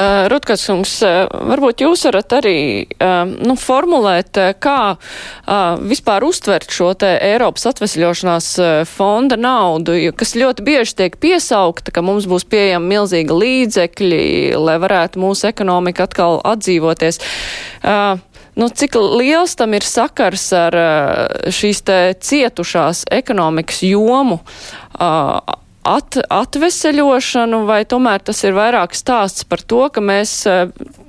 Uh, 0.00 0.28
Rutkas 0.32 0.62
kungs, 0.64 0.92
uh, 1.04 1.26
varbūt 1.50 1.82
jūs 1.84 2.06
varat 2.06 2.32
arī 2.38 2.58
uh, 2.86 3.24
nu, 3.28 3.56
formulēt, 3.58 4.38
kā 4.62 4.78
vispār 5.90 6.24
uztvert 6.24 6.70
šo 6.72 6.92
te 6.98 7.08
Eiropas 7.24 7.66
atvesļošanās 7.70 8.48
fonda 8.88 9.36
naudu, 9.40 9.96
kas 10.16 10.36
ļoti 10.38 10.64
bieži 10.64 10.96
tiek 11.00 11.16
piesaukta, 11.20 11.92
ka 11.94 12.04
mums 12.06 12.28
būs 12.30 12.46
pieejama 12.50 12.86
milzīga 12.94 13.36
līdzekļi, 13.36 14.22
lai 14.60 14.76
varētu 14.82 15.20
mūsu 15.20 15.48
ekonomika 15.50 16.06
atkal 16.06 16.38
atdzīvoties. 16.46 17.20
Nu, 18.60 18.68
cik 18.68 18.98
liels 19.00 19.56
tam 19.58 19.74
ir 19.78 19.86
sakars 19.86 20.46
ar 20.56 20.76
šīs 21.54 21.82
te 21.86 21.98
cietušās 22.20 23.06
ekonomikas 23.20 23.82
jomu? 23.88 24.40
At, 25.86 26.18
atveseļošanu, 26.30 27.64
vai 27.68 27.82
tomēr 27.88 28.22
tas 28.24 28.42
ir 28.44 28.56
vairāk 28.56 28.94
stāsts 28.96 29.46
par 29.48 29.62
to, 29.64 29.86
ka 29.92 30.02
mēs 30.04 30.34
e, 30.48 30.58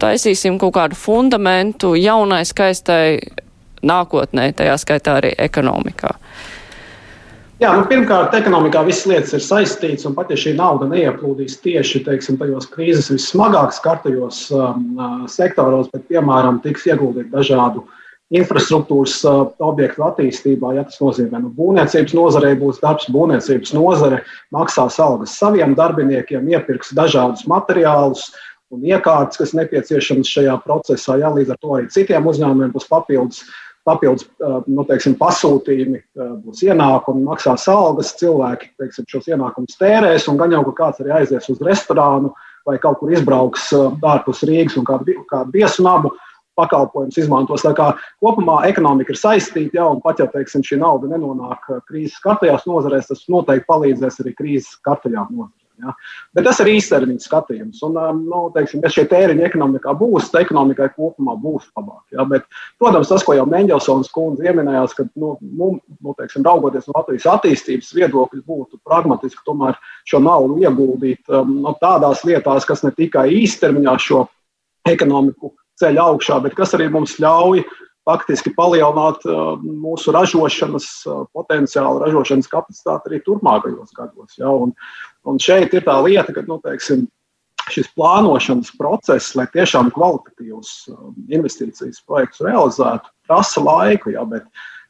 taisīsim 0.01 0.59
kaut 0.61 0.75
kādu 0.77 0.97
fundamentu 0.97 1.93
jaunai 1.99 2.43
skaistai 2.47 3.19
nākotnē, 3.81 4.51
tajā 4.55 4.77
skaitā 4.81 5.19
arī 5.19 5.35
ekonomikā? 5.41 6.15
Jā, 7.61 7.75
nu, 7.77 7.85
pirmkārt, 7.85 8.33
ekonomikā 8.33 8.81
visas 8.87 9.05
lietas 9.05 9.35
ir 9.37 9.43
saistītas, 9.45 10.07
un 10.09 10.15
pat 10.17 10.31
ja 10.33 10.37
šī 10.39 10.55
nauda 10.57 10.87
neieplūdīs 10.89 11.59
tieši 11.61 12.01
teiksim, 12.07 12.39
tajos 12.41 12.65
krīzes 12.71 13.11
vissmagāk 13.13 13.75
skartajos 13.77 14.47
um, 14.55 14.95
sektoros, 15.29 15.91
bet, 15.93 16.07
piemēram, 16.09 16.57
tiks 16.63 16.87
ieguldīti 16.89 17.29
dažādu 17.29 17.83
uh, 17.83 18.00
infrastruktūras 18.31 19.17
uh, 19.27 19.41
objektu 19.63 20.05
attīstībā. 20.07 20.75
Ja 20.77 20.85
tas 20.87 20.99
nozīmē, 21.03 21.41
nu, 21.43 21.51
būvniecības 21.55 22.15
nozarei 22.15 22.53
būs 22.59 22.79
darbs, 22.83 23.09
būvniecības 23.11 23.73
nozare 23.75 24.21
maksās 24.55 24.99
algas 25.03 25.35
saviem 25.39 25.75
darbiniekiem, 25.77 26.47
iepirks 26.53 26.93
dažādus 26.97 27.43
materiālus 27.51 28.29
un 28.71 28.85
iekārtas, 28.87 29.39
kas 29.41 29.51
nepieciešamas 29.57 30.31
šajā 30.31 30.55
procesā. 30.63 31.17
Ja, 31.19 31.33
līdz 31.35 31.51
ar 31.51 31.59
to 31.59 31.75
arī 31.75 31.91
citiem 31.91 32.31
uzņēmumiem 32.31 32.71
būs 32.75 32.87
papildus. 32.91 33.43
Papildus 33.81 34.27
uh, 34.45 34.59
nu, 34.69 34.85
teiksim, 34.85 35.17
pasūtījumi, 35.19 35.99
uh, 35.99 36.33
būs 36.45 36.61
ienākumi, 36.67 37.25
maksās 37.25 37.65
algas, 37.71 38.13
cilvēki 38.19 38.75
teiksim, 38.79 39.07
šos 39.09 39.31
ienākumus 39.33 39.79
tērēs, 39.81 40.29
un 40.29 40.37
gan 40.39 40.53
jau 40.53 40.61
ka 40.69 40.75
kāds 40.83 41.01
arī 41.01 41.15
aizies 41.17 41.49
uz 41.49 41.63
restorānu 41.65 42.29
vai 42.69 42.75
kaut 42.77 42.99
kur 42.99 43.09
izbrauks 43.09 43.71
ārpus 43.73 44.43
Rīgas 44.45 44.77
un 44.77 44.85
kādu, 44.85 45.17
kādu 45.25 45.57
viesu 45.57 45.81
namu. 45.81 46.13
Uh, 46.13 46.27
pakalpojumus 46.59 47.19
izmantos. 47.21 47.65
Tā 47.65 47.73
kā 47.77 47.91
kopumā 48.23 48.61
ekonomika 48.69 49.13
ir 49.13 49.19
saistīta, 49.19 49.79
ja, 49.79 49.87
un 49.91 50.01
pat 50.03 50.21
ja 50.21 50.27
teiksim, 50.31 50.65
šī 50.65 50.81
nauda 50.81 51.11
nenonāk 51.11 51.67
krīzes 51.89 52.19
kartajās 52.23 52.67
nozarēs, 52.69 53.09
tas 53.11 53.25
noteikti 53.31 53.69
palīdzēs 53.71 54.21
arī 54.23 54.35
krīzes 54.37 54.77
kartajām 54.85 55.31
nozarēm. 55.31 55.57
Ja. 55.81 55.93
Bet 56.35 56.45
tas 56.45 56.59
ir 56.61 56.69
īstermiņa 56.75 57.23
skatījums. 57.23 57.79
Un, 57.87 57.95
nu, 58.27 58.41
teiksim, 58.53 58.83
ja 58.85 58.91
šie 58.93 59.07
tēriņi 59.09 59.45
ekonomikā 59.47 59.93
būs, 59.97 60.29
tad 60.29 60.43
ekonomikai 60.45 60.91
kopumā 60.93 61.33
būs 61.41 61.69
labāk. 61.77 62.03
Ja. 62.13 62.25
Bet, 62.29 62.45
protams, 62.81 63.09
tas, 63.09 63.25
ko 63.25 63.33
jau 63.37 63.47
Mendelsons 63.49 64.11
kundze 64.13 64.45
pieminējās, 64.45 64.93
ka 64.97 65.07
nu, 65.21 65.33
nu, 65.41 65.71
nu, 65.79 66.15
teiksim, 66.19 66.45
raugoties 66.45 66.85
no 66.89 66.99
Latvijas 66.99 67.25
attīstības 67.33 67.89
viedokļa, 67.97 68.43
būtu 68.51 68.81
pragmatiski 68.85 69.41
tomēr 69.47 69.79
šo 70.09 70.21
naudu 70.21 70.59
ieguldīt 70.61 71.33
um, 71.33 71.57
no 71.65 71.73
tādās 71.81 72.21
lietās, 72.27 72.67
kas 72.69 72.85
ne 72.85 72.93
tikai 72.97 73.29
īstermiņā 73.41 73.97
šo 74.05 74.25
ekonomiku 74.89 75.55
ceļ 75.81 76.01
augšā, 76.01 76.39
bet 76.45 76.57
kas 76.57 76.75
arī 76.77 76.87
mums 76.93 77.17
ļauj 77.21 77.63
faktiski 78.07 78.53
palielināt 78.57 79.23
uh, 79.29 79.55
mūsu 79.61 80.13
ražošanas 80.15 80.87
uh, 81.05 81.23
potenciālu, 81.37 82.01
ražošanas 82.01 82.49
kapacitāti 82.49 83.11
arī 83.11 83.21
turpmākajos 83.25 83.93
gados. 83.97 84.37
Ja? 84.39 84.49
Un, 84.49 84.73
un 85.29 85.41
šeit 85.41 85.75
ir 85.77 85.85
tā 85.85 85.99
lieta, 86.01 86.33
ka 86.33 86.45
nu, 86.47 86.57
teiksim, 86.65 87.05
šis 87.71 87.91
plānošanas 87.93 88.73
process, 88.79 89.35
lai 89.37 89.45
tiešām 89.53 89.91
kvalitatīvus 89.93 90.73
uh, 90.89 91.11
investīcijas 91.29 92.01
projektus 92.09 92.41
realizētu, 92.47 93.13
prasa 93.29 93.63
laiku. 93.63 94.15
Ja? 94.15 94.25
Bet, 94.29 94.49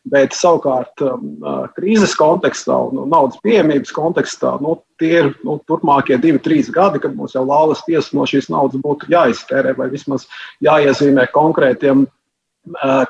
Bet 0.09 0.33
savukārt 0.33 1.03
um, 1.05 1.43
krīzes 1.75 2.15
kontekstā 2.17 2.73
un 2.89 3.03
naudas 3.11 3.37
pieejamības 3.45 3.91
kontekstā 3.93 4.55
nu, 4.63 4.79
tie 4.97 5.11
ir 5.19 5.27
nu, 5.45 5.59
turpmākie 5.69 6.17
divi, 6.17 6.39
trīs 6.41 6.71
gadi, 6.73 6.97
kad 7.03 7.13
mums 7.13 7.35
jau 7.37 7.43
laulas 7.45 7.83
tiesa 7.85 8.17
no 8.17 8.25
šīs 8.25 8.49
naudas 8.49 8.81
būtu 8.81 9.11
jāiztērē 9.13 9.75
vai 9.77 9.91
vismaz 9.93 10.25
jāiezīmē 10.65 11.27
konkrētiem, 11.35 12.07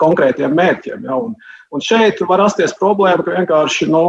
konkrētiem 0.04 0.58
mērķiem. 0.60 1.08
Ja? 1.08 1.16
Un, 1.16 1.38
un 1.72 1.86
šeit 1.86 2.20
var 2.28 2.44
rasties 2.44 2.76
problēma, 2.76 3.24
ka 3.24 3.38
vienkārši 3.40 3.88
nu, 3.88 4.04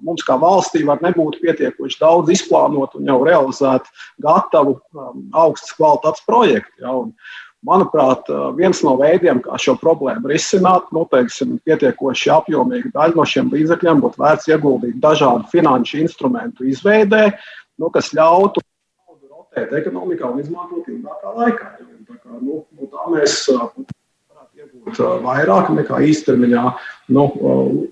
mums 0.00 0.24
kā 0.24 0.38
valstī 0.40 0.80
var 0.88 1.04
nebūt 1.04 1.36
pietiekoši 1.42 2.00
daudz 2.00 2.32
izplānot 2.32 2.96
un 2.96 3.12
jau 3.12 3.20
realizēt 3.28 3.92
gatavu 4.24 4.78
um, 4.78 5.28
augstas 5.36 5.76
kvalitātes 5.76 6.24
projektu. 6.24 6.80
Ja? 6.80 6.96
Un, 7.04 7.12
Manuprāt, 7.66 8.24
viens 8.56 8.78
no 8.80 8.94
veidiem, 8.96 9.42
kā 9.44 9.58
šo 9.60 9.74
problēmu 9.80 10.30
risināt, 10.30 10.86
nu, 10.96 11.04
teiksim, 11.12 11.58
pietiekoši 11.68 12.32
apjomīga 12.32 12.94
daļa 12.94 13.18
no 13.18 13.26
šiem 13.28 13.50
līdzekļiem 13.52 14.00
būtu 14.00 14.22
vērts 14.22 14.48
ieguldīt 14.48 14.96
dažādu 15.02 15.44
finanšu 15.52 16.00
instrumentu 16.00 16.64
izveidē, 16.70 17.26
nu, 17.76 17.92
kas 17.92 18.14
ļautu 18.16 18.64
naudu 18.64 19.28
rotēt 19.28 19.76
ekonomikā 19.82 20.32
un 20.32 20.40
izmantot 20.40 20.88
ilgākā 20.88 21.36
laikā. 21.36 21.70
Tā, 22.08 22.16
kā, 22.16 22.40
nu, 22.40 22.62
nu, 22.64 22.88
tā 22.88 23.12
mēs 23.12 23.36
varētu 23.52 24.64
iegūt 24.64 25.04
vairāk 25.28 25.70
nekā 25.76 26.00
īstermiņā, 26.08 26.66
nu, 27.12 27.28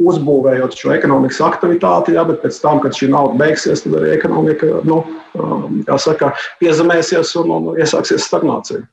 uzbūvējot 0.01 0.81
šo 0.81 0.97
ekonomikas 0.97 1.45
aktivitāti, 1.45 2.17
jā, 2.17 2.25
bet 2.29 2.41
pēc 2.41 2.65
tam, 2.65 2.81
kad 2.81 2.97
šī 2.97 3.13
nauda 3.13 3.37
beigsies, 3.41 3.85
tad 3.85 4.01
arī 4.01 4.17
ekonomika 4.17 4.81
nu, 4.89 5.03
saka, 6.01 6.33
piezemēsies 6.63 7.37
un, 7.43 7.53
un 7.59 7.75
iesāksies 7.77 8.25
stagnācija. 8.33 8.89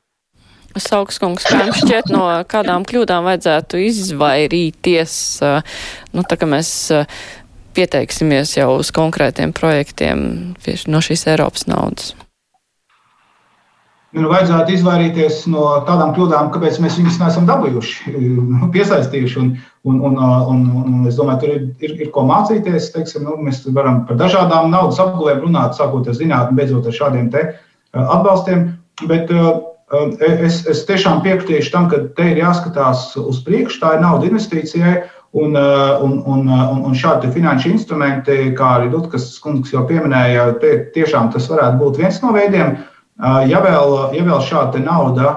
Saukskungs, 0.82 1.46
kā 1.48 1.62
jums 1.64 1.80
šķiet, 1.84 2.12
no 2.12 2.26
kādām 2.50 2.84
kļūdām 2.88 3.26
vajadzētu 3.28 3.80
izvairīties, 3.86 5.16
nu, 6.12 6.26
tā 6.28 6.38
kā 6.40 6.48
mēs 6.50 6.70
pieteiksimies 7.76 8.56
jau 8.56 8.70
uz 8.80 8.92
konkrētiem 8.96 9.52
projektiem 9.56 10.22
no 10.88 11.02
šīs 11.04 11.26
Eiropas 11.32 11.66
naudas? 11.70 12.14
Nu, 14.16 14.30
vajadzētu 14.30 14.72
izvairīties 14.72 15.42
no 15.52 15.64
tādām 15.84 16.14
kļūdām, 16.16 16.48
kāpēc 16.54 16.78
mēs 16.80 16.94
viņus 16.96 17.18
neesam 17.20 17.48
dabūjuši, 17.48 18.14
piesaistījuši. 18.76 19.42
Un, 19.42 19.50
un, 19.86 19.98
un, 20.06 20.16
un, 20.48 20.62
un 20.80 21.08
es 21.10 21.18
domāju, 21.18 21.42
tur 21.42 21.52
ir, 21.52 21.66
ir, 21.84 21.92
ir 22.06 22.12
ko 22.14 22.24
mācīties. 22.26 22.88
Teiksim, 22.94 23.26
nu, 23.28 23.36
mēs 23.44 23.60
varam 23.76 24.04
par 24.08 24.16
dažādām 24.22 24.70
naudas 24.72 25.02
apgulēm 25.02 25.44
runāt, 25.44 25.76
sākot 25.76 26.08
ar 26.08 26.16
zinātnē, 26.16 26.56
beidzot 26.56 26.88
ar 26.88 26.96
šādiem 26.96 27.28
atbalstiem. 27.92 28.64
Bet 29.04 29.28
uh, 29.34 29.52
es, 29.92 30.64
es 30.66 30.82
tiešām 30.88 31.22
piekritīšu 31.22 31.72
tam, 31.72 31.88
ka 31.90 32.02
te 32.16 32.32
ir 32.32 32.40
jāskatās 32.42 33.12
uz 33.20 33.42
priekšu, 33.46 33.80
tā 33.82 33.96
ir 33.96 34.02
nauda 34.04 34.28
investīcijai. 34.30 35.04
Un, 35.36 35.52
un, 35.52 36.12
un, 36.24 36.46
un 36.86 36.94
šādi 36.96 37.28
finanšu 37.34 37.68
instrumenti, 37.74 38.54
kā 38.56 38.70
arī 38.78 38.86
Dutkas 38.88 39.34
kungs 39.42 39.72
jau 39.74 39.82
pieminēja, 39.84 40.46
tie, 40.62 40.78
tiešām 40.94 41.28
tas 41.34 41.50
varētu 41.50 41.76
būt 41.82 41.98
viens 42.00 42.20
no 42.22 42.30
veidiem. 42.32 42.78
Ja 43.50 43.60
vēl, 43.64 43.92
ja 44.16 44.24
vēl 44.24 44.40
šāda 44.46 44.80
nauda 44.80 45.34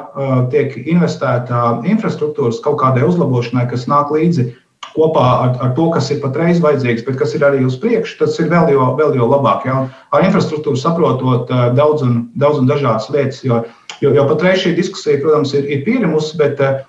tiek 0.53 0.77
investēta 0.85 1.81
infrastruktūras 1.83 2.61
kaut 2.63 2.79
kādai 2.79 3.03
uzlabošanai, 3.09 3.65
kas 3.71 3.89
nāk 3.91 4.13
līdzi 4.15 4.53
kopā 4.99 5.25
ar, 5.45 5.51
ar 5.63 5.73
to, 5.77 5.87
kas 5.93 6.09
ir 6.11 6.21
patreiz 6.23 6.59
vajadzīgs, 6.63 7.05
bet 7.07 7.19
kas 7.21 7.35
ir 7.37 7.45
arī 7.47 7.63
uz 7.67 7.77
priekšu, 7.79 8.17
tas 8.21 8.37
ir 8.41 8.49
vēl 8.51 8.73
jau, 8.73 8.91
vēl 8.99 9.15
jau 9.19 9.29
labāk. 9.31 9.67
Ja? 9.69 9.83
Ar 10.15 10.25
infrastruktūru 10.27 10.79
saprotot 10.79 11.51
eh, 11.53 11.67
daudz 11.77 12.03
un, 12.05 12.25
daudz 12.39 12.61
un 12.61 12.69
dažādas 12.69 13.09
lietas, 13.13 13.41
jo, 13.45 13.61
jo, 14.03 14.13
jo 14.15 14.25
patreiz 14.29 14.63
šī 14.63 14.75
diskusija, 14.79 15.21
protams, 15.23 15.53
ir, 15.57 15.67
ir 15.71 15.85
pierimusi, 15.87 16.35
bet 16.41 16.59
eh, 16.65 16.81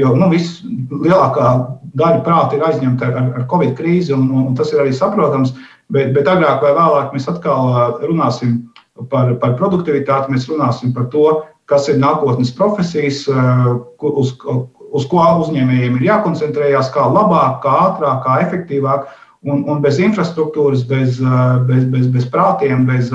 jo, 0.00 0.12
nu, 0.18 0.28
viss 0.32 0.60
lielākā 0.92 1.54
daļa 1.94 2.20
prāta 2.26 2.58
ir 2.58 2.66
aizņemta 2.68 3.08
ar, 3.08 3.32
ar 3.40 3.48
Covid 3.50 3.74
krīzi, 3.78 4.14
un, 4.16 4.28
un 4.44 4.52
tas 4.58 4.74
ir 4.74 4.84
arī 4.84 4.94
saprotams. 4.96 5.54
Bet, 5.92 6.14
bet 6.16 6.28
agrāk 6.30 6.62
vai 6.64 6.72
vēlāk 6.76 7.16
mēs 7.16 7.28
atkal 7.32 7.72
eh, 7.72 8.06
runāsim 8.10 8.60
par, 9.10 9.34
par 9.40 9.56
produktivitāti, 9.58 10.36
mēs 10.36 10.48
runāsim 10.50 10.94
par 10.96 11.08
to, 11.12 11.28
kas 11.70 11.88
ir 11.88 11.96
nākotnes 11.96 12.50
profesijas, 12.52 13.22
uz, 13.24 14.34
uz 14.94 15.06
ko 15.10 15.24
uzņēmējiem 15.42 15.98
ir 15.98 16.06
jākoncentrējās, 16.08 16.92
kā 16.94 17.06
labāk, 17.10 17.60
kā 17.64 17.74
ātrāk, 17.88 18.22
kā 18.24 18.38
efektīvāk. 18.46 19.08
Un, 19.44 19.66
un 19.68 19.82
bez 19.84 19.98
infrastruktūras, 20.00 20.86
bez, 20.88 21.18
bez, 21.68 21.82
bez, 21.92 22.06
bez 22.14 22.28
prātiem, 22.32 22.86
bez 22.88 23.10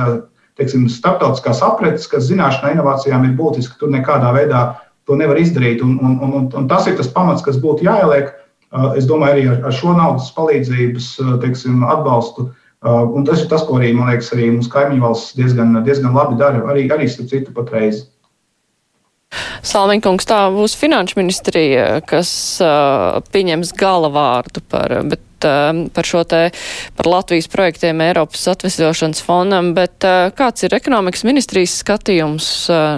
teiksim, 0.60 0.86
starptautiskās 0.92 1.64
apretes, 1.66 2.06
kas 2.12 2.28
zināšanai, 2.28 2.76
inovācijām 2.76 3.26
ir 3.26 3.34
būtiski, 3.40 3.80
tur 3.80 3.90
nekādā 3.94 4.34
veidā 4.36 4.62
to 5.10 5.18
nevar 5.18 5.40
izdarīt. 5.42 5.82
Un, 5.86 5.98
un, 6.04 6.20
un, 6.28 6.46
un 6.54 6.70
tas 6.70 6.86
ir 6.90 7.00
tas 7.00 7.10
pamats, 7.16 7.46
kas 7.46 7.58
būtu 7.64 7.88
jāieliek. 7.88 8.30
Es 9.00 9.08
domāju, 9.10 9.34
arī 9.34 9.46
ar, 9.50 9.62
ar 9.66 9.74
šo 9.74 9.96
naudas 9.98 10.30
palīdzības 10.36 11.08
teiksim, 11.42 11.82
atbalstu. 11.90 12.52
Un 12.86 13.26
tas 13.26 13.42
ir 13.42 13.50
tas, 13.50 13.66
ko 13.66 13.80
arī, 13.80 13.90
man 13.98 14.12
liekas, 14.12 14.30
arī 14.36 14.52
mūsu 14.54 14.70
kaimiņu 14.76 15.02
valsts 15.08 15.34
diezgan, 15.40 15.74
diezgan 15.88 16.14
labi 16.16 16.38
dara, 16.40 16.62
arī, 16.70 16.86
arī 16.94 17.10
starp 17.10 17.32
citu 17.34 17.56
patreiz. 17.56 18.06
Salmiņkungs, 19.70 20.28
tā 20.30 20.44
būs 20.54 20.76
finanšu 20.80 21.20
ministrija, 21.20 21.88
kas 22.08 22.32
uh, 22.64 23.20
pieņems 23.34 23.74
galavārdu 23.78 24.64
par, 24.72 25.02
bet 25.10 25.26
par 25.40 26.04
šo 26.04 26.26
te, 26.28 26.50
par 27.00 27.08
Latvijas 27.08 27.46
projektiem 27.48 28.02
Eiropas 28.04 28.42
atvesļošanas 28.52 29.22
fondam, 29.24 29.70
bet 29.72 30.04
kāds 30.36 30.66
ir 30.68 30.74
ekonomikas 30.76 31.24
ministrijas 31.24 31.78
skatījums, 31.80 32.50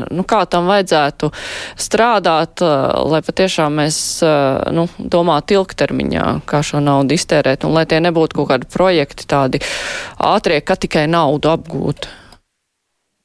nu, 0.09 0.25
kā 0.25 0.39
tam 0.49 0.65
vajadzētu 0.71 1.29
strādāt, 1.77 2.63
lai 3.13 3.21
patiešām 3.27 3.77
mēs, 3.83 3.99
nu, 4.73 4.87
domātu 4.97 5.59
ilgtermiņā, 5.59 6.25
kā 6.49 6.63
šo 6.65 6.81
naudu 6.81 7.13
iztērēt, 7.13 7.67
un 7.67 7.77
lai 7.77 7.85
tie 7.85 8.01
nebūtu 8.01 8.41
kaut 8.41 8.49
kādi 8.55 8.71
projekti 8.73 9.29
tādi 9.29 9.61
ātrie, 10.17 10.63
ka 10.65 10.79
tikai 10.81 11.05
naudu 11.11 11.53
apgūt? 11.53 12.09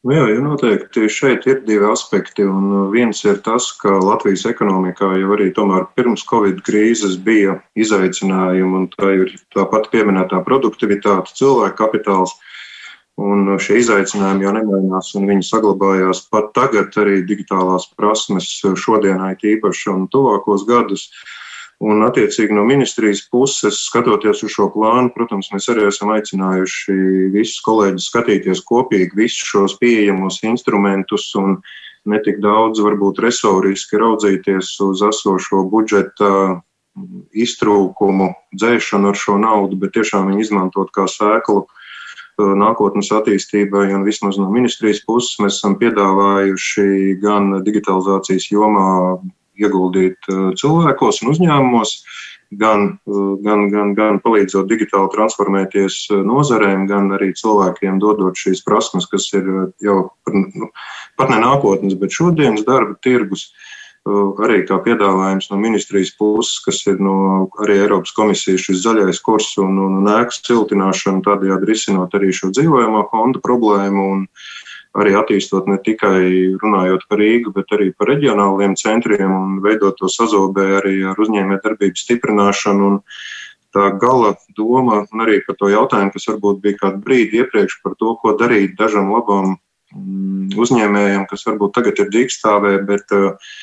Nu 0.07 0.15
jā, 0.15 0.27
ja 0.31 0.39
noteikti 0.39 1.09
šeit 1.11 1.49
ir 1.51 1.65
divi 1.67 1.87
aspekti. 1.91 2.45
Un 2.47 2.67
uh, 2.71 2.83
viens 2.93 3.25
ir 3.27 3.41
tas, 3.43 3.73
ka 3.81 3.91
Latvijas 3.99 4.45
ekonomikā 4.47 5.09
jau 5.19 5.33
arī 5.35 5.49
pirms 5.99 6.23
Covid 6.31 6.61
krīzes 6.63 7.17
bija 7.19 7.57
izaicinājumi, 7.75 8.77
un 8.79 8.85
tā 8.95 9.11
ir 9.17 9.33
tāpat 9.57 9.91
pieminētā 9.91 10.45
produktivitāte, 10.47 11.35
cilvēka 11.35 11.75
kapitāls. 11.81 12.37
Un 13.19 13.57
uh, 13.57 13.59
šie 13.59 13.81
izaicinājumi 13.83 14.47
jau 14.47 14.53
nemainās, 14.55 15.11
un 15.19 15.27
viņi 15.27 15.49
saglabājās 15.49 16.23
pat 16.31 16.53
tagad 16.55 16.95
arī 17.03 17.25
digitālās 17.27 17.89
prasmes 17.99 18.53
šodienai 18.63 19.35
tīpaši 19.43 19.91
un 19.91 20.07
tuvākos 20.13 20.69
gadus. 20.71 21.09
Uh, 21.11 21.36
Un, 21.85 22.01
attiecīgi, 22.07 22.55
no 22.57 22.63
ministrijas 22.65 23.21
puses, 23.29 23.83
skatoties 23.85 24.41
uz 24.47 24.53
šo 24.55 24.71
plānu, 24.73 25.11
protams, 25.13 25.51
mēs 25.53 25.67
arī 25.69 25.85
esam 25.91 26.15
aicinājuši 26.15 26.95
visus 27.35 27.61
kolēģus 27.67 28.07
skatīties 28.09 28.63
kopīgi 28.65 29.19
visus 29.19 29.45
šos 29.51 29.75
pieejamos 29.83 30.41
instrumentus 30.49 31.29
un 31.37 31.59
netik 32.09 32.41
daudz, 32.41 32.81
varbūt, 32.81 33.21
resoriski 33.21 34.01
raudzīties 34.01 34.73
uz 34.87 35.05
esošo 35.05 35.67
budžeta 35.69 36.63
iztrūkumu, 37.37 38.31
dzēšanu 38.57 39.13
ar 39.13 39.21
šo 39.21 39.37
naudu, 39.43 39.77
bet 39.77 39.93
tiešām 39.99 40.31
viņu 40.31 40.47
izmantot 40.47 40.95
kā 40.97 41.05
sēklu 41.13 41.67
uh, 41.67 41.75
nākotnes 42.37 43.09
attīstībai, 43.13 43.89
un 43.97 44.05
vismaz 44.05 44.37
no 44.41 44.49
ministrijas 44.53 45.01
puses 45.05 45.39
mēs 45.41 45.61
esam 45.61 45.77
piedāvājuši 45.81 47.17
gan 47.23 47.59
digitalizācijas 47.65 48.51
jomā 48.53 48.89
ieguldīt 49.61 50.31
uh, 50.31 50.51
cilvēkos 50.59 51.23
un 51.23 51.33
uzņēmumos, 51.33 51.95
gan, 52.61 52.89
uh, 53.09 53.33
gan, 53.45 53.67
gan, 53.73 53.95
gan 53.99 54.21
palīdzot 54.25 54.69
digitāli 54.71 55.13
transformēties 55.15 56.01
uh, 56.13 56.23
nozarēm, 56.27 56.87
gan 56.91 57.11
arī 57.17 57.33
cilvēkiem 57.39 58.01
dodot 58.03 58.39
šīs 58.39 58.65
prasmes, 58.67 59.09
kas 59.11 59.29
ir 59.37 59.49
jau 59.83 59.99
nu, 60.35 60.71
pat 61.19 61.33
ne 61.33 61.41
nākotnes, 61.43 61.99
bet 62.01 62.15
šodienas 62.15 62.67
darba 62.69 62.99
tirgus. 63.03 63.51
Arī 64.07 64.61
kā 64.63 64.77
piedāvājums 64.85 65.49
no 65.51 65.57
ministrijas 65.59 66.13
puses, 66.15 66.61
kas 66.63 66.77
ir 66.87 67.01
no 67.03 67.49
arī 67.65 67.81
Eiropas 67.81 68.13
komisijas 68.15 68.63
šis 68.63 68.85
zaļais 68.85 69.19
kurs 69.19 69.49
un, 69.59 69.81
un, 69.83 69.97
un 69.99 70.11
ēkas 70.13 70.39
siltināšana, 70.47 71.25
tādējādi 71.27 71.67
risinot 71.67 72.15
arī 72.15 72.31
šo 72.31 72.53
dzīvojamā 72.55 73.01
fonda 73.11 73.43
problēmu 73.43 74.05
un, 74.13 74.23
uh, 74.23 74.76
arī 75.01 75.15
attīstot 75.19 75.69
ne 75.71 75.77
tikai 75.83 76.57
runājot 76.61 77.05
par 77.11 77.21
Rīgu, 77.21 77.53
bet 77.57 77.73
arī 77.77 77.91
par 77.97 78.11
reģionāliem 78.13 78.77
centriem 78.81 79.33
un 79.33 79.59
veidot 79.65 79.99
to 79.99 80.11
sazobē 80.13 80.67
arī 80.81 80.97
ar 81.09 81.21
uzņēmējdarbības 81.21 82.07
stiprināšanu. 82.07 82.89
Un 82.91 82.99
tā 83.77 83.91
gala 84.01 84.35
doma 84.57 85.03
un 85.05 85.25
arī 85.27 85.43
par 85.47 85.59
to 85.61 85.71
jautājumu, 85.73 86.15
kas 86.15 86.29
varbūt 86.33 86.63
bija 86.65 86.81
kādu 86.81 87.03
brīdi 87.05 87.43
iepriekš 87.43 87.81
par 87.85 87.97
to, 88.01 88.17
ko 88.23 88.37
darīt 88.41 88.77
dažam 88.81 89.13
labam 89.13 89.57
mm, 89.93 90.57
uzņēmējam, 90.57 91.27
kas 91.31 91.45
varbūt 91.49 91.77
tagad 91.77 92.05
ir 92.05 92.13
dīkstāvē, 92.15 92.77
bet 92.89 93.13
uh, 93.17 93.57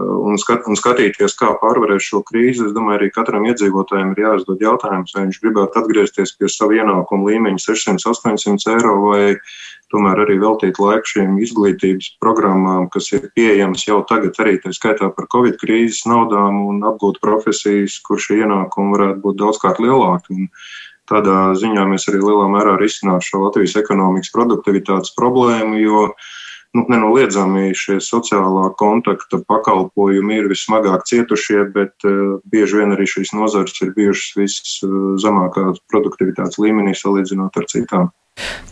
un, 0.00 0.38
skat, 0.40 0.66
un 0.70 0.78
skatīties, 0.78 1.36
kā 1.38 1.52
pārvarēt 1.60 2.04
šo 2.04 2.22
krīzi. 2.26 2.68
Es 2.68 2.76
domāju, 2.76 3.00
arī 3.00 3.10
katram 3.14 3.46
iedzīvotājam 3.50 4.14
ir 4.14 4.22
jāuzdod 4.24 4.64
jautājums, 4.64 5.14
vai 5.16 5.26
viņš 5.26 5.40
gribētu 5.44 5.82
atgriezties 5.82 6.34
pie 6.38 6.50
sava 6.52 6.78
ienākuma 6.80 7.30
līmeņa 7.30 7.62
600, 7.66 8.06
800 8.14 8.74
eiro 8.76 8.96
vai 9.06 9.22
tomēr 9.90 10.22
arī 10.24 10.36
veltīt 10.40 10.78
laiku 10.80 11.14
šīm 11.14 11.38
izglītības 11.42 12.12
programmām, 12.22 12.86
kas 12.94 13.10
ir 13.16 13.26
pieejamas 13.34 13.86
jau 13.88 14.00
tagad, 14.08 14.38
arī 14.42 14.58
tā 14.62 14.72
skaitā 14.74 15.10
par 15.14 15.26
Covid 15.32 15.58
krīzes 15.60 16.04
naudām 16.10 16.62
un 16.68 16.84
apgūt 16.86 17.18
profesijas, 17.24 17.98
kur 18.06 18.22
šie 18.22 18.44
ienākumi 18.44 18.94
varētu 18.96 19.24
būt 19.24 19.40
daudzkārt 19.42 19.82
lielāki. 19.82 20.36
Un 20.36 20.50
tādā 21.10 21.38
ziņā 21.58 21.88
mēs 21.90 22.06
arī 22.10 22.22
lielā 22.22 22.46
mērā 22.52 22.76
risinātu 22.78 23.32
šo 23.32 23.42
Latvijas 23.48 23.74
ekonomikas 23.82 24.30
produktivitātes 24.34 25.16
problēmu, 25.18 25.80
jo 25.82 26.04
nu, 26.76 26.84
nenoliedzami 26.90 27.74
šie 27.76 27.98
sociālā 28.04 28.70
kontakta 28.78 29.40
pakalpojumi 29.48 30.40
ir 30.40 30.48
vismagāk 30.52 31.04
cietušie, 31.08 31.64
bet 31.74 32.06
uh, 32.06 32.38
bieži 32.50 32.80
vien 32.80 32.94
arī 32.94 33.08
šīs 33.10 33.34
nozares 33.36 33.76
ir 33.84 33.92
bijušas 33.96 34.38
viszemākā 34.38 35.66
uh, 35.72 35.84
produktivitātes 35.92 36.60
līmenī 36.62 36.94
salīdzinot 36.98 37.60
ar 37.60 37.70
citām. 37.70 38.10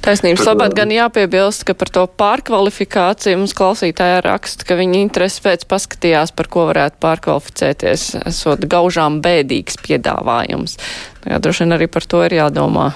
Taisnības 0.01 0.47
labāk 0.47 0.73
gan 0.79 0.93
jāpiebilst, 0.95 1.67
ka 1.69 1.75
par 1.77 1.91
to 1.93 2.05
pārkvalifikāciju 2.21 3.41
mums 3.41 3.53
klausītāja 3.59 4.23
raksta, 4.25 4.65
ka 4.65 4.79
viņa 4.79 5.03
interesi 5.03 5.43
pēc 5.45 5.67
paskatījās, 5.69 6.33
par 6.39 6.49
ko 6.49 6.69
varētu 6.71 7.01
pārkvalificēties, 7.03 8.07
esot 8.31 8.65
gaužām 8.71 9.19
bēdīgs 9.25 9.77
piedāvājums. 9.85 10.79
Nu 11.25 11.35
jā, 11.35 11.43
droši 11.45 11.67
vien 11.67 11.77
arī 11.77 11.91
par 11.93 12.07
to 12.09 12.23
ir 12.25 12.39
jādomā, 12.39 12.93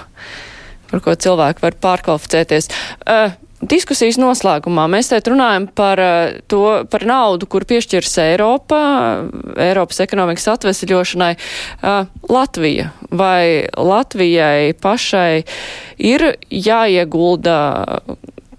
par 0.94 1.04
ko 1.04 1.16
cilvēki 1.26 1.66
var 1.66 1.76
pārkvalificēties. 1.84 2.70
Uh, 3.04 3.36
diskusijas 3.62 4.18
noslēgumā 4.20 4.86
mēs 4.90 5.10
šeit 5.12 5.28
runājam 5.30 5.68
par 5.76 6.02
eh, 6.02 6.40
to, 6.50 6.62
par 6.90 7.06
naudu, 7.08 7.48
kur 7.50 7.66
piešķirs 7.68 8.18
Eiropa, 8.24 8.82
Eiropas 9.60 10.02
ekonomikas 10.04 10.48
atvesļošanai. 10.56 11.32
Eh, 11.36 12.12
Latvija 12.32 12.90
vai 13.10 13.68
Latvijai 13.76 14.74
pašai 14.82 15.44
ir 16.02 16.28
jāiegulda 16.50 17.58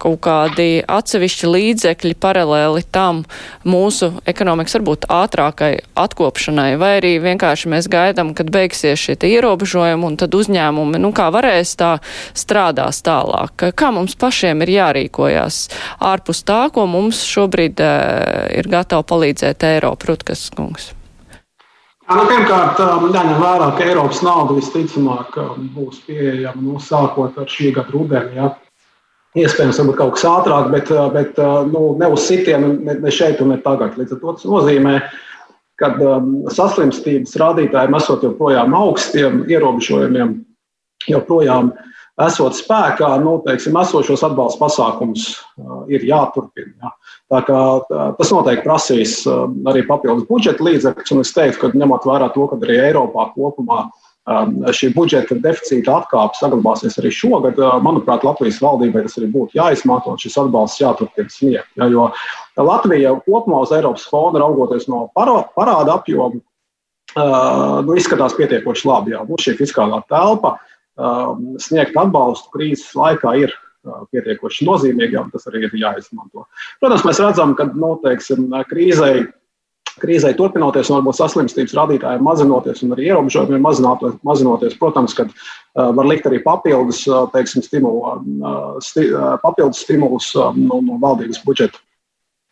kaut 0.03 0.19
kādi 0.25 0.83
atsevišķi 0.83 1.49
līdzekļi 1.53 2.17
paralēli 2.21 2.83
tam 2.93 3.23
mūsu 3.67 4.11
ekonomikas 4.29 4.77
varbūt 4.77 5.07
ātrākai 5.13 5.71
atkopšanai, 5.99 6.73
vai 6.81 6.95
arī 6.99 7.13
vienkārši 7.23 7.71
mēs 7.73 7.89
gaidām, 7.91 8.33
kad 8.37 8.51
beigsies 8.53 8.99
šie 8.99 9.17
ierobežojumi 9.23 10.09
un 10.09 10.17
tad 10.19 10.35
uzņēmumi, 10.35 10.99
nu 11.01 11.13
kā 11.15 11.29
varēs 11.33 11.75
tā 11.79 11.93
strādās 12.37 13.03
tālāk. 13.05 13.69
Kā 13.77 13.93
mums 13.95 14.17
pašiem 14.19 14.65
ir 14.65 14.73
jārīkojās 14.77 15.61
ārpus 16.03 16.43
tā, 16.47 16.65
ko 16.73 16.87
mums 16.89 17.23
šobrīd 17.27 17.79
uh, 17.83 18.49
ir 18.57 18.69
gatava 18.71 19.05
palīdzēt 19.07 19.63
Eiropa, 19.73 20.11
Rutkas 20.11 20.49
kungs? 20.55 20.91
Nu, 22.03 22.25
pirmkārt, 22.27 22.81
jāņem 23.15 23.37
vērā, 23.39 23.69
ka 23.77 23.85
Eiropas 23.87 24.19
nauda 24.25 24.57
visticamāk 24.57 25.37
būs 25.73 26.01
pieejama 26.03 26.59
nu, 26.59 26.75
sākot 26.83 27.37
ar 27.39 27.47
šī 27.49 27.71
gada 27.77 27.95
rudeni. 27.95 28.35
Ja? 28.41 28.49
Iespējams, 29.33 29.79
varbūt 29.81 29.97
kaut 29.97 30.11
kas 30.13 30.25
ātrāk, 30.29 30.67
bet, 30.69 30.89
bet 31.15 31.39
nu, 31.71 31.85
ne 31.97 32.09
uz 32.13 32.27
sitienu, 32.27 32.75
ne, 32.85 32.99
ne 33.01 33.13
šeit 33.13 33.41
un 33.41 33.49
ne 33.53 33.57
tagad. 33.63 33.95
Līdz 33.97 34.13
ar 34.13 34.19
to 34.21 34.33
tas 34.37 34.45
nozīmē, 34.45 34.99
ka 35.81 35.89
um, 35.97 36.35
saslimstības 36.53 37.33
rādītājiem 37.41 37.97
esot 37.97 38.27
joprojām 38.27 38.75
augstiem, 38.77 39.41
ierobežojumiem 39.49 40.35
joprojām 41.09 41.73
esot 42.21 42.53
spēkā, 42.53 43.09
nu, 43.23 43.39
teiksim, 43.47 43.79
esošos 43.81 44.21
atbalsta 44.27 44.61
pasākumus 44.61 45.25
uh, 45.33 45.81
ir 45.89 46.05
jāturpina. 46.05 46.75
Ja. 46.77 46.93
Tā 47.33 47.41
kā, 47.47 47.61
tā, 47.89 48.07
tas 48.19 48.33
noteikti 48.35 48.67
prasīs 48.67 49.17
uh, 49.25 49.47
arī 49.73 49.81
papildus 49.89 50.29
budžeta 50.29 50.61
līdzekļus, 50.69 51.15
un 51.15 51.25
es 51.25 51.33
teiktu, 51.33 51.63
ka 51.63 51.81
ņemot 51.81 52.05
vērā 52.05 52.29
to, 52.37 52.45
ka 52.51 52.61
arī 52.61 52.77
Eiropā 52.91 53.31
kopumā 53.33 53.87
uh, 53.87 54.02
šī 54.23 54.93
budžeta 54.95 55.35
deficīta 55.35 55.97
atkāpe 55.99 56.37
saglabāsies 56.39 56.95
arī 57.01 57.11
šogad. 57.11 57.57
Uh, 57.59 57.75
manuprāt, 57.83 58.23
Latvijas 58.23 58.61
valdībai 58.63 59.03
tas 59.03 59.17
arī 59.19 59.27
būtu 59.33 59.57
jāizmanto 59.59 60.13
un 60.13 60.21
šis 60.21 60.37
atbalsts 60.39 60.79
jāturpina 60.79 61.29
sniegt. 61.29 61.67
Ja, 61.75 61.89
jo 61.91 62.07
Latvija 62.55 63.17
kopumā 63.25 63.63
uz 63.65 63.73
Eiropas 63.75 64.07
fonda 64.07 64.39
raugoties 64.39 64.87
no 64.87 65.09
parāda 65.17 65.97
apjoma, 65.97 66.39
uh, 66.39 67.81
nu, 67.83 67.97
izskatās 67.99 68.37
pietiekoši 68.39 68.87
labi. 68.87 69.17
Jā. 69.17 69.25
Būs 69.27 69.43
šī 69.49 69.57
fiskālā 69.59 69.99
telpa, 70.07 70.55
um, 70.95 71.57
sniegt 71.59 71.99
atbalstu 71.99 72.55
krīzes 72.55 72.95
laikā 72.95 73.35
ir 73.43 73.51
uh, 73.51 74.05
pietiekoši 74.15 74.69
nozīmīgi, 74.69 75.19
un 75.19 75.35
tas 75.35 75.51
arī 75.51 75.65
ir 75.67 75.79
jāizmanto. 75.83 76.47
Protams, 76.79 77.03
mēs 77.03 77.19
redzam, 77.19 77.57
ka 77.59 77.67
nu, 77.75 77.97
teiksim, 78.05 78.47
krīzei 78.71 79.27
krīzē 80.01 80.33
turpinoties, 80.37 80.89
un 80.89 80.99
varbūt 80.99 81.19
saslimstības 81.19 81.75
rādītājiem 81.77 82.25
mazinoties, 82.25 82.83
un 82.85 82.95
arī 82.95 83.09
ierobežojumiem 83.11 83.63
mazinoties, 84.25 84.77
protams, 84.79 85.15
ka 85.17 85.27
uh, 85.29 85.89
var 85.95 86.09
likt 86.09 86.27
arī 86.29 86.41
papildus, 86.43 87.03
uh, 87.09 87.25
teiksim, 87.33 87.65
stimulu, 87.65 88.03
uh, 88.03 88.75
sti, 88.83 89.09
papildus 89.43 89.83
stimulus 89.85 90.31
no, 90.35 90.81
no 90.81 90.99
valdības 91.03 91.43
budžeta. 91.47 91.81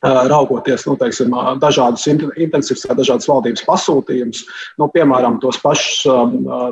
Raugoties 0.02 0.82
nu, 0.88 0.96
teiksim, 0.98 1.30
dažādus 1.62 2.08
intensificēt, 2.10 2.96
dažādas 2.98 3.28
valdības 3.30 3.62
pasūtījumus, 3.68 4.40
nu, 4.82 4.88
piemēram, 4.96 5.36
tos 5.44 5.60
pašus 5.62 6.08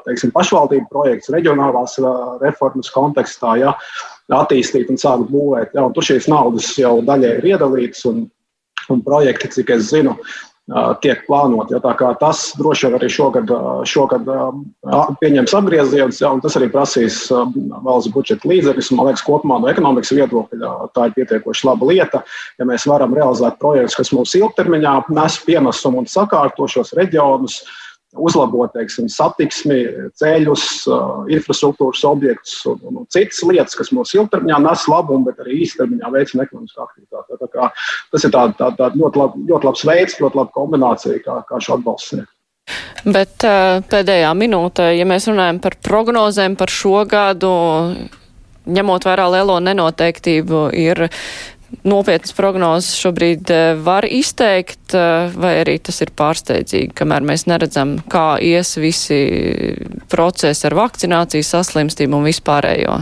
teiksim, 0.07 0.31
pašvaldību 0.33 0.89
projektus, 0.89 1.29
reģionālās 1.35 1.99
reformas 2.41 2.89
kontekstā, 2.89 3.53
ja, 3.61 3.75
attīstīt 4.33 4.89
un 4.89 4.97
sākt 4.97 5.29
būvēt. 5.29 5.77
Ja, 5.77 5.85
un 5.85 5.93
tur 5.93 6.09
šīs 6.09 6.25
naudas 6.31 6.71
jau 6.81 6.95
daļai 7.05 7.35
ir 7.37 7.47
iedalītas, 7.51 8.01
un, 8.09 8.25
un 8.89 9.05
projekti, 9.05 9.53
cik 9.59 9.75
es 9.77 9.91
zinu, 9.91 10.17
tiek 11.03 11.23
plānoti. 11.27 11.75
Ja, 11.75 12.13
tas 12.19 12.41
droši 12.59 12.87
vien 12.87 12.97
arī 12.99 13.09
šogad, 13.13 13.51
šogad 13.89 14.29
pieņems 15.21 15.55
apgriezienus, 15.57 16.21
ja, 16.21 16.31
un 16.35 16.43
tas 16.43 16.57
arī 16.59 16.69
prasīs 16.73 17.21
valsts 17.31 18.11
budžeta 18.13 18.49
līdzekļus. 18.49 18.91
Man 18.97 19.09
liekas, 19.09 19.25
kopumā 19.25 19.59
no 19.61 19.71
ekonomikas 19.71 20.13
viedokļa 20.15 20.73
tā 20.97 21.09
ir 21.09 21.17
pietiekoši 21.17 21.69
laba 21.69 21.89
lieta. 21.89 22.23
Ja 22.61 22.69
mēs 22.69 22.87
varam 22.89 23.15
realizēt 23.17 23.59
projektus, 23.61 23.97
kas 23.99 24.13
mums 24.15 24.35
ilgtermiņā 24.37 24.95
nes 25.17 25.39
pienesumu 25.45 26.03
un 26.03 26.09
sakārto 26.09 26.69
šos 26.69 26.93
reģionus, 26.97 27.63
uzlabot 28.17 28.71
teiksim, 28.73 29.09
satiksmi, 29.11 29.77
ceļus, 30.17 30.65
infrastruktūras 31.35 32.01
objektus 32.09 32.55
un, 32.69 32.79
un, 32.87 33.01
un 33.03 33.07
citas 33.13 33.41
lietas, 33.45 33.77
kas 33.77 33.91
mums 33.93 34.15
ilgtermiņā 34.17 34.59
nes 34.65 34.85
labumu, 34.89 35.27
bet 35.29 35.43
arī 35.43 35.59
īstermiņā 35.65 36.11
veicina 36.15 36.47
ekonomiskā 36.47 36.87
aktivitāte. 36.87 37.37
Tā 37.43 37.49
kā, 37.53 37.69
tas 38.13 38.25
ir 38.25 38.33
tā, 38.33 38.47
tā, 38.57 38.71
tā 38.79 38.91
ļoti, 38.95 39.21
lab, 39.21 39.37
ļoti 39.51 39.69
labs 39.69 39.85
veids, 39.89 40.19
ļoti 40.23 40.41
laba 40.41 40.55
kombinācija, 40.57 41.21
kā, 41.25 41.39
kā 41.49 41.61
šo 41.63 41.77
atbalstu 41.77 42.15
sniegt. 42.15 42.33
Bet 43.05 43.45
pēdējā 43.89 44.29
minūte, 44.37 44.89
ja 44.93 45.05
mēs 45.07 45.29
runājam 45.29 45.61
par 45.63 45.77
prognozēm 45.85 46.57
par 46.59 46.73
šo 46.73 47.05
gadu, 47.09 47.51
ņemot 48.69 49.07
vērā 49.07 49.29
lielo 49.33 49.57
nenoteiktību, 49.63 50.65
ir 50.77 51.07
nopietnas 51.83 52.33
prognozes 52.35 52.97
šobrīd 52.99 53.51
eh, 53.53 53.75
var 53.83 54.05
izteikt, 54.05 54.93
eh, 54.93 55.29
vai 55.35 55.53
arī 55.61 55.77
tas 55.83 56.01
ir 56.03 56.13
pārsteidzīgi, 56.17 56.93
kamēr 56.97 57.25
mēs 57.25 57.45
neredzam, 57.49 57.97
kā 58.09 58.39
ies 58.41 58.75
visi 58.81 59.21
procesi 60.11 60.67
ar 60.69 60.77
vakcināciju, 60.79 61.45
saslimstību 61.45 62.19
un 62.19 62.27
vispārējo? 62.29 62.97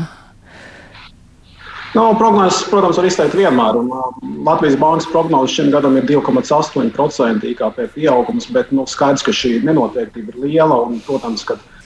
No, 1.96 2.12
nu, 2.12 2.18
prognozes, 2.20 2.68
protams, 2.70 3.00
var 3.00 3.08
izteikt 3.08 3.34
vienmēr. 3.40 3.78
Un, 3.80 3.88
uh, 3.90 4.20
Latvijas 4.46 4.76
bankas 4.78 5.08
prognozes 5.10 5.56
šim 5.56 5.72
gadam 5.74 5.96
ir 5.98 6.06
2,8% 6.06 7.48
IKP 7.56 7.88
pieaugums, 7.96 8.46
bet 8.54 8.70
nu, 8.76 8.86
skaidrs, 8.86 9.24
ka 9.26 9.34
šī 9.34 9.56
nenoteiktība 9.66 10.36
ir 10.36 10.44
liela. 10.44 10.78
Un, 10.84 11.00
protams, 11.08 11.48
ka 11.48 11.56
uh, 11.58 11.77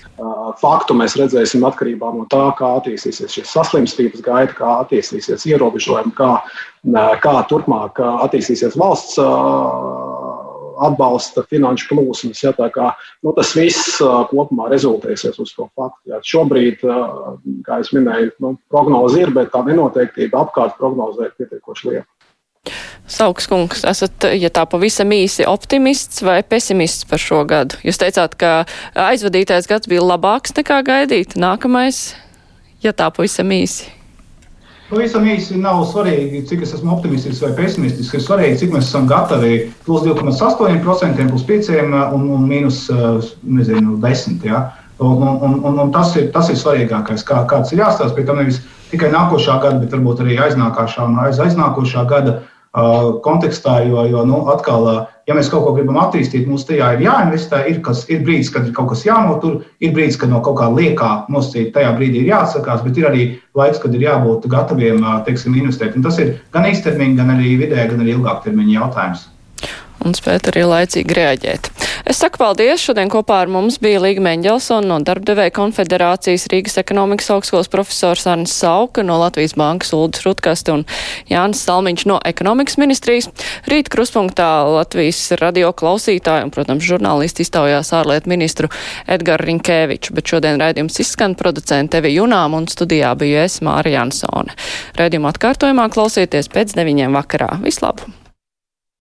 faktu 0.62 0.96
mēs 0.98 1.16
redzēsim 1.20 1.64
atkarībā 1.68 2.12
no 2.16 2.28
tā, 2.32 2.44
kā 2.58 2.76
attīstīsies 2.80 3.38
šis 3.38 3.54
saslimstības 3.56 4.24
gaita, 4.26 4.56
kā 4.58 4.76
attīstīsies 4.84 5.48
ierobežojumi, 5.50 6.14
kā, 6.18 6.32
kā 7.24 7.36
turpmāk 7.50 8.02
attīstīsies 8.02 8.78
valsts 8.80 9.20
atbalsta 10.82 11.44
finanšu 11.50 11.90
plūsmas. 11.92 12.42
Ja, 12.44 12.54
kā, 12.74 12.92
nu, 13.26 13.34
tas 13.38 13.54
viss 13.58 14.00
kopumā 14.32 14.70
rezultēsies 14.72 15.38
uz 15.42 15.54
to 15.58 15.68
faktu. 15.78 16.14
Ja. 16.14 16.22
Šobrīd, 16.26 16.82
kā 17.68 17.82
jau 17.82 18.00
minēju, 18.00 18.34
nu, 18.44 18.56
prognoze 18.72 19.22
ir, 19.22 19.34
bet 19.36 19.54
tā 19.54 19.64
nenoteiktība 19.68 20.46
apkārt 20.46 20.80
prognozē 20.82 21.30
ir 21.30 21.38
pietiekoši 21.38 21.92
liela. 21.92 22.08
Sauks 23.10 23.48
kungs, 23.50 23.82
esat, 23.88 24.28
ja 24.40 24.50
tā 24.54 24.64
pavisam 24.70 25.10
īsi, 25.12 25.44
optimists 25.50 26.22
vai 26.24 26.40
pesimists 26.48 27.08
par 27.10 27.20
šo 27.20 27.42
gadu? 27.50 27.80
Jūs 27.84 28.00
teicāt, 28.00 28.38
ka 28.40 28.52
aizvadītais 28.96 29.68
gads 29.68 29.90
bija 29.92 30.04
labāks 30.06 30.56
nekā 30.56 30.80
gaidīt. 30.88 31.36
Nākamais, 31.40 32.14
ja 32.86 32.94
tā 32.96 33.10
pavisam 33.12 33.52
īsi. 33.52 33.90
Pavisam 34.92 35.24
īsi 35.24 35.56
nav 35.56 35.86
svarīgi, 35.88 36.42
cik 36.50 36.66
es 36.66 36.74
esmu 36.76 36.92
optimistisks 36.98 37.40
vai 37.46 37.54
pesimistisks. 37.56 38.18
Ir 38.18 38.24
svarīgi, 38.26 38.58
cik 38.60 38.74
mēs 38.76 38.90
esam 38.90 39.06
gatavi 39.08 39.70
plus 39.86 40.04
2,8%, 40.04 41.30
plus 41.32 41.46
5% 41.48 42.02
un, 42.16 42.26
un 42.36 42.48
mīnus 42.48 42.84
nezinu, 43.42 43.96
10%. 44.04 44.48
Ja? 44.50 44.66
Un, 45.00 45.24
un, 45.24 45.56
un, 45.64 45.80
un 45.86 45.94
tas, 45.96 46.12
ir, 46.20 46.28
tas 46.36 46.52
ir 46.52 46.60
svarīgākais, 46.60 47.24
kā, 47.28 47.40
kāds 47.48 47.72
ir 47.72 47.80
jāstāsta. 47.86 48.18
Pēc 48.18 48.28
tam 48.28 48.42
nevis 48.44 48.60
tikai 48.92 49.14
nākošā 49.16 49.56
gada, 49.64 49.80
bet 49.80 49.96
varbūt 49.96 50.26
arī 50.26 50.36
aiznākošā 50.44 51.08
un 51.08 51.22
aiz 51.24 51.40
aiznākošā 51.40 52.04
gada 52.12 52.42
kontekstā, 52.72 53.82
jo, 53.84 54.06
jo 54.08 54.24
nu, 54.26 54.38
atkal, 54.52 54.86
ja 55.28 55.36
mēs 55.36 55.50
kaut 55.52 55.66
ko 55.66 55.74
gribam 55.76 56.00
attīstīt, 56.00 56.48
mums 56.48 56.64
tajā 56.70 56.94
ir 56.96 57.04
jāinvestē. 57.08 57.66
Ir, 57.68 57.82
kas, 57.84 58.06
ir 58.10 58.24
brīdis, 58.28 58.52
kad 58.54 58.68
ir 58.68 58.76
kaut 58.78 58.94
kas 58.94 59.04
jānotur, 59.06 59.60
ir 59.84 59.92
brīdis, 59.96 60.20
kad 60.22 60.32
no 60.32 60.40
kaut 60.46 60.60
kā 60.62 60.70
liekā 60.72 61.12
nosacīt, 61.32 61.74
tajā 61.76 61.92
brīdī 61.98 62.24
ir 62.24 62.32
jāatsakās, 62.32 62.86
bet 62.88 62.98
ir 63.02 63.10
arī 63.12 63.28
laiks, 63.58 63.82
kad 63.84 63.96
ir 63.96 64.08
jābūt 64.08 64.48
gataviem 64.52 65.04
teiksim, 65.28 65.58
investēt. 65.60 66.00
Un 66.00 66.08
tas 66.08 66.20
ir 66.24 66.38
gan 66.56 66.70
īstermiņa, 66.72 67.20
gan 67.20 67.36
arī 67.36 67.58
vidēja, 67.66 67.92
gan 67.92 68.06
arī 68.06 68.16
ilgāktermiņa 68.16 68.80
jautājums 68.80 69.31
un 70.06 70.16
spēt 70.18 70.50
arī 70.52 70.64
laicīgi 70.68 71.18
reaģēt. 71.18 71.70
Es 72.10 72.22
saku 72.22 72.42
paldies. 72.42 72.82
Šodien 72.82 73.12
kopā 73.12 73.42
ar 73.44 73.52
mums 73.52 73.78
bija 73.82 74.02
Līga 74.02 74.24
Meņģelsona 74.26 74.90
no 74.90 74.98
Darbdevēja 75.06 75.54
konfederācijas 75.56 76.48
Rīgas 76.52 76.80
ekonomikas 76.82 77.30
augstskolas 77.36 77.70
profesors 77.72 78.26
Arnis 78.30 78.54
Sauka 78.58 79.04
no 79.06 79.20
Latvijas 79.22 79.54
bankas 79.60 79.94
Uldis 79.96 80.26
Rutkast 80.26 80.72
un 80.74 80.86
Jānis 81.30 81.62
Salmiņš 81.68 82.06
no 82.10 82.20
ekonomikas 82.28 82.80
ministrijas. 82.82 83.30
Rīt 83.70 83.92
kruspunktā 83.94 84.50
Latvijas 84.72 85.22
radio 85.42 85.74
klausītāji 85.78 86.48
un, 86.48 86.54
protams, 86.54 86.86
žurnālisti 86.88 87.46
iztaujās 87.46 87.94
ārlietu 87.98 88.32
ministru 88.32 88.72
Edgaru 89.12 89.50
Rinkēviču, 89.52 90.16
bet 90.18 90.34
šodien 90.34 90.62
raidījums 90.62 91.00
izskan 91.04 91.38
producenta 91.40 92.02
Evi 92.02 92.16
Junām 92.18 92.58
un 92.58 92.70
studijā 92.72 93.14
bija 93.20 93.46
es 93.48 93.60
Mārija 93.66 94.02
Jansone. 94.02 94.58
Raidījumu 94.98 95.30
atkārtojumā 95.32 95.90
klausieties 95.94 96.50
pēc 96.52 96.76
deviņiem 96.80 97.22
vakarā. 97.22 97.54
Vislabāk! 97.66 98.21